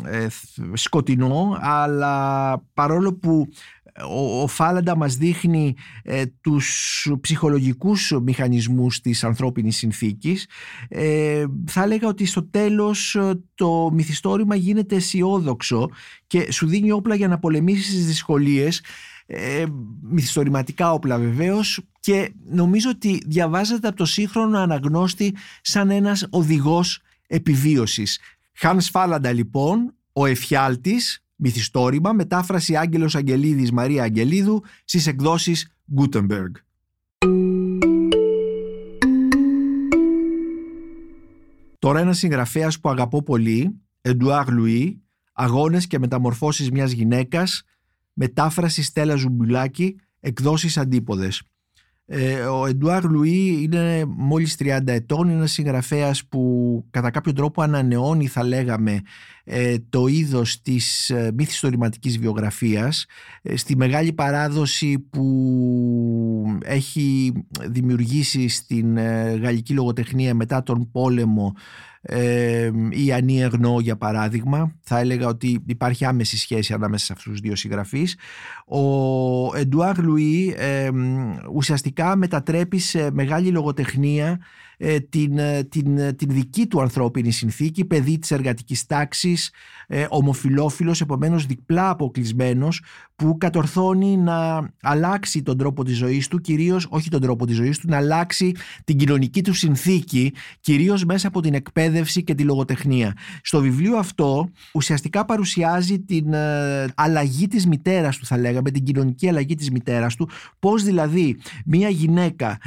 ε, 0.03 0.27
σκοτεινό 0.73 1.57
αλλά 1.59 2.57
παρόλο 2.73 3.13
που 3.13 3.47
ο, 4.07 4.41
ο 4.41 4.47
Φάλαντα 4.47 4.97
μας 4.97 5.15
δείχνει 5.15 5.75
ε, 6.03 6.23
τους 6.41 7.11
ψυχολογικούς 7.21 8.13
μηχανισμούς 8.23 9.01
της 9.01 9.23
ανθρώπινης 9.23 9.77
συνθήκης 9.77 10.47
ε, 10.87 11.45
θα 11.65 11.83
έλεγα 11.83 12.07
ότι 12.07 12.25
στο 12.25 12.43
τέλος 12.43 13.15
ε, 13.15 13.41
το 13.55 13.89
μυθιστόρημα 13.93 14.55
γίνεται 14.55 14.95
αισιόδοξο 14.95 15.89
και 16.27 16.51
σου 16.51 16.67
δίνει 16.67 16.91
όπλα 16.91 17.15
για 17.15 17.27
να 17.27 17.39
πολεμήσεις 17.39 17.93
τις 17.93 18.05
δυσκολίες 18.05 18.81
ε, 19.31 19.65
μυθιστορηματικά 20.01 20.93
όπλα 20.93 21.17
βεβαίως 21.17 21.81
και 21.99 22.33
νομίζω 22.45 22.89
ότι 22.89 23.21
διαβάζεται 23.25 23.87
από 23.87 23.97
το 23.97 24.05
σύγχρονο 24.05 24.57
αναγνώστη 24.57 25.35
σαν 25.61 25.89
ένας 25.89 26.27
οδηγός 26.29 27.01
επιβίωσης. 27.27 28.19
Χάνς 28.53 28.89
Φάλαντα 28.89 29.31
λοιπόν, 29.31 29.93
ο 30.13 30.25
εφιάλτης, 30.25 31.23
Μυθιστόρημα, 31.35 32.13
μετάφραση 32.13 32.75
Άγγελος 32.75 33.15
Αγγελίδης 33.15 33.71
Μαρία 33.71 34.03
Αγγελίδου 34.03 34.63
στις 34.83 35.07
εκδόσεις 35.07 35.71
Gutenberg. 35.97 36.51
Τώρα 41.79 41.99
ένας 41.99 42.17
συγγραφέας 42.17 42.79
που 42.79 42.89
αγαπώ 42.89 43.23
πολύ, 43.23 43.79
Εντουάρ 44.01 44.51
Λουί, 44.51 45.01
«Αγώνες 45.33 45.87
και 45.87 45.99
μεταμορφώσεις 45.99 46.71
μιας 46.71 46.91
γυναίκας», 46.91 47.63
μετάφραση 48.19 48.83
Στέλλα 48.83 49.15
Ζουμπουλάκη, 49.15 49.95
εκδόσεις 50.19 50.77
αντίποδες. 50.77 51.41
Ε, 52.05 52.39
ο 52.41 52.65
Εντουάρ 52.65 53.03
Λουί 53.03 53.59
είναι 53.61 54.05
μόλις 54.07 54.55
30 54.59 54.79
ετών, 54.85 55.27
είναι 55.27 55.37
ένας 55.37 55.51
συγγραφέας 55.51 56.25
που 56.25 56.85
κατά 56.89 57.09
κάποιο 57.09 57.33
τρόπο 57.33 57.61
ανανεώνει 57.61 58.27
θα 58.27 58.43
λέγαμε 58.43 59.01
ε, 59.43 59.75
το 59.89 60.07
είδος 60.07 60.61
της 60.61 61.09
ε, 61.09 61.31
μυθιστορηματικής 61.37 62.19
βιογραφίας 62.19 63.05
στη 63.55 63.75
μεγάλη 63.75 64.13
παράδοση 64.13 64.99
που 64.99 66.59
έχει 66.63 67.33
δημιουργήσει 67.65 68.47
στην 68.47 68.97
γαλλική 69.41 69.73
λογοτεχνία 69.73 70.33
μετά 70.33 70.63
τον 70.63 70.91
πόλεμο 70.91 71.53
ε, 72.01 72.71
η 72.89 73.13
Ανή 73.13 73.41
Ερνό 73.41 73.79
για 73.79 73.97
παράδειγμα 73.97 74.75
θα 74.81 74.99
έλεγα 74.99 75.27
ότι 75.27 75.63
υπάρχει 75.65 76.05
άμεση 76.05 76.37
σχέση 76.37 76.73
ανάμεσα 76.73 77.05
σε 77.05 77.13
αυτούς 77.13 77.31
τους 77.31 77.41
δύο 77.41 77.55
συγγραφείς. 77.55 78.17
Ο 78.65 79.55
Εντουάρ 79.57 79.97
Λουί 79.97 80.55
ουσιαστικά 81.53 82.15
μετατρέπει 82.15 82.77
σε 82.77 83.11
μεγάλη 83.11 83.49
λογοτεχνία 83.49 84.39
ε, 84.81 84.99
την, 84.99 85.37
ε, 85.37 85.63
την, 85.63 85.97
ε, 85.97 86.13
την 86.13 86.29
δική 86.29 86.67
του 86.67 86.81
ανθρώπινη 86.81 87.31
συνθήκη, 87.31 87.85
παιδί 87.85 88.19
της 88.19 88.31
εργατικής 88.31 88.85
τάξης, 88.85 89.51
ε, 89.91 90.05
ομοφιλόφιλος, 90.09 91.01
επομένως 91.01 91.45
διπλά 91.45 91.89
αποκλεισμένος, 91.89 92.81
που 93.15 93.37
κατορθώνει 93.37 94.17
να 94.17 94.69
αλλάξει 94.81 95.43
τον 95.43 95.57
τρόπο 95.57 95.83
της 95.83 95.97
ζωής 95.97 96.27
του, 96.27 96.39
κυρίως 96.41 96.87
όχι 96.89 97.09
τον 97.09 97.21
τρόπο 97.21 97.45
της 97.45 97.55
ζωής 97.55 97.77
του, 97.77 97.87
να 97.89 97.97
αλλάξει 97.97 98.51
την 98.83 98.97
κοινωνική 98.97 99.43
του 99.43 99.53
συνθήκη, 99.53 100.33
κυρίως 100.59 101.05
μέσα 101.05 101.27
από 101.27 101.41
την 101.41 101.53
εκπαίδευση 101.53 102.23
και 102.23 102.35
τη 102.35 102.43
λογοτεχνία. 102.43 103.13
Στο 103.41 103.61
βιβλίο 103.61 103.97
αυτό 103.97 104.49
ουσιαστικά 104.73 105.25
παρουσιάζει 105.25 105.99
την 105.99 106.25
αλλαγή 106.95 107.47
της 107.47 107.67
μητέρας 107.67 108.17
του, 108.17 108.25
θα 108.25 108.37
λέγαμε, 108.37 108.71
την 108.71 108.83
κοινωνική 108.83 109.29
αλλαγή 109.29 109.55
της 109.55 109.71
μητέρας 109.71 110.15
του, 110.15 110.29
πώς 110.59 110.83
δηλαδή 110.83 111.37
μια 111.65 111.89
γυναίκα 111.89 112.57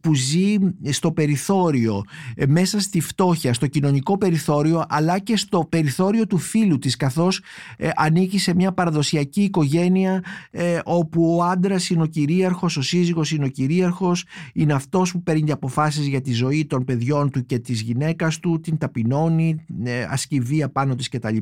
που 0.00 0.14
ζει 0.14 0.56
στο 0.90 1.12
περιθώριο 1.12 1.36
περιθώριο, 1.48 2.04
ε, 2.34 2.46
μέσα 2.46 2.80
στη 2.80 3.00
φτώχεια, 3.00 3.54
στο 3.54 3.66
κοινωνικό 3.66 4.18
περιθώριο 4.18 4.84
αλλά 4.88 5.18
και 5.18 5.36
στο 5.36 5.66
περιθώριο 5.68 6.26
του 6.26 6.38
φίλου 6.48 6.78
της 6.78 6.96
καθώς 6.96 7.40
ε, 7.76 7.88
ανήκει 7.96 8.38
σε 8.38 8.54
μια 8.54 8.72
παραδοσιακή 8.72 9.42
οικογένεια 9.42 10.24
ε, 10.50 10.78
όπου 10.84 11.36
ο 11.36 11.42
άντρας 11.42 11.90
είναι 11.90 12.02
ο 12.02 12.06
κυρίαρχος, 12.06 12.76
ο 12.76 12.82
σύζυγος 12.82 13.30
είναι 13.30 13.44
ο 13.44 13.48
κυρίαρχος, 13.48 14.24
είναι 14.54 14.72
αυτός 14.72 15.12
που 15.12 15.22
παίρνει 15.22 15.50
αποφάσεις 15.50 16.06
για 16.06 16.20
τη 16.20 16.32
ζωή 16.32 16.66
των 16.66 16.84
παιδιών 16.84 17.30
του 17.30 17.46
και 17.46 17.58
της 17.58 17.80
γυναίκας 17.80 18.38
του, 18.38 18.60
την 18.60 18.78
ταπεινώνει, 18.78 19.64
ε, 19.84 20.02
ασκεί 20.02 20.40
βία 20.40 20.68
πάνω 20.68 20.94
της 20.94 21.08
κτλ. 21.08 21.36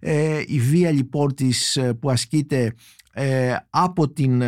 Ε, 0.00 0.42
η 0.46 0.60
βία 0.60 0.90
λοιπόν 0.90 1.34
της 1.34 1.78
που 2.00 2.10
ασκείται 2.10 2.74
από 3.70 4.08
την 4.08 4.40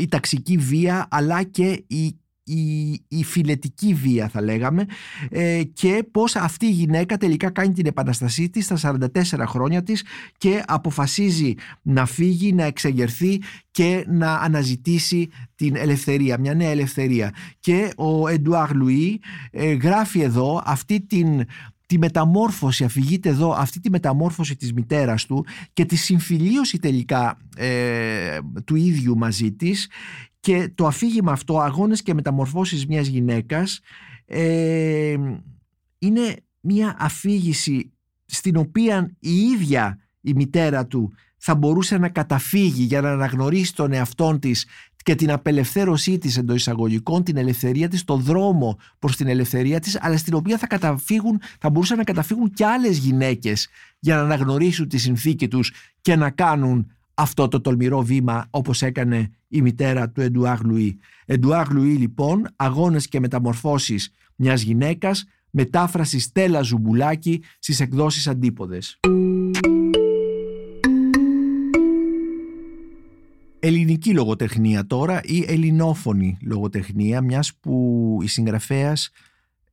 η 0.00 0.08
ταξική 0.08 0.56
βία 0.56 1.06
αλλά 1.10 1.42
και 1.42 1.84
η 1.86 2.16
η, 2.44 2.90
η 3.08 3.24
φιλετική 3.24 3.94
βία 3.94 4.28
θα 4.28 4.42
λέγαμε 4.42 4.86
ε, 5.30 5.62
και 5.72 6.04
πως 6.10 6.36
αυτή 6.36 6.66
η 6.66 6.70
γυναίκα 6.70 7.16
τελικά 7.16 7.50
κάνει 7.50 7.72
την 7.72 7.86
επαναστασή 7.86 8.50
της 8.50 8.64
στα 8.64 8.98
44 9.24 9.44
χρόνια 9.46 9.82
της 9.82 10.04
και 10.38 10.62
αποφασίζει 10.66 11.54
να 11.82 12.06
φύγει, 12.06 12.52
να 12.52 12.64
εξεγερθεί 12.64 13.42
και 13.70 14.04
να 14.08 14.34
αναζητήσει 14.34 15.28
την 15.54 15.76
ελευθερία, 15.76 16.38
μια 16.38 16.54
νέα 16.54 16.70
ελευθερία. 16.70 17.34
Και 17.60 17.92
ο 17.96 18.28
Εντουάρ 18.28 18.74
Λουί 18.74 19.20
ε, 19.50 19.72
γράφει 19.72 20.20
εδώ 20.20 20.62
αυτή 20.64 21.00
την 21.00 21.44
τη 21.92 21.98
μεταμόρφωση, 21.98 22.84
αφηγείται 22.84 23.28
εδώ 23.28 23.52
αυτή 23.52 23.80
τη 23.80 23.90
μεταμόρφωση 23.90 24.56
της 24.56 24.72
μητέρας 24.72 25.26
του 25.26 25.46
και 25.72 25.84
τη 25.84 25.96
συμφιλίωση 25.96 26.78
τελικά 26.78 27.38
ε, 27.56 28.38
του 28.64 28.76
ίδιου 28.76 29.16
μαζί 29.18 29.52
της 29.52 29.88
και 30.42 30.70
το 30.74 30.86
αφήγημα 30.86 31.32
αυτό, 31.32 31.60
αγώνες 31.60 32.02
και 32.02 32.14
μεταμορφώσεις 32.14 32.86
μιας 32.86 33.06
γυναίκας, 33.06 33.80
ε, 34.26 35.16
είναι 35.98 36.36
μια 36.60 36.96
αφήγηση 36.98 37.92
στην 38.24 38.56
οποία 38.56 39.16
η 39.18 39.34
ίδια 39.34 39.98
η 40.20 40.32
μητέρα 40.34 40.86
του 40.86 41.12
θα 41.36 41.54
μπορούσε 41.54 41.98
να 41.98 42.08
καταφύγει 42.08 42.82
για 42.82 43.00
να 43.00 43.10
αναγνωρίσει 43.10 43.74
τον 43.74 43.92
εαυτόν 43.92 44.38
της 44.38 44.66
και 45.02 45.14
την 45.14 45.30
απελευθέρωσή 45.30 46.18
της 46.18 46.36
εντός 46.36 46.56
εισαγωγικών, 46.56 47.22
την 47.22 47.36
ελευθερία 47.36 47.88
της, 47.88 48.04
το 48.04 48.16
δρόμο 48.16 48.78
προς 48.98 49.16
την 49.16 49.28
ελευθερία 49.28 49.80
της, 49.80 49.98
αλλά 50.00 50.16
στην 50.16 50.34
οποία 50.34 50.58
θα, 50.58 50.66
καταφύγουν, 50.66 51.40
θα 51.58 51.70
μπορούσαν 51.70 51.96
να 51.96 52.04
καταφύγουν 52.04 52.52
και 52.52 52.66
άλλες 52.66 52.98
γυναίκες 52.98 53.68
για 53.98 54.16
να 54.16 54.22
αναγνωρίσουν 54.22 54.88
τη 54.88 54.98
συνθήκη 54.98 55.48
τους 55.48 55.72
και 56.00 56.16
να 56.16 56.30
κάνουν 56.30 56.92
αυτό 57.14 57.48
το 57.48 57.60
τολμηρό 57.60 58.02
βήμα 58.02 58.46
όπως 58.50 58.82
έκανε 58.82 59.30
η 59.48 59.62
μητέρα 59.62 60.10
του 60.10 60.20
Εντουάρ 60.20 60.64
Λουί. 60.64 60.98
Εντουάρ 61.26 61.70
Λουί 61.72 61.94
λοιπόν, 61.94 62.46
αγώνες 62.56 63.08
και 63.08 63.20
μεταμορφώσεις 63.20 64.12
μιας 64.36 64.62
γυναίκας, 64.62 65.24
μετάφραση 65.50 66.18
Στέλλα 66.18 66.62
Ζουμπουλάκη 66.62 67.42
στις 67.58 67.80
εκδόσεις 67.80 68.28
αντίποδες. 68.28 68.98
Ελληνική 73.64 74.12
λογοτεχνία 74.12 74.86
τώρα 74.86 75.20
ή 75.24 75.44
ελληνόφωνη 75.46 76.36
λογοτεχνία 76.42 77.20
μιας 77.20 77.54
που 77.60 78.18
η 78.22 78.26
συγγραφέας 78.26 79.10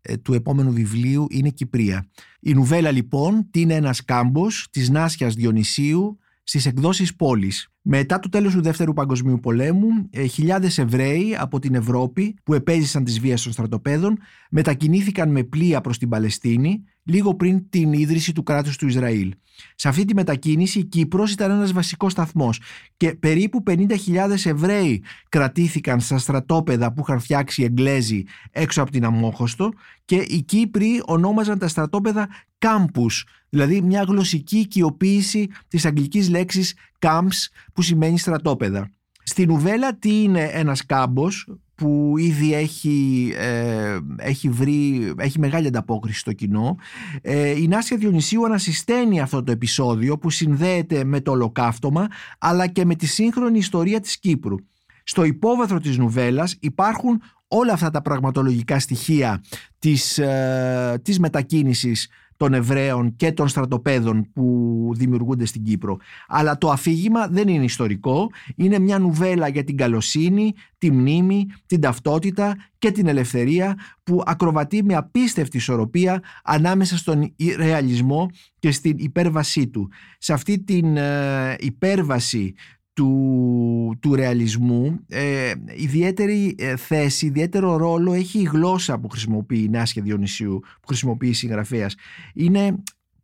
ε, 0.02 0.18
του 0.18 0.34
επόμενου 0.34 0.72
βιβλίου 0.72 1.28
είναι 1.30 1.50
Κυπρία. 1.50 2.08
Η 2.40 2.54
νουβέλα 2.54 2.92
λοιπόν 2.92 3.48
τι 3.52 3.62
είναι 3.62 3.74
ένας 3.74 4.04
κάμπος 4.06 4.68
της 4.72 4.90
Νάσιας 4.90 5.34
Διονυσίου 5.34 6.20
στις 6.50 6.66
εκδόσεις 6.66 7.16
πόλης. 7.16 7.68
Μετά 7.92 8.20
το 8.20 8.30
τέλος 8.30 8.54
του 8.54 8.62
Δεύτερου 8.62 8.94
Παγκοσμίου 8.94 9.40
Πολέμου, 9.40 9.88
ε, 10.10 10.26
χιλιάδες 10.26 10.78
Εβραίοι 10.78 11.36
από 11.40 11.60
την 11.60 11.76
Ευρώπη 11.76 12.36
που 12.44 12.54
επέζησαν 12.54 13.04
τις 13.04 13.20
βίες 13.20 13.44
των 13.44 13.52
στρατοπέδων 13.52 14.18
μετακινήθηκαν 14.50 15.32
με 15.32 15.44
πλοία 15.44 15.82
προς 15.82 15.98
την 15.98 16.10
Παλαιστίνη 16.10 16.84
λίγο 17.04 17.36
πριν 17.36 17.70
την 17.70 17.94
ίδρυση 17.94 18.34
του 18.34 18.44
κράτους 18.44 18.78
του 18.78 18.88
Ισραήλ. 18.88 19.34
Σε 19.76 19.88
αυτή 19.88 20.06
τη 20.06 20.14
μετακίνηση 20.14 20.80
η 20.80 20.84
Κύπρος 20.84 21.32
ήταν 21.32 21.52
ένας 21.52 21.72
βασικός 21.72 22.12
σταθμός 22.12 22.62
και 22.98 23.14
περίπου 23.14 23.64
50.000 23.68 24.46
Εβραίοι 24.46 25.04
κρατήθηκαν 25.30 26.00
στα 26.00 26.18
στρατόπεδα 26.18 26.94
που 26.94 27.02
είχαν 27.02 27.20
φτιάξει 27.20 27.62
οι 27.62 27.66
Εγγλέζοι 27.66 28.24
έξω 28.52 28.82
από 28.82 28.92
την 28.92 29.06
Αμόχωστο 29.06 29.72
και 30.06 30.16
οι 30.16 30.42
Κύπροι 30.42 31.02
ονόμαζαν 31.06 31.60
τα 31.60 31.68
στρατόπεδα 31.68 32.28
κάμπους, 32.58 33.26
δηλαδή 33.50 33.82
μια 33.82 34.04
γλωσσική 34.08 34.58
οικειοποίηση 34.58 35.48
της 35.68 35.86
αγγλικής 35.86 36.30
λέξης 36.30 36.74
camps 37.00 37.48
που 37.74 37.82
σημαίνει 37.82 38.20
στρατόπεδα. 38.20 38.92
Στην 39.24 39.52
Ουβέλα 39.52 39.96
τι 39.96 40.22
είναι 40.24 40.50
ένας 40.54 40.86
κάμπος 40.86 41.48
που 41.76 42.14
ήδη 42.18 42.54
έχει, 42.54 43.32
ε, 43.38 43.98
έχει, 44.18 44.50
βρει, 44.50 45.14
έχει 45.18 45.40
μεγάλη 45.40 45.68
ανταπόκριση 45.68 46.20
στο 46.20 46.34
κοινό. 46.34 46.78
Ε, 47.22 47.50
η 47.50 47.68
Νάσια 47.68 47.98
Διονυσίου 47.98 48.46
ανασυσταίνει 48.46 49.22
αυτό 49.22 49.44
το 49.44 49.52
επεισόδιο 49.52 50.18
που 50.18 50.30
συνδέεται 50.30 51.04
με 51.04 51.22
το 51.22 51.32
ολοκαύτωμα 51.32 52.08
αλλά 52.40 52.68
και 52.68 52.86
με 52.86 52.96
τη 52.96 53.06
σύγχρονη 53.06 53.58
ιστορία 53.58 54.00
της 54.00 54.20
Κύπρου. 54.20 54.56
Στο 55.04 55.24
υπόβαθρο 55.24 55.80
της 55.80 55.98
νουβέλας 55.98 56.56
υπάρχουν 56.60 57.22
όλα 57.48 57.74
αυτά 57.74 57.90
τα 57.90 58.02
πραγματολογικά 58.02 58.80
στοιχεία 58.80 59.44
της, 59.80 60.18
ε, 60.18 61.02
της 61.04 61.20
μετακίνησης 61.20 62.10
των 62.40 62.54
Εβραίων 62.54 63.16
και 63.16 63.32
των 63.32 63.48
στρατοπέδων 63.48 64.32
που 64.34 64.92
δημιουργούνται 64.96 65.46
στην 65.46 65.64
Κύπρο. 65.64 65.98
Αλλά 66.28 66.58
το 66.58 66.70
αφήγημα 66.70 67.28
δεν 67.28 67.48
είναι 67.48 67.64
ιστορικό, 67.64 68.30
είναι 68.56 68.80
μια 68.80 69.00
νουβέλα 69.00 69.48
για 69.48 69.64
την 69.64 69.78
καλοσύνη, 69.78 70.54
τη 70.78 70.92
μνήμη, 70.92 71.46
την 71.66 71.82
ταυτότητα 71.82 72.56
και 72.78 72.92
την 72.92 73.08
ελευθερία 73.08 73.78
που 74.04 74.22
ακροβατεί 74.26 74.84
με 74.84 74.96
απίστευτη 74.96 75.58
ισορροπία 75.58 76.22
ανάμεσα 76.44 76.98
στον 76.98 77.34
ρεαλισμό 77.58 78.30
και 78.60 78.72
στην 78.72 78.96
υπέρβασή 78.98 79.68
του. 79.68 79.90
Σε 80.18 80.34
αυτή 80.34 80.64
την 80.64 80.98
ε, 80.98 81.56
υπέρβαση 81.60 82.54
του, 83.00 83.98
του 84.00 84.16
ρεαλισμού 84.16 85.00
ε, 85.08 85.54
ιδιαίτερη 85.76 86.56
ε, 86.58 86.76
θέση, 86.76 87.26
ιδιαίτερο 87.26 87.78
ρόλο 87.78 88.14
έχει 88.14 88.40
η 88.40 88.44
γλώσσα 88.44 89.00
που 89.00 89.10
χρησιμοποιεί 89.10 89.64
η 89.64 89.70
Νάσια 89.70 90.02
Διονυσίου, 90.02 90.60
που 90.60 90.88
χρησιμοποιεί 90.88 91.28
η 91.28 91.34
συγγραφέας. 91.34 91.96
Είναι 92.34 92.76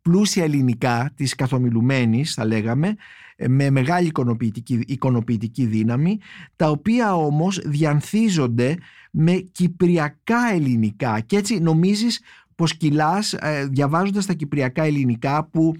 πλούσια 0.02 0.44
ελληνικά 0.44 1.12
της 1.14 1.34
καθομιλουμένης 1.34 2.34
θα 2.34 2.44
λέγαμε 2.44 2.96
ε, 3.36 3.48
με 3.48 3.70
μεγάλη 3.70 4.06
εικονοποιητική, 4.06 4.80
εικονοποιητική 4.86 5.66
δύναμη 5.66 6.18
τα 6.56 6.70
οποία 6.70 7.14
όμως 7.14 7.60
διανθίζονται 7.64 8.76
με 9.10 9.32
κυπριακά 9.32 10.52
ελληνικά 10.52 11.20
και 11.20 11.36
έτσι 11.36 11.58
νομίζεις 11.58 12.20
πως 12.54 12.76
κυλάς 12.76 13.32
ε, 13.32 13.68
διαβάζοντας 13.70 14.26
τα 14.26 14.32
κυπριακά 14.32 14.82
ελληνικά 14.82 15.44
που 15.44 15.74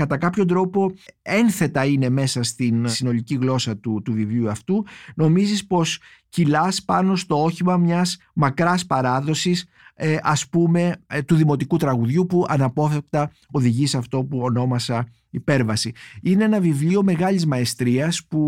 κατά 0.00 0.16
κάποιο 0.16 0.44
τρόπο 0.44 0.92
ένθετα 1.22 1.84
είναι 1.84 2.08
μέσα 2.08 2.42
στην 2.42 2.88
συνολική 2.88 3.34
γλώσσα 3.34 3.76
του, 3.76 4.02
του 4.04 4.12
βιβλίου 4.12 4.50
αυτού 4.50 4.84
νομίζεις 5.14 5.66
πως 5.66 6.00
κυλάς 6.28 6.82
πάνω 6.84 7.16
στο 7.16 7.42
όχημα 7.42 7.76
μιας 7.76 8.16
μακράς 8.34 8.86
παράδοσης 8.86 9.66
ε, 9.94 10.16
ας 10.22 10.48
πούμε 10.48 10.96
ε, 11.06 11.22
του 11.22 11.34
δημοτικού 11.34 11.76
τραγουδιού 11.76 12.26
που 12.26 12.44
αναπόφευκτα 12.48 13.30
οδηγεί 13.50 13.86
σε 13.86 13.96
αυτό 13.96 14.24
που 14.24 14.38
ονόμασα 14.38 15.08
υπέρβαση. 15.30 15.92
Είναι 16.22 16.44
ένα 16.44 16.60
βιβλίο 16.60 17.02
μεγάλης 17.02 17.46
μαεστρίας 17.46 18.24
που 18.28 18.42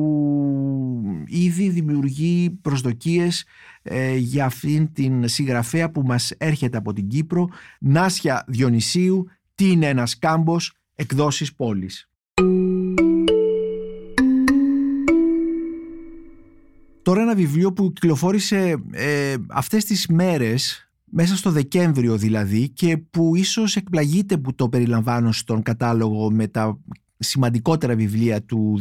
ήδη 1.27 1.69
δημιουργεί 1.69 2.51
προσδοκίες 2.51 3.45
ε, 3.83 4.17
για 4.17 4.45
αυτήν 4.45 4.93
την 4.93 5.29
συγγραφέα 5.29 5.91
που 5.91 6.03
μας 6.03 6.31
έρχεται 6.31 6.77
από 6.77 6.93
την 6.93 7.09
Κύπρο 7.09 7.49
Νάσια 7.81 8.45
Διονυσίου 8.47 9.27
«Τι 9.55 9.71
είναι 9.71 9.87
ένας 9.87 10.19
κάμπος» 10.19 10.82
εκδόσεις 10.95 11.55
πόλης. 11.55 12.09
Τώρα 17.03 17.21
ένα 17.21 17.35
βιβλίο 17.35 17.73
που 17.73 17.93
κυκλοφόρησε 17.93 18.83
ε, 18.91 19.35
αυτές 19.49 19.85
τις 19.85 20.07
μέρες 20.07 20.91
μέσα 21.05 21.37
στο 21.37 21.51
Δεκέμβριο 21.51 22.17
δηλαδή 22.17 22.69
και 22.69 22.97
που 22.97 23.37
ίσως 23.37 23.77
εκπλαγείται 23.77 24.37
που 24.37 24.55
το 24.55 24.69
περιλαμβάνω 24.69 25.33
στον 25.33 25.63
κατάλογο 25.63 26.31
με 26.31 26.49
τα 26.49 26.79
σημαντικότερα 27.23 27.95
βιβλία 27.95 28.43
του 28.43 28.81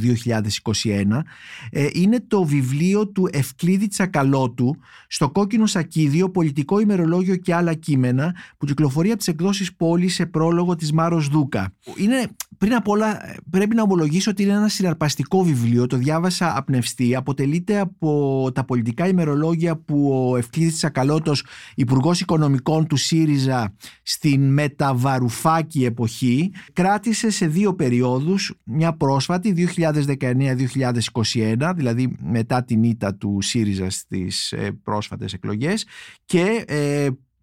2021 0.84 1.22
ε, 1.70 1.88
είναι 1.94 2.24
το 2.28 2.44
βιβλίο 2.44 3.08
του 3.08 3.30
Ευκλήδη 3.32 3.88
Τσακαλώτου 3.88 4.76
στο 5.08 5.30
κόκκινο 5.30 5.66
σακίδιο 5.66 6.30
πολιτικό 6.30 6.80
ημερολόγιο 6.80 7.36
και 7.36 7.54
άλλα 7.54 7.74
κείμενα 7.74 8.36
που 8.58 8.66
κυκλοφορεί 8.66 9.10
από 9.10 9.18
τις 9.18 9.28
εκδόσεις 9.28 9.74
πόλη 9.74 10.08
σε 10.08 10.26
πρόλογο 10.26 10.76
της 10.76 10.92
Μάρος 10.92 11.28
Δούκα. 11.28 11.74
Είναι, 11.96 12.28
πριν 12.62 12.74
απ' 12.74 12.88
όλα 12.88 13.36
πρέπει 13.50 13.76
να 13.76 13.82
ομολογήσω 13.82 14.32
ότι 14.32 14.44
είναι 14.44 14.52
ένα 14.52 14.68
συναρπαστικό 14.68 15.44
βιβλίο, 15.44 15.88
το 15.88 15.98
διάβασα 15.98 16.58
απνευστή, 16.58 17.16
αποτελείται 17.16 17.80
από 17.80 18.50
τα 18.54 18.66
πολιτικά 18.66 19.08
ημερολόγια 19.08 19.78
που 19.78 20.28
ο 20.30 20.38
Ευκλήδης 20.38 20.76
Τσακαλώτος, 20.76 21.46
Υπουργός 21.76 22.22
Οικονομικών 22.22 22.88
του 22.88 22.96
ΣΥΡΙΖΑ 22.96 23.76
στην 24.04 24.54
μεταβαρουφάκη 24.54 25.86
εποχή, 25.86 26.54
κράτησε 26.74 27.30
σε 27.30 27.48
δύο 27.48 27.76
περιόδους. 27.76 28.54
Μια 28.64 28.94
πρόσφατη 28.94 29.52
2019-2021, 29.52 31.74
δηλαδή 31.76 32.16
μετά 32.20 32.64
την 32.64 32.84
ήττα 32.84 33.16
του 33.16 33.38
ΣΥΡΙΖΑ 33.42 33.90
στις 33.90 34.52
ε, 34.52 34.72
πρόσφατες 34.84 35.34
εκλογές 35.34 35.86
και 36.26 36.66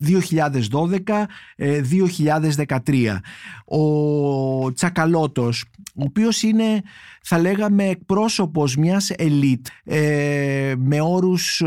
2012-2013. 0.07 1.21
Ε, 1.57 3.21
ο 3.65 4.73
Τσακαλώτος, 4.73 5.65
ο 5.95 6.03
οποίος 6.05 6.43
είναι 6.43 6.83
θα 7.23 7.39
λέγαμε 7.39 7.85
εκπρόσωπος 7.85 8.77
μιας 8.77 9.11
ελίτ 9.11 9.67
ε, 9.85 10.75
με 10.79 11.01
όρους 11.01 11.63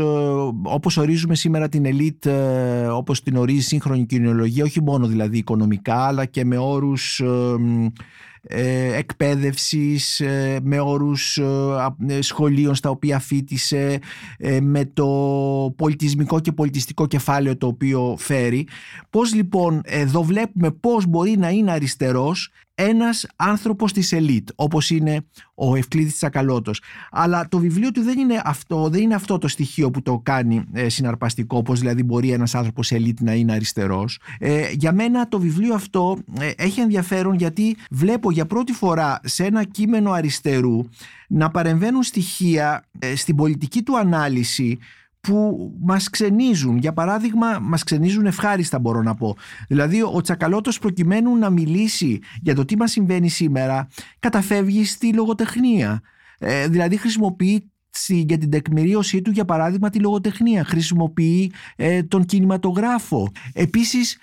όπως 0.62 0.96
ορίζουμε 0.96 1.34
σήμερα 1.34 1.68
την 1.68 1.86
ελίτ 1.86 2.26
όπως 2.92 3.22
την 3.22 3.36
ορίζει 3.36 3.66
σύγχρονη 3.66 4.06
κοινωνιολογία 4.06 4.64
όχι 4.64 4.82
μόνο 4.82 5.06
δηλαδή 5.06 5.38
οικονομικά 5.38 6.06
αλλά 6.06 6.24
και 6.24 6.44
με 6.44 6.56
όρους 6.56 7.20
ε, 7.20 7.56
εκπαίδευσης 8.94 10.20
ε, 10.20 10.60
με 10.62 10.80
όρους 10.80 11.36
ε, 11.36 12.20
σχολείων 12.20 12.74
στα 12.74 12.90
οποία 12.90 13.18
φίτησε 13.18 13.98
με 14.60 14.84
το 14.84 15.06
πολιτισμικό 15.76 16.40
και 16.40 16.52
πολιτιστικό 16.52 17.06
κεφάλαιο 17.06 17.56
το 17.56 17.66
οποίο 17.66 18.16
φέρει. 18.18 18.66
Πώς 19.10 19.34
λοιπόν 19.34 19.80
εδώ 19.84 20.22
βλέπουμε 20.22 20.70
πώς 20.70 21.06
μπορεί 21.06 21.36
να 21.38 21.50
είναι 21.50 21.70
αριστερός 21.72 22.50
ένας 22.74 23.26
άνθρωπος 23.36 23.92
της 23.92 24.12
ελίτ 24.12 24.48
όπως 24.54 24.90
είναι 24.90 25.24
ο 25.54 25.76
Ευκλήδης 25.76 26.16
Τσακαλώτος. 26.16 26.82
Αλλά 27.10 27.48
το 27.48 27.58
βιβλίο 27.58 27.90
του 27.90 28.02
δεν 28.02 28.18
είναι 28.18 28.42
αυτό, 28.44 28.88
δεν 28.88 29.02
είναι 29.02 29.14
αυτό 29.14 29.38
το 29.38 29.48
στοιχείο 29.48 29.90
που 29.90 30.02
το 30.02 30.20
κάνει 30.22 30.64
ε, 30.72 30.88
συναρπαστικό 30.88 31.62
πως 31.62 31.78
δηλαδή 31.78 32.02
μπορεί 32.02 32.30
ένας 32.30 32.54
άνθρωπος 32.54 32.92
ελίτ 32.92 33.20
να 33.20 33.34
είναι 33.34 33.52
αριστερός. 33.52 34.18
Ε, 34.38 34.70
για 34.72 34.92
μένα 34.92 35.28
το 35.28 35.40
βιβλίο 35.40 35.74
αυτό 35.74 36.18
ε, 36.40 36.50
έχει 36.56 36.80
ενδιαφέρον 36.80 37.34
γιατί 37.34 37.76
βλέπω 37.90 38.30
για 38.30 38.46
πρώτη 38.46 38.72
φορά 38.72 39.20
σε 39.22 39.44
ένα 39.44 39.64
κείμενο 39.64 40.10
αριστερού 40.10 40.80
να 41.28 41.50
παρεμβαίνουν 41.50 42.02
στοιχεία 42.02 42.84
ε, 42.98 43.16
στην 43.16 43.36
πολιτική 43.36 43.82
του 43.82 43.98
ανάλυση 43.98 44.78
που 45.22 45.72
μας 45.80 46.10
ξενίζουν. 46.10 46.76
Για 46.76 46.92
παράδειγμα, 46.92 47.58
μας 47.58 47.84
ξενίζουν 47.84 48.26
ευχάριστα 48.26 48.78
μπορώ 48.78 49.02
να 49.02 49.14
πω. 49.14 49.36
Δηλαδή, 49.68 50.02
ο 50.02 50.20
Τσακαλώτος 50.20 50.78
προκειμένου 50.78 51.36
να 51.36 51.50
μιλήσει 51.50 52.18
για 52.40 52.54
το 52.54 52.64
τι 52.64 52.76
μας 52.76 52.90
συμβαίνει 52.90 53.28
σήμερα, 53.28 53.88
καταφεύγει 54.18 54.84
στη 54.84 55.14
λογοτεχνία. 55.14 56.00
Ε, 56.38 56.68
δηλαδή 56.68 56.96
χρησιμοποιεί 56.96 57.71
για 58.06 58.38
την 58.38 58.50
τεκμηρίωσή 58.50 59.22
του 59.22 59.30
για 59.30 59.44
παράδειγμα 59.44 59.90
τη 59.90 59.98
λογοτεχνία. 59.98 60.64
Χρησιμοποιεί 60.64 61.52
ε, 61.76 62.02
τον 62.02 62.24
κινηματογράφο. 62.24 63.32
Επίσης 63.52 64.18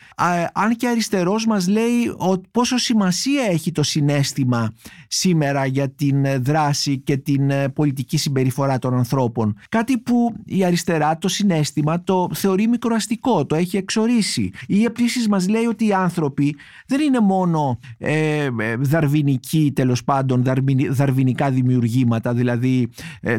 αν 0.54 0.76
και 0.76 0.88
αριστερός 0.88 1.46
μας 1.46 1.68
λέει 1.68 2.14
ότι 2.18 2.48
πόσο 2.52 2.78
σημασία 2.78 3.44
έχει 3.50 3.72
το 3.72 3.84
συνέστημα 3.84 4.74
σήμερα 5.08 5.66
για 5.66 5.90
την 5.90 6.26
ε, 6.26 6.38
δράση 6.38 7.00
και 7.00 7.18
την 7.18 7.50
ε, 7.50 7.70
πολιτική 7.70 8.18
συμπεριφορά 8.18 8.80
των 8.80 8.94
ανθρώπων. 8.94 9.56
Κάτι 9.70 9.98
που 9.98 10.36
η 10.46 10.66
αριστερά 10.66 11.18
το 11.18 11.28
συνέστημα 11.28 12.04
το 12.04 12.30
θεωρεί 12.34 12.68
μικροαστικό 12.68 13.46
το 13.46 13.56
έχει 13.56 13.78
εξορίσει. 13.78 14.52
Ή 14.68 14.84
επίσης 14.84 15.28
μας 15.28 15.48
λέει 15.48 15.66
ότι 15.66 15.88
οι 15.88 15.94
άνθρωποι 15.94 16.56
δεν 16.88 17.00
είναι 17.00 17.20
μόνο 17.20 17.80
ε, 17.98 18.50
δαρβινικοί 18.80 19.72
τέλος 19.76 20.04
πάντων 20.04 20.44
δαρβινικά 20.90 21.50
δημιουργήματα 21.50 22.34
δηλαδή 22.34 22.90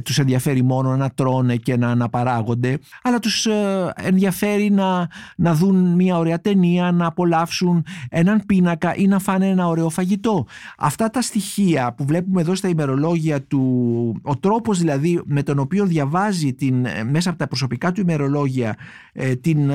τους 0.02 0.18
ενδιαφέρει 0.20 0.62
μόνο 0.62 0.96
να 0.96 1.10
τρώνε 1.10 1.56
και 1.56 1.76
να 1.76 1.88
αναπαράγονται 1.88 2.78
αλλά 3.02 3.18
τους 3.18 3.46
ε, 3.46 3.92
ενδιαφέρει 3.96 4.70
να, 4.70 5.08
να 5.36 5.54
δουν 5.54 5.94
μια 5.94 6.18
ωραία 6.18 6.40
ταινία, 6.40 6.92
να 6.92 7.06
απολαύσουν 7.06 7.84
έναν 8.08 8.42
πίνακα 8.46 8.94
ή 8.96 9.06
να 9.06 9.18
φάνε 9.18 9.48
ένα 9.48 9.66
ωραίο 9.66 9.88
φαγητό. 9.88 10.46
Αυτά 10.78 11.10
τα 11.10 11.22
στοιχεία 11.22 11.94
που 11.96 12.04
βλέπουμε 12.04 12.40
εδώ 12.40 12.54
στα 12.54 12.68
ημερολόγια 12.68 13.42
του, 13.42 13.60
ο 14.22 14.36
τρόπος 14.36 14.78
δηλαδή 14.78 15.22
με 15.24 15.42
τον 15.42 15.58
οποίο 15.58 15.86
διαβάζει 15.86 16.54
την, 16.54 16.84
ε, 16.84 17.04
μέσα 17.04 17.30
από 17.30 17.38
τα 17.38 17.46
προσωπικά 17.46 17.92
του 17.92 18.00
ημερολόγια 18.00 18.76
ε, 19.12 19.34
την, 19.34 19.70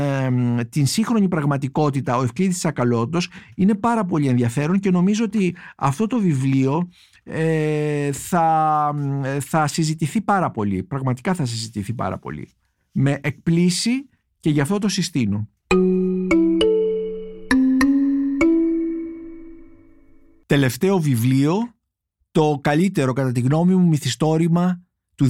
την 0.70 0.86
σύγχρονη 0.86 1.28
πραγματικότητα 1.28 2.18
ο 2.18 2.24
Ευκλήδης 2.24 2.60
Σακαλώτος 2.60 3.30
είναι 3.56 3.74
πάρα 3.74 4.06
πολύ 4.06 4.28
ενδιαφέρον 4.28 4.80
και 4.80 4.92
νομίζω 4.92 5.24
ότι 5.24 5.56
αυτό 5.76 6.08
το 6.08 6.20
βιβλίο 6.20 6.90
ε, 7.28 8.12
θα, 8.12 8.96
θα 9.40 9.68
συζητηθεί 9.68 10.22
πάρα 10.22 10.52
πολύ. 10.52 10.84
Πραγματικά 10.84 11.34
θα 11.34 11.46
συζητηθεί 11.46 11.94
πάρα 11.94 12.18
πολύ. 12.18 12.50
Με 12.92 13.20
εκπλήσει 13.24 14.10
και 14.40 14.50
γι' 14.50 14.62
αυτό 14.62 14.78
το 14.78 14.88
συστήνω. 14.88 15.50
Τελευταίο 20.46 21.00
βιβλίο, 21.00 21.74
το 22.32 22.60
καλύτερο 22.62 23.14
κατά 23.14 23.32
τη 23.32 23.40
γνώμη 23.40 23.76
μου 23.76 23.88
μυθιστόρημα 23.88 24.84
του 25.16 25.30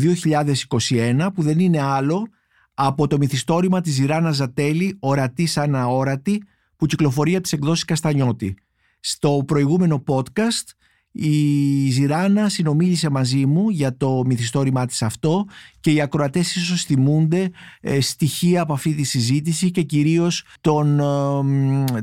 2021 0.90 1.30
που 1.34 1.42
δεν 1.42 1.60
είναι 1.60 1.82
άλλο 1.82 2.28
από 2.74 3.08
το 3.08 3.18
μυθιστόρημα 3.18 3.82
της 3.82 3.94
Ζηράνα 3.94 4.32
Ζατέλη 4.32 4.98
«Ορατή 5.00 5.46
σαν 5.46 5.76
αόρατη» 5.76 6.44
που 6.76 6.86
κυκλοφορεί 6.86 7.34
από 7.34 7.44
τις 7.44 7.54
εκδόσεις 7.54 7.86
Καστανιώτη. 7.86 8.58
Στο 9.00 9.44
προηγούμενο 9.48 10.04
podcast 10.08 10.64
η 11.18 11.90
Ζηράνα 11.90 12.50
συνομίλησε 12.50 13.10
μαζί 13.10 13.46
μου 13.46 13.70
για 13.70 13.98
το 13.98 14.24
μυθιστόρημά 14.26 14.86
της 14.86 15.02
αυτό 15.02 15.46
και 15.80 15.92
οι 15.92 16.02
ακροατές 16.02 16.56
ίσως 16.56 16.84
θυμούνται 16.84 17.52
ε, 17.82 18.02
στοιχεία 18.02 18.62
από 18.62 18.74
αυτή 18.74 18.94
τη 18.94 19.04
συζήτηση 19.04 19.72
και 19.72 19.82
κυρίως 19.82 20.46
τον, 20.62 20.98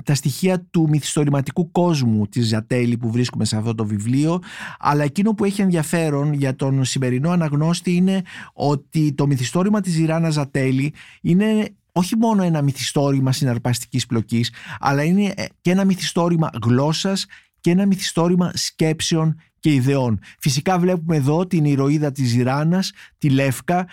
τα 0.05 0.15
στοιχεία 0.15 0.61
του 0.71 0.89
μυθιστορηματικού 0.89 1.71
κόσμου 1.71 2.27
της 2.27 2.49
Ζατέλη 2.49 2.97
που 2.97 3.11
βρίσκουμε 3.11 3.45
σε 3.45 3.57
αυτό 3.57 3.75
το 3.75 3.87
βιβλίο. 3.87 4.39
Αλλά 4.79 5.03
εκείνο 5.03 5.35
που 5.35 5.45
έχει 5.45 5.63
ενδιαφέρον 5.63 6.33
για 6.33 6.57
τον 6.57 6.85
σημερινό 6.85 7.31
αναγνώστη 7.31 7.95
είναι 7.95 8.23
ότι 8.53 9.13
το 9.13 9.27
μυθιστόρημα 9.27 9.81
της 9.81 9.93
Ζηράνα 9.93 10.31
Ζατέλη 10.31 10.95
είναι 11.21 11.75
όχι 11.93 12.17
μόνο 12.17 12.43
ένα 12.43 12.63
μυθιστόρημα 12.63 13.33
συναρπαστικής 13.33 14.07
πλοκής 14.07 14.53
αλλά 14.81 15.03
είναι 15.03 15.33
ε, 15.37 15.45
και 15.61 15.71
ένα 15.71 15.85
μυθιστόρημα 15.85 16.51
γλώσσας 16.63 17.27
και 17.63 17.71
ένα 17.71 17.87
μυθιστόρημα 17.87 18.53
σκέψεων 18.55 19.41
και 19.59 19.73
ιδεών. 19.73 20.19
Φυσικά 20.39 20.79
βλέπουμε 20.79 21.17
εδώ 21.17 21.47
την 21.47 21.65
ηρωίδα 21.65 22.13
της 22.13 22.29
Ζηράνας, 22.29 22.93
τη 23.19 23.31
Λεύκα, 23.31 23.87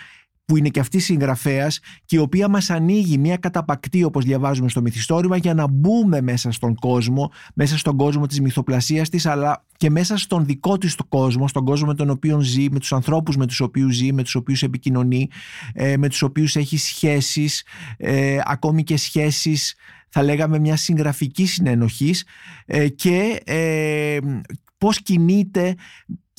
που 0.50 0.56
είναι 0.56 0.68
και 0.68 0.80
αυτή 0.80 0.98
συγγραφέας 0.98 1.80
και 2.04 2.16
η 2.16 2.18
οποία 2.18 2.48
μας 2.48 2.70
ανοίγει 2.70 3.18
μια 3.18 3.36
καταπακτή 3.36 4.04
όπως 4.04 4.24
διαβάζουμε 4.24 4.68
στο 4.68 4.80
μυθιστόρημα 4.80 5.36
για 5.36 5.54
να 5.54 5.66
μπούμε 5.68 6.20
μέσα 6.20 6.52
στον 6.52 6.74
κόσμο, 6.74 7.30
μέσα 7.54 7.78
στον 7.78 7.96
κόσμο 7.96 8.26
της 8.26 8.40
μυθοπλασίας 8.40 9.08
της 9.08 9.26
αλλά 9.26 9.64
και 9.76 9.90
μέσα 9.90 10.16
στον 10.16 10.46
δικό 10.46 10.78
της 10.78 10.94
το 10.94 11.04
κόσμο, 11.04 11.48
στον 11.48 11.64
κόσμο 11.64 11.86
με 11.86 11.94
τον 11.94 12.10
οποίο 12.10 12.40
ζει, 12.40 12.70
με 12.70 12.78
τους 12.78 12.92
ανθρώπους 12.92 13.36
με 13.36 13.46
τους 13.46 13.60
οποίους 13.60 13.94
ζει, 13.94 14.12
με 14.12 14.22
τους 14.22 14.34
οποίους 14.34 14.62
επικοινωνεί, 14.62 15.28
ε, 15.72 15.96
με 15.96 16.08
τους 16.08 16.22
οποίους 16.22 16.56
έχει 16.56 16.76
σχέσεις, 16.78 17.66
ε, 17.96 18.38
ακόμη 18.44 18.82
και 18.82 18.96
σχέσεις 18.96 19.74
θα 20.08 20.22
λέγαμε 20.22 20.58
μια 20.58 20.76
συγγραφική 20.76 21.46
συνενοχής 21.46 22.24
ε, 22.66 22.88
και 22.88 23.42
πώς 24.78 25.02
κινείται 25.02 25.74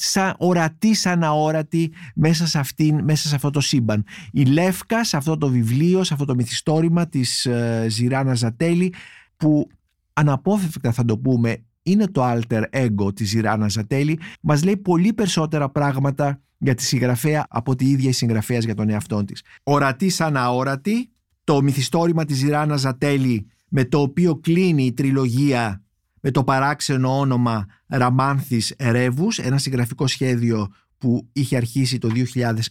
σαν 0.03 0.35
ορατή, 0.37 0.93
σαν 0.93 1.23
αόρατη 1.23 1.91
μέσα 2.15 2.47
σε, 2.47 2.59
αυτήν, 2.59 3.03
μέσα 3.03 3.27
σε 3.27 3.35
αυτό 3.35 3.49
το 3.49 3.59
σύμπαν. 3.59 4.05
Η 4.31 4.43
Λεύκα 4.43 5.03
σε 5.03 5.17
αυτό 5.17 5.37
το 5.37 5.47
βιβλίο, 5.47 6.03
σε 6.03 6.13
αυτό 6.13 6.25
το 6.25 6.35
μυθιστόρημα 6.35 7.07
της 7.07 7.45
ε, 7.45 7.85
Ζηράνα 7.89 8.33
Ζατέλη 8.33 8.93
που 9.37 9.67
αναπόφευκτα 10.13 10.91
θα 10.91 11.05
το 11.05 11.17
πούμε 11.17 11.63
είναι 11.83 12.07
το 12.07 12.21
alter 12.31 12.63
ego 12.71 13.15
της 13.15 13.29
Ζηράνα 13.29 13.67
Ζατέλη 13.67 14.19
μας 14.41 14.63
λέει 14.63 14.77
πολύ 14.77 15.13
περισσότερα 15.13 15.69
πράγματα 15.69 16.41
για 16.57 16.75
τη 16.75 16.83
συγγραφέα 16.83 17.45
από 17.49 17.75
τη 17.75 17.89
ίδια 17.89 18.09
η 18.09 18.13
συγγραφέας 18.13 18.63
για 18.63 18.75
τον 18.75 18.89
εαυτό 18.89 19.23
της. 19.23 19.43
Ορατή 19.63 20.09
σαν 20.09 20.37
αόρατη, 20.37 21.09
το 21.43 21.61
μυθιστόρημα 21.61 22.25
της 22.25 22.37
Ζηράνα 22.37 22.75
Ζατέλη 22.75 23.47
με 23.67 23.85
το 23.85 24.01
οποίο 24.01 24.35
κλείνει 24.35 24.85
η 24.85 24.93
τριλογία 24.93 25.83
με 26.21 26.31
το 26.31 26.43
παράξενο 26.43 27.19
όνομα 27.19 27.65
Ραμάνθης 27.87 28.73
Ερεύους, 28.77 29.39
ένα 29.39 29.57
συγγραφικό 29.57 30.07
σχέδιο 30.07 30.67
που 30.97 31.29
είχε 31.33 31.55
αρχίσει 31.57 31.97
το 31.97 32.09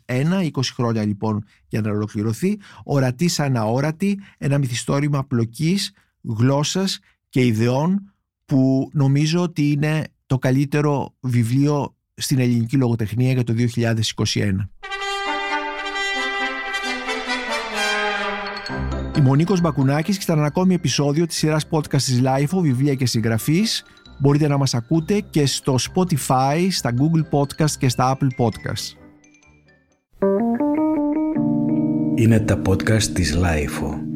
2001, 0.07 0.51
20 0.53 0.61
χρόνια 0.75 1.05
λοιπόν 1.05 1.45
για 1.69 1.81
να 1.81 1.91
ολοκληρωθεί, 1.91 2.59
ορατή 2.85 3.29
σαν 3.29 3.57
αόρατη, 3.57 4.21
ένα 4.39 4.59
μυθιστόρημα 4.59 5.25
πλοκής, 5.25 5.93
γλώσσας 6.23 6.99
και 7.29 7.47
ιδεών 7.47 8.13
που 8.45 8.91
νομίζω 8.93 9.43
ότι 9.43 9.71
είναι 9.71 10.05
το 10.27 10.39
καλύτερο 10.39 11.15
βιβλίο 11.21 11.97
στην 12.15 12.39
ελληνική 12.39 12.77
λογοτεχνία 12.77 13.33
για 13.33 13.45
το 13.45 13.55
2021. 13.77 13.95
Είμαι 19.19 19.31
ο 19.31 19.35
Νίκος 19.35 19.61
Μπακουνάκης 19.61 20.17
και 20.17 20.23
στα 20.23 20.33
ένα 20.33 20.45
ακόμη 20.45 20.75
επεισόδιο 20.75 21.27
της 21.27 21.37
σειράς 21.37 21.69
podcast 21.71 22.03
της 22.03 22.21
LIFO, 22.25 22.61
βιβλία 22.61 22.95
και 22.95 23.07
συγγραφής. 23.07 23.85
Μπορείτε 24.19 24.49
να 24.49 24.57
μας 24.57 24.75
ακούτε 24.75 25.21
και 25.31 25.47
στο 25.47 25.75
Spotify, 25.95 26.67
στα 26.71 26.93
Google 26.93 27.39
Podcast 27.39 27.71
και 27.71 27.89
στα 27.89 28.17
Apple 28.17 28.45
Podcast. 28.45 28.97
Είναι 32.15 32.41
τα 32.41 32.63
podcast 32.67 33.03
της 33.03 33.37
LIFO. 33.37 34.10